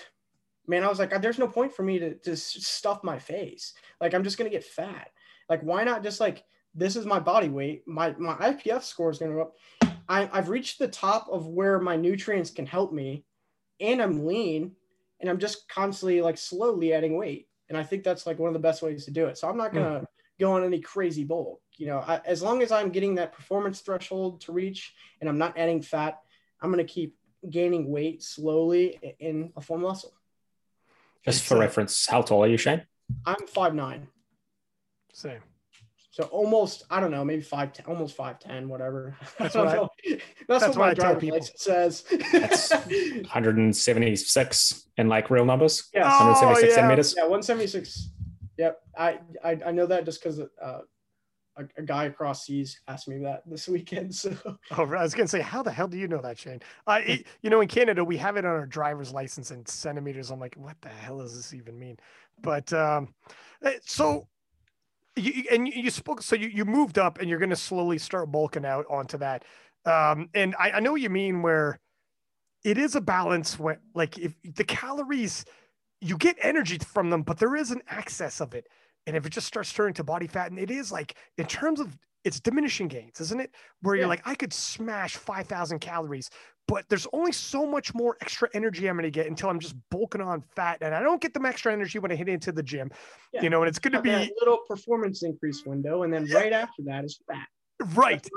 [0.67, 3.73] man, I was like, there's no point for me to, to stuff my face.
[4.01, 5.09] Like, I'm just going to get fat.
[5.49, 6.43] Like, why not just like,
[6.75, 7.87] this is my body weight.
[7.87, 9.55] My, my IPF score is going to go up.
[10.09, 13.25] I, I've reached the top of where my nutrients can help me
[13.79, 14.73] and I'm lean
[15.19, 17.47] and I'm just constantly like slowly adding weight.
[17.69, 19.37] And I think that's like one of the best ways to do it.
[19.37, 20.05] So I'm not going to mm.
[20.39, 21.61] go on any crazy bulk.
[21.77, 25.37] You know, I, as long as I'm getting that performance threshold to reach and I'm
[25.37, 26.19] not adding fat,
[26.61, 27.15] I'm going to keep
[27.49, 30.13] gaining weight slowly in a form muscle.
[31.25, 32.83] Just for reference, how tall are you, Shane?
[33.25, 34.07] I'm five nine.
[35.13, 35.39] Same.
[36.11, 39.15] So almost, I don't know, maybe five ten, almost five ten, whatever.
[39.37, 39.89] That's what I, that's,
[40.47, 42.05] that's, what, what my driver's license says.
[42.31, 45.89] That's 176 in like real numbers.
[45.93, 46.75] Yeah, 176 oh, yeah.
[46.75, 47.13] centimeters.
[47.15, 48.09] Yeah, 176.
[48.57, 50.79] Yep, I I, I know that just because uh,
[51.57, 54.07] a, a, guy across seas asked me that this weekend.
[54.17, 54.57] So, oh,
[54.93, 56.61] I was gonna say, how the hell do you know that, Shane?
[56.85, 60.31] Uh, it, you know, in Canada, we have it on our driver's license in centimeters.
[60.31, 61.97] I'm like, what the hell does this even mean?
[62.41, 63.13] But um,
[63.63, 64.27] eh, so,
[65.15, 68.65] you, and you spoke, so you, you moved up, and you're gonna slowly start bulking
[68.65, 69.43] out onto that.
[69.85, 71.79] Um, and I, I know what you mean where
[72.63, 75.45] it is a balance when, like, if the calories,
[76.01, 78.67] you get energy from them, but there is an excess of it
[79.07, 81.79] and if it just starts turning to body fat, and it is like in terms
[81.79, 83.55] of it's diminishing gains, isn't it?
[83.81, 86.29] Where you're like, I could smash 5,000 calories,
[86.67, 89.75] but there's only so much more extra energy I'm going to get until I'm just
[89.89, 90.79] bulking on fat.
[90.81, 92.91] And I don't get them extra energy when I hit into the gym,
[93.31, 93.43] yeah.
[93.43, 96.03] you know, and it's going to be a little performance increase window.
[96.03, 96.37] And then yeah.
[96.37, 97.47] right after that is fat.
[97.95, 98.27] Right.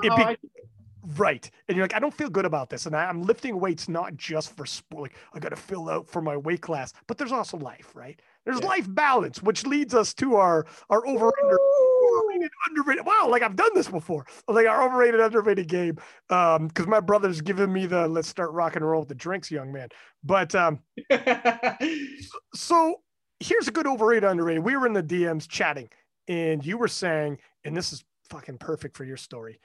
[1.17, 1.49] Right.
[1.67, 2.85] And you're like, I don't feel good about this.
[2.85, 5.11] And I, am lifting weights not just for sport.
[5.11, 8.21] Like, I got to fill out for my weight class, but there's also life, right?
[8.45, 8.67] There's yeah.
[8.67, 13.05] life balance, which leads us to our, our over overrated, underrated.
[13.05, 13.27] Wow.
[13.29, 14.25] Like I've done this before.
[14.47, 15.97] Like our overrated, underrated game.
[16.29, 19.51] Um, cause my brother's giving me the, let's start rock and roll with the drinks,
[19.51, 19.89] young man.
[20.23, 20.79] But, um,
[22.55, 22.95] so
[23.39, 24.63] here's a good overrated, underrated.
[24.63, 25.89] We were in the DMs chatting
[26.27, 29.59] and you were saying, and this is fucking perfect for your story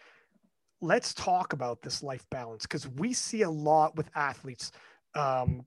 [0.80, 4.72] let's talk about this life balance because we see a lot with athletes
[5.14, 5.64] um,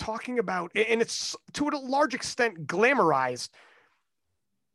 [0.00, 3.50] talking about, and it's to a large extent glamorized.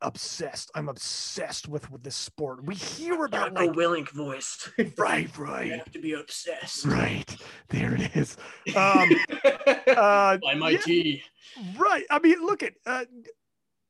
[0.02, 0.70] Obsessed.
[0.76, 2.64] I'm obsessed with with this sport.
[2.64, 4.70] We hear about like, a Willink voice.
[4.98, 5.66] right, right.
[5.66, 6.86] You have to be obsessed.
[6.86, 7.36] Right.
[7.70, 8.38] There it is.
[8.76, 9.10] Um,
[9.88, 11.16] uh, By my yeah.
[11.78, 12.04] Right.
[12.12, 13.06] I mean, look at, uh,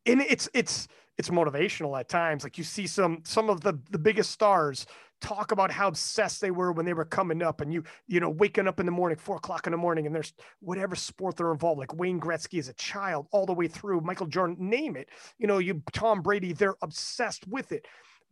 [0.06, 0.88] and it's it's
[1.18, 2.44] it's motivational at times.
[2.44, 4.86] Like you see some some of the the biggest stars
[5.22, 8.30] talk about how obsessed they were when they were coming up and you you know
[8.30, 11.52] waking up in the morning four o'clock in the morning and there's whatever sport they're
[11.52, 15.10] involved like wayne gretzky as a child all the way through michael jordan name it.
[15.38, 17.86] You know you tom brady they're obsessed with it.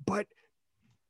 [0.06, 0.28] But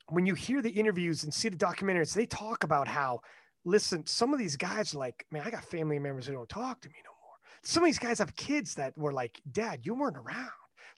[0.10, 3.22] when you hear the interviews and see the documentaries they talk about how
[3.66, 6.90] listen some of these guys like man i got family members who don't talk to
[6.90, 7.36] me no more.
[7.64, 10.50] Some of these guys have kids that were like dad you weren't around.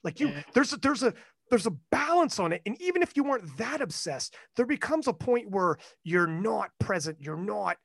[0.04, 0.42] Like you, yeah.
[0.54, 1.14] there's a, there's a
[1.50, 2.62] there's a balance on it.
[2.66, 7.18] And even if you weren't that obsessed, there becomes a point where you're not present.
[7.20, 7.76] You're not,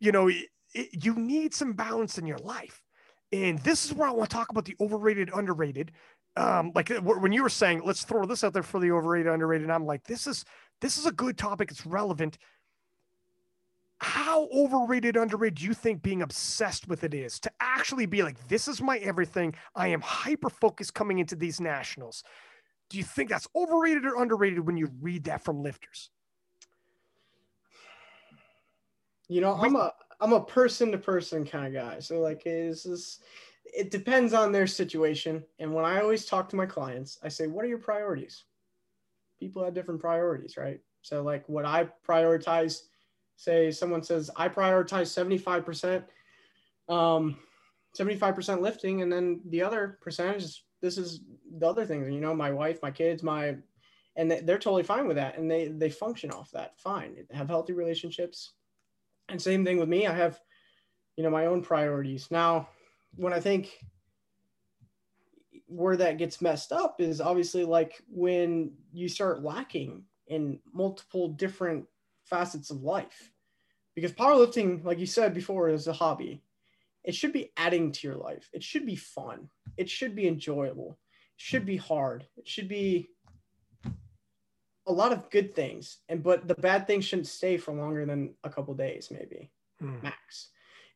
[0.00, 2.82] you know, it, it, you need some balance in your life.
[3.32, 5.92] And this is where I want to talk about the overrated, underrated.
[6.36, 9.32] Um, like uh, when you were saying, let's throw this out there for the overrated,
[9.32, 9.70] underrated.
[9.70, 10.44] I'm like, this is
[10.80, 11.70] this is a good topic.
[11.70, 12.38] It's relevant.
[14.00, 18.46] How overrated, underrated do you think being obsessed with it is to actually be like,
[18.46, 19.54] this is my everything.
[19.74, 22.22] I am hyper focused coming into these nationals
[22.90, 26.10] Do you think that's overrated or underrated when you read that from lifters?
[29.28, 32.00] You know, I'm a I'm a person to person kind of guy.
[32.00, 33.20] So like is this
[33.74, 35.44] it depends on their situation.
[35.58, 38.44] And when I always talk to my clients, I say, what are your priorities?
[39.38, 40.80] People have different priorities, right?
[41.02, 42.82] So like what I prioritize,
[43.36, 46.04] say someone says I prioritize 75%,
[46.92, 47.36] um,
[47.96, 51.20] 75% lifting, and then the other percentage is this is
[51.58, 53.56] the other things, you know, my wife, my kids, my
[54.16, 57.72] and they're totally fine with that and they they function off that fine have healthy
[57.72, 58.54] relationships
[59.28, 60.06] and same thing with me.
[60.06, 60.40] I have,
[61.16, 62.28] you know, my own priorities.
[62.30, 62.68] Now,
[63.16, 63.78] when I think
[65.66, 71.84] where that gets messed up is obviously like when you start lacking in multiple different
[72.24, 73.32] facets of life.
[73.94, 76.42] Because powerlifting, like you said before, is a hobby.
[77.08, 78.50] It should be adding to your life.
[78.52, 79.48] It should be fun.
[79.78, 80.98] It should be enjoyable.
[81.38, 82.26] It should be hard.
[82.36, 83.08] It should be
[84.86, 88.34] a lot of good things and but the bad things shouldn't stay for longer than
[88.42, 89.96] a couple days maybe hmm.
[90.02, 90.48] max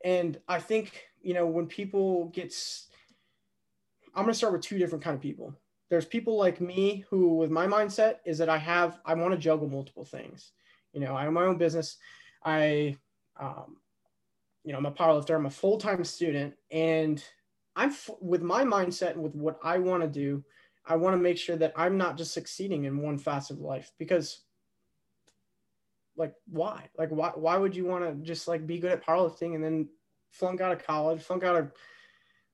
[0.03, 2.89] and i think you know when people gets
[4.15, 5.55] i'm going to start with two different kind of people
[5.91, 9.39] there's people like me who with my mindset is that i have i want to
[9.39, 10.53] juggle multiple things
[10.95, 11.99] you know i have my own business
[12.47, 12.97] i
[13.39, 13.77] um,
[14.65, 17.25] you know i'm a powerlifter i'm a full-time student and
[17.77, 20.43] i'm f- with my mindset and with what i want to do
[20.85, 23.93] I want to make sure that I'm not just succeeding in one facet of life
[23.99, 24.43] because
[26.17, 26.89] like why?
[26.99, 29.89] Like why why would you want to just like be good at powerlifting and then
[30.31, 31.73] flunk out of college, flunk out of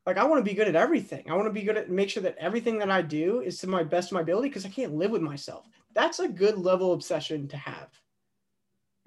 [0.06, 1.28] like I want to be good at everything.
[1.28, 3.66] I want to be good at make sure that everything that I do is to
[3.66, 5.66] my best of my ability because I can't live with myself.
[5.94, 7.88] That's a good level obsession to have.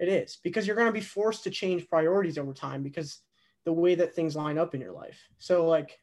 [0.02, 3.20] It is because you're going to be forced to change priorities over time because
[3.66, 5.20] the way that things line up in your life.
[5.38, 6.00] So like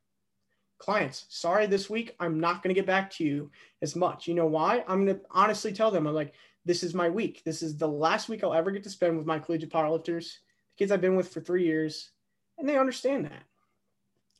[0.79, 3.51] clients, sorry this week, I'm not going to get back to you
[3.83, 4.29] as much.
[4.29, 4.85] You know why?
[4.87, 6.33] I'm going to honestly tell them, I'm like,
[6.65, 7.43] this is my week.
[7.45, 10.79] This is the last week I'll ever get to spend with my collegiate powerlifters, the
[10.79, 12.13] kids I've been with for three years,
[12.57, 13.43] and they understand that.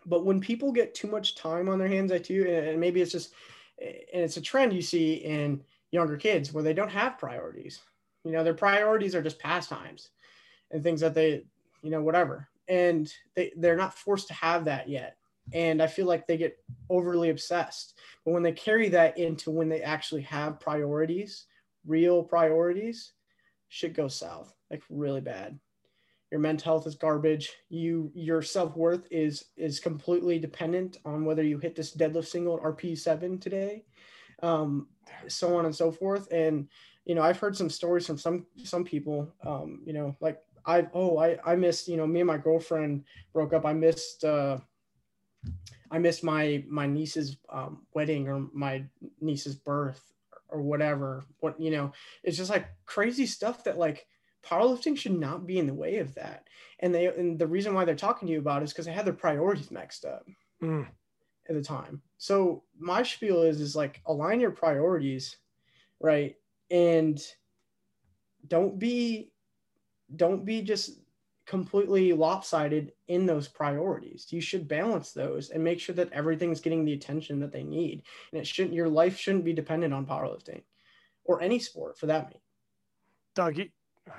[0.07, 3.11] But when people get too much time on their hands, I too, and maybe it's
[3.11, 3.33] just,
[3.81, 7.81] and it's a trend you see in younger kids where they don't have priorities.
[8.29, 10.11] You know, their priorities are just pastimes
[10.71, 11.45] and things that they,
[11.83, 12.49] you know, whatever.
[12.69, 15.17] And they, they're not forced to have that yet
[15.53, 16.59] and I feel like they get
[16.91, 17.99] overly obsessed.
[18.25, 21.47] But when they carry that into when they actually have priorities,
[21.87, 23.13] real priorities,
[23.69, 25.59] shit goes south like really bad.
[26.31, 27.51] Your mental health is garbage.
[27.71, 32.59] You your self worth is is completely dependent on whether you hit this deadlift single
[32.59, 33.85] at RPE seven today,
[34.43, 34.89] um,
[35.27, 36.31] so on and so forth.
[36.33, 36.69] And
[37.05, 39.33] you know I've heard some stories from some some people.
[39.45, 43.05] Um, you know like I oh I I missed you know me and my girlfriend
[43.33, 43.65] broke up.
[43.67, 44.25] I missed.
[44.25, 44.59] Uh,
[45.91, 48.85] I missed my my niece's um, wedding or my
[49.21, 50.13] niece's birth
[50.51, 51.25] or whatever.
[51.41, 51.93] What you know,
[52.23, 54.07] it's just like crazy stuff that like
[54.45, 56.45] powerlifting should not be in the way of that.
[56.81, 58.93] And they and the reason why they're talking to you about it is because they
[58.93, 60.27] had their priorities mixed up
[60.63, 60.87] mm.
[61.49, 62.03] At the time.
[62.19, 65.37] So my spiel is is like align your priorities,
[66.01, 66.37] right?
[66.71, 67.21] And
[68.47, 69.33] don't be
[70.17, 71.01] don't be just
[71.47, 74.27] completely lopsided in those priorities.
[74.31, 78.03] You should balance those and make sure that everything's getting the attention that they need.
[78.33, 80.63] And it shouldn't your life shouldn't be dependent on powerlifting
[81.25, 82.41] or any sport for that matter.
[83.35, 83.69] Doug, you,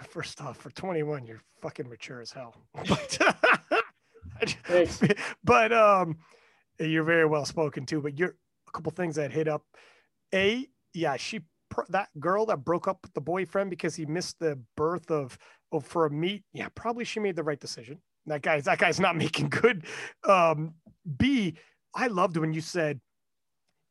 [0.08, 2.56] first off, for 21, you're fucking mature as hell.
[4.70, 6.18] But, but um,
[6.80, 8.02] you're very well spoken too.
[8.02, 8.36] But you're
[8.68, 9.64] a couple things that hit up.
[10.34, 11.42] A, yeah, she
[11.90, 15.38] that girl that broke up with the boyfriend because he missed the birth of
[15.72, 18.00] oh, for a meet, yeah, probably she made the right decision.
[18.26, 19.86] That guy's that guy's not making good.
[20.28, 20.74] Um,
[21.18, 21.56] B,
[21.96, 23.00] I loved when you said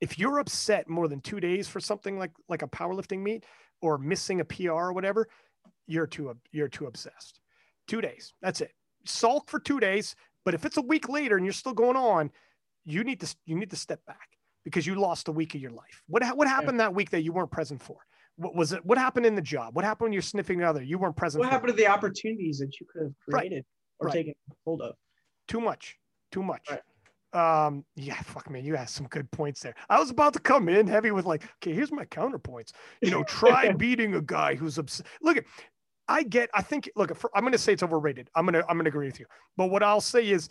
[0.01, 3.44] if you're upset more than two days for something like like a powerlifting meet
[3.81, 5.28] or missing a PR or whatever,
[5.86, 7.40] you're too you're too obsessed.
[7.86, 8.73] Two days, that's it.
[9.05, 12.31] Sulk for two days, but if it's a week later and you're still going on,
[12.89, 14.28] you need to you need to step back
[14.65, 16.02] because you lost a week of your life.
[16.09, 16.86] What what happened yeah.
[16.86, 17.98] that week that you weren't present for?
[18.39, 18.85] what was it?
[18.86, 19.74] What happened in the job?
[19.74, 20.82] What happened when you're sniffing another?
[20.82, 21.40] You weren't present.
[21.40, 23.65] What happened to the opportunities that you could have created right.
[23.98, 24.12] or right.
[24.12, 24.35] taken
[24.65, 24.94] hold of?
[25.48, 25.98] Too much.
[26.31, 26.69] Too much.
[26.70, 26.81] Right.
[27.66, 29.74] Um, yeah, fuck man, you had some good points there.
[29.90, 32.73] I was about to come in heavy with like, okay, here's my counterpoints.
[33.02, 35.44] You know, try beating a guy who's obs- look at
[36.10, 38.31] I get, I think, look, for, I'm going to say it's overrated.
[38.35, 39.27] I'm going to, I'm going to agree with you.
[39.59, 40.48] But what I'll say is,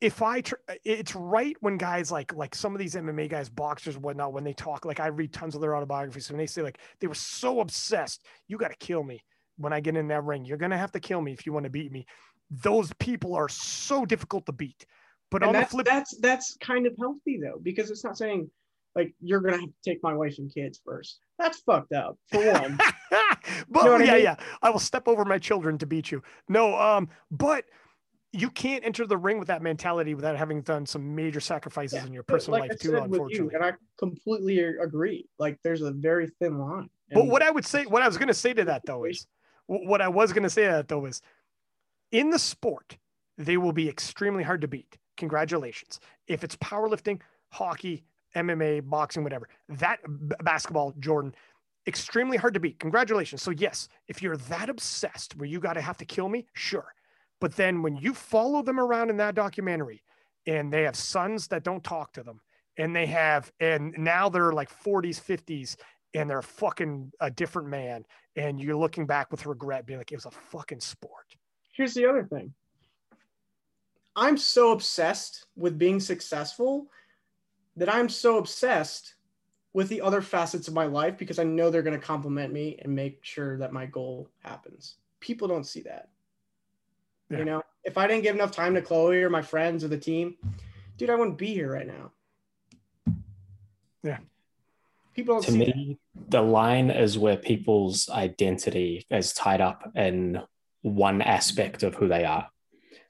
[0.00, 3.96] if I, tr- it's right when guys like like some of these MMA guys, boxers,
[3.96, 6.78] whatnot, when they talk, like I read tons of their autobiographies, and they say like
[7.00, 9.22] they were so obsessed, you got to kill me
[9.56, 10.44] when I get in that ring.
[10.44, 12.06] You're gonna have to kill me if you want to beat me.
[12.50, 14.84] Those people are so difficult to beat.
[15.30, 18.18] But and on that's, the flip, that's that's kind of healthy though, because it's not
[18.18, 18.50] saying
[18.94, 21.20] like you're gonna have to take my wife and kids first.
[21.38, 22.78] That's fucked up for one.
[23.68, 24.22] but know what I yeah, mean?
[24.22, 26.22] yeah, I will step over my children to beat you.
[26.48, 27.64] No, um, but
[28.32, 32.06] you can't enter the ring with that mentality without having done some major sacrifices Yeah,
[32.06, 32.92] in your personal like life too.
[32.92, 35.26] with you, Unfortunately, and I completely agree.
[35.38, 36.90] Like there's a very thin line.
[37.12, 39.26] but what I would say, what I was going to say to that though is,
[39.66, 41.22] what I was going to say to that though is,
[42.12, 42.96] in the sport,
[43.38, 44.96] they will be extremely hard to beat.
[45.16, 46.00] Congratulations.
[46.26, 47.20] If it's powerlifting,
[47.50, 48.04] hockey,
[48.34, 49.98] MMA, boxing, whatever, that
[50.28, 51.34] b- basketball, Jordan,
[51.86, 52.78] extremely hard to beat.
[52.80, 53.42] Congratulations.
[53.42, 56.94] So yes, if you're that obsessed where you got to have to kill me, sure.
[57.40, 60.02] But then when you follow them around in that documentary
[60.46, 62.40] and they have sons that don't talk to them
[62.78, 65.76] and they have, and now they're like 40s, 50s
[66.14, 68.04] and they're fucking a different man
[68.36, 71.36] and you're looking back with regret being like, it was a fucking sport.
[71.72, 72.52] here's the other thing.
[74.14, 76.86] I'm so obsessed with being successful
[77.76, 79.14] that I'm so obsessed
[79.74, 82.78] with the other facets of my life because I know they're going to complement me
[82.80, 84.96] and make sure that my goal happens.
[85.20, 86.08] People don't see that.
[87.30, 87.38] Yeah.
[87.38, 89.98] You know, if I didn't give enough time to Chloe or my friends or the
[89.98, 90.36] team,
[90.96, 92.12] dude, I wouldn't be here right now.
[94.02, 94.18] Yeah.
[95.14, 95.76] People to see that.
[95.76, 95.98] me,
[96.28, 100.40] the line is where people's identity is tied up in
[100.82, 102.48] one aspect of who they are.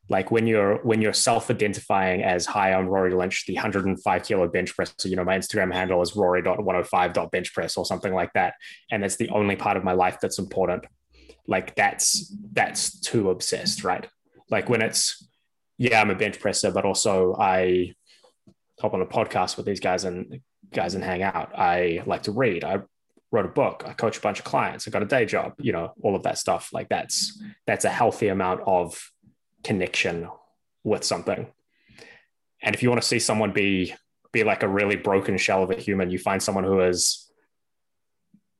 [0.09, 4.75] Like when you're when you're self-identifying as hi, I'm Rory Lynch, the 105 kilo bench
[4.75, 4.95] press.
[4.99, 8.55] So, You know, my Instagram handle is rory.105.bench press or something like that.
[8.91, 10.87] And that's the only part of my life that's important.
[11.47, 14.09] Like that's that's too obsessed, right?
[14.51, 15.29] Like when it's
[15.79, 17.95] yeah, I'm a bench presser, but also I
[18.81, 20.41] hop on a podcast with these guys and
[20.73, 21.57] guys and hang out.
[21.57, 22.65] I like to read.
[22.65, 22.81] I
[23.31, 23.85] wrote a book.
[23.87, 24.87] I coach a bunch of clients.
[24.87, 25.55] I got a day job.
[25.59, 26.71] You know, all of that stuff.
[26.73, 29.11] Like that's that's a healthy amount of
[29.63, 30.29] connection
[30.85, 31.47] with something.
[32.63, 33.95] And if you want to see someone be
[34.33, 37.26] be like a really broken shell of a human, you find someone who is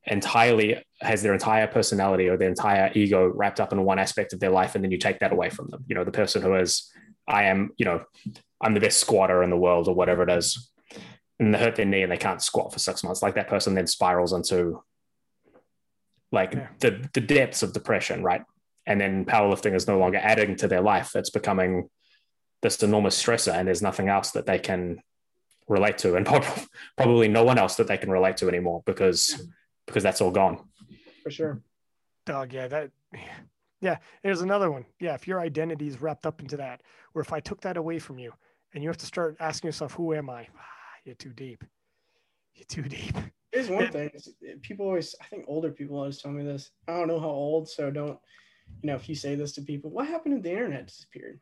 [0.07, 4.39] entirely has their entire personality or their entire ego wrapped up in one aspect of
[4.39, 5.83] their life, and then you take that away from them.
[5.87, 6.91] You know, the person who is,
[7.27, 8.03] I am, you know,
[8.61, 10.71] I'm the best squatter in the world or whatever it is
[11.39, 13.21] and they hurt their knee and they can't squat for six months.
[13.21, 14.83] Like that person then spirals into
[16.31, 16.67] like Yeah.
[16.79, 18.43] the the depths of depression, right?
[18.85, 21.15] And then powerlifting is no longer adding to their life.
[21.15, 21.89] It's becoming
[22.61, 25.01] this enormous stressor, and there's nothing else that they can
[25.67, 26.25] relate to, and
[26.97, 29.47] probably no one else that they can relate to anymore because
[29.87, 30.59] because that's all gone.
[31.23, 31.61] for sure.
[32.25, 32.91] Dog, yeah, that,
[33.81, 33.97] yeah.
[34.21, 34.85] Here's another one.
[34.99, 36.81] Yeah, if your identity is wrapped up into that,
[37.15, 38.33] or if I took that away from you,
[38.73, 40.61] and you have to start asking yourself, "Who am I?" Ah,
[41.05, 41.63] You're too deep.
[42.53, 43.15] You're too deep.
[43.53, 44.11] Here's one thing:
[44.61, 46.71] people always, I think older people always tell me this.
[46.87, 48.19] I don't know how old, so don't,
[48.81, 51.39] you know, if you say this to people, what happened if the internet disappeared?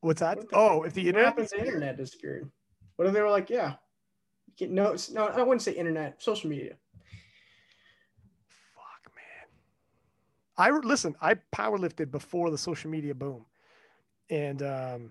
[0.00, 0.36] What's that?
[0.38, 1.24] What the- Oh, if the internet.
[1.26, 2.50] happened if the internet disappeared?
[2.96, 3.74] What if they were like, yeah,
[4.46, 6.76] you can- no, it's- no, I wouldn't say internet, social media.
[8.74, 9.48] Fuck, man.
[10.56, 11.14] I listen.
[11.20, 13.46] I powerlifted before the social media boom,
[14.30, 15.10] and um,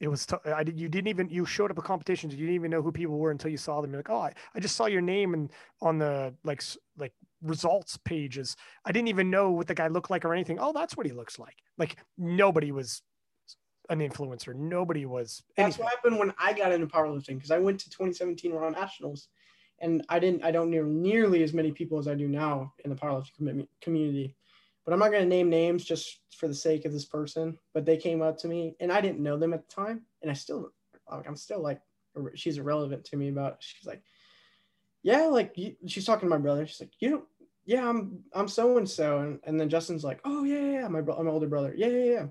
[0.00, 0.26] it was.
[0.26, 0.78] T- I did.
[0.78, 1.28] You didn't even.
[1.28, 2.34] You showed up at competitions.
[2.34, 3.90] You didn't even know who people were until you saw them.
[3.92, 5.50] You're like, oh, I, I just saw your name and
[5.82, 6.62] on the like
[6.98, 7.12] like
[7.42, 8.56] results pages.
[8.84, 10.58] I didn't even know what the guy looked like or anything.
[10.58, 11.56] Oh, that's what he looks like.
[11.78, 13.02] Like nobody was
[13.90, 14.54] an influencer.
[14.54, 15.42] Nobody was.
[15.56, 19.28] That's what happened when I got into powerlifting because I went to 2017 Raw Nationals,
[19.80, 20.44] and I didn't.
[20.44, 24.34] I don't know nearly as many people as I do now in the powerlifting community.
[24.86, 27.58] But I'm not going to name names just for the sake of this person.
[27.74, 30.30] But they came up to me, and I didn't know them at the time, and
[30.30, 30.72] I still,
[31.10, 31.82] like, I'm still like,
[32.34, 33.56] she's irrelevant to me about.
[33.58, 34.02] She's like,
[35.02, 35.54] yeah, like
[35.86, 36.66] she's talking to my brother.
[36.66, 37.24] She's like, you don't.
[37.66, 41.00] Yeah, I'm I'm so and so, and then Justin's like, oh yeah, yeah, yeah, my
[41.00, 42.26] bro- my older brother, yeah, yeah, yeah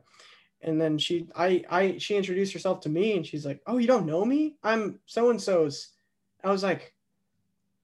[0.65, 3.87] and then she i i she introduced herself to me and she's like oh you
[3.87, 5.89] don't know me i'm so and so's
[6.43, 6.93] i was like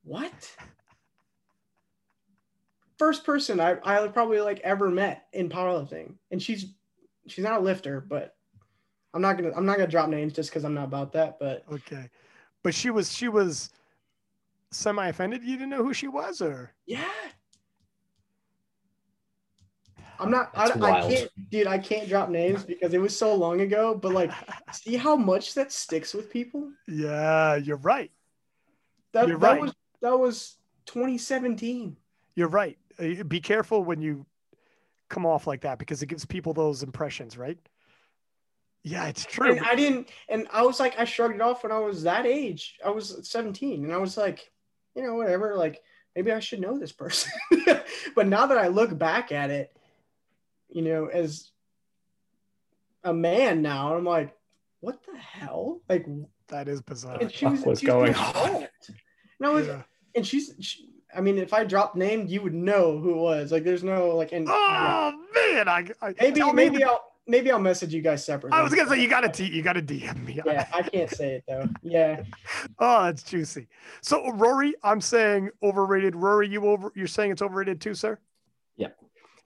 [0.03, 0.55] what
[3.01, 6.75] first person i i probably like ever met in powerlifting and she's
[7.27, 8.35] she's not a lifter but
[9.15, 11.65] i'm not gonna i'm not gonna drop names just because i'm not about that but
[11.73, 12.07] Okay,
[12.61, 13.71] but she was she was
[14.69, 15.43] semi offended.
[15.43, 17.09] You didn't know who she was, or yeah
[20.19, 23.61] i'm not I, I can't dude i can't drop names because it was so long
[23.61, 24.31] ago but like
[24.71, 28.11] see how much that sticks with people yeah, you're right.
[29.13, 29.61] That, You're that right.
[29.61, 29.73] was
[30.03, 31.97] that was 2017.
[32.35, 32.77] You're right.
[32.99, 34.25] Uh, Be careful when you
[35.09, 37.57] come off like that because it gives people those impressions, right?
[38.83, 39.51] Yeah, it's true.
[39.51, 42.25] And I didn't and I was like I shrugged it off when I was that
[42.25, 42.79] age.
[42.83, 44.49] I was 17 and I was like,
[44.95, 45.81] you know, whatever, like
[46.15, 47.31] maybe I should know this person.
[48.15, 49.75] but now that I look back at it,
[50.69, 51.51] you know, as
[53.03, 54.35] a man now, I'm like,
[54.79, 55.81] what the hell?
[55.87, 56.07] Like
[56.47, 57.19] That is bizarre.
[57.21, 58.27] And she was, was she going being on?
[58.27, 58.67] involved.
[59.39, 59.81] And I was, Yeah.
[60.15, 63.51] and she's, she, I mean, if I dropped name, you would know who it was.
[63.51, 67.03] Like, there's no like, and Oh man, I, I maybe, tell me maybe the- I'll,
[67.27, 68.57] maybe I'll message you guys separately.
[68.57, 70.39] I was gonna say you gotta t- you gotta DM me.
[70.45, 71.67] Yeah, I can't say it though.
[71.81, 72.23] Yeah,
[72.79, 73.67] Oh, that's juicy.
[74.01, 76.15] So Rory, I'm saying overrated.
[76.15, 78.17] Rory, you over you're saying it's overrated too, sir?
[78.77, 78.87] Yeah.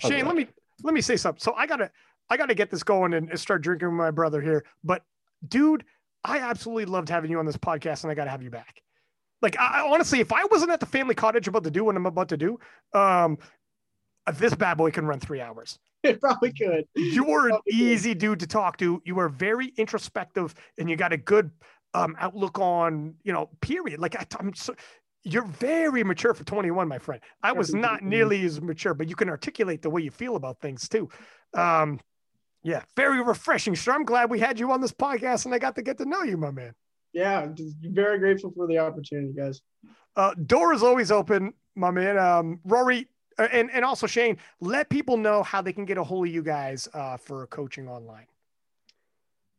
[0.04, 0.48] I'll Shane, let me
[0.84, 1.42] let me say something.
[1.42, 1.90] So I gotta
[2.30, 4.66] I gotta get this going and and start drinking with my brother here.
[4.84, 5.04] But
[5.48, 5.84] dude,
[6.24, 8.82] I absolutely loved having you on this podcast and I gotta have you back.
[9.42, 12.06] Like I, honestly, if I wasn't at the family cottage about to do what I'm
[12.06, 12.60] about to do,
[12.94, 13.38] um
[14.34, 15.78] this bad boy can run three hours.
[16.04, 16.86] it probably could.
[16.96, 19.02] You are an easy dude to talk to.
[19.06, 21.52] You are very introspective, and you got a good
[21.94, 23.50] um, outlook on you know.
[23.62, 24.00] Period.
[24.00, 24.76] Like I, I'm so.
[25.28, 27.20] You're very mature for 21, my friend.
[27.42, 30.62] I was not nearly as mature, but you can articulate the way you feel about
[30.62, 31.10] things too.
[31.56, 32.00] Um,
[32.64, 33.74] yeah, very refreshing.
[33.74, 36.06] Sure, I'm glad we had you on this podcast, and I got to get to
[36.06, 36.76] know you, my man.
[37.16, 37.48] Yeah,
[37.82, 39.62] very grateful for the opportunity, guys.
[40.18, 42.18] Uh, door is always open, my man.
[42.18, 43.08] Um, Rory,
[43.40, 46.34] uh, and and also Shane, let people know how they can get a hold of
[46.34, 48.26] you guys uh, for coaching online.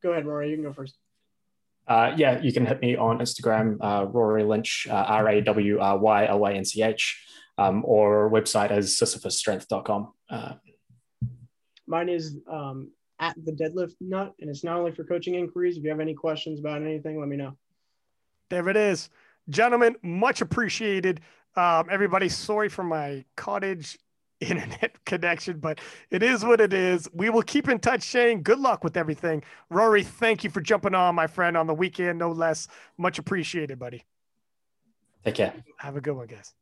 [0.03, 0.51] Go ahead, Rory.
[0.51, 0.99] You can go first.
[1.89, 5.79] Uh, yeah, you can hit me on Instagram, uh, Rory Lynch, uh, R A W
[5.79, 7.25] R Y L Y N C H,
[7.57, 10.13] um, or website is sisyphusstrength.com.
[10.29, 10.53] Uh,
[11.87, 15.77] Mine is um, at the deadlift nut, and it's not only for coaching inquiries.
[15.77, 17.57] If you have any questions about anything, let me know.
[18.51, 19.11] There it is.
[19.49, 21.21] Gentlemen, much appreciated.
[21.57, 23.99] Um, everybody, sorry for my cottage
[24.41, 25.81] internet connection, but
[26.11, 27.09] it is what it is.
[27.15, 28.43] We will keep in touch, Shane.
[28.43, 29.43] Good luck with everything.
[29.71, 32.69] Rory, thank you for jumping on, my friend, on the weekend, no less.
[32.99, 34.05] Much appreciated, buddy.
[35.25, 35.55] take care.
[35.79, 36.53] Have a good one, guys.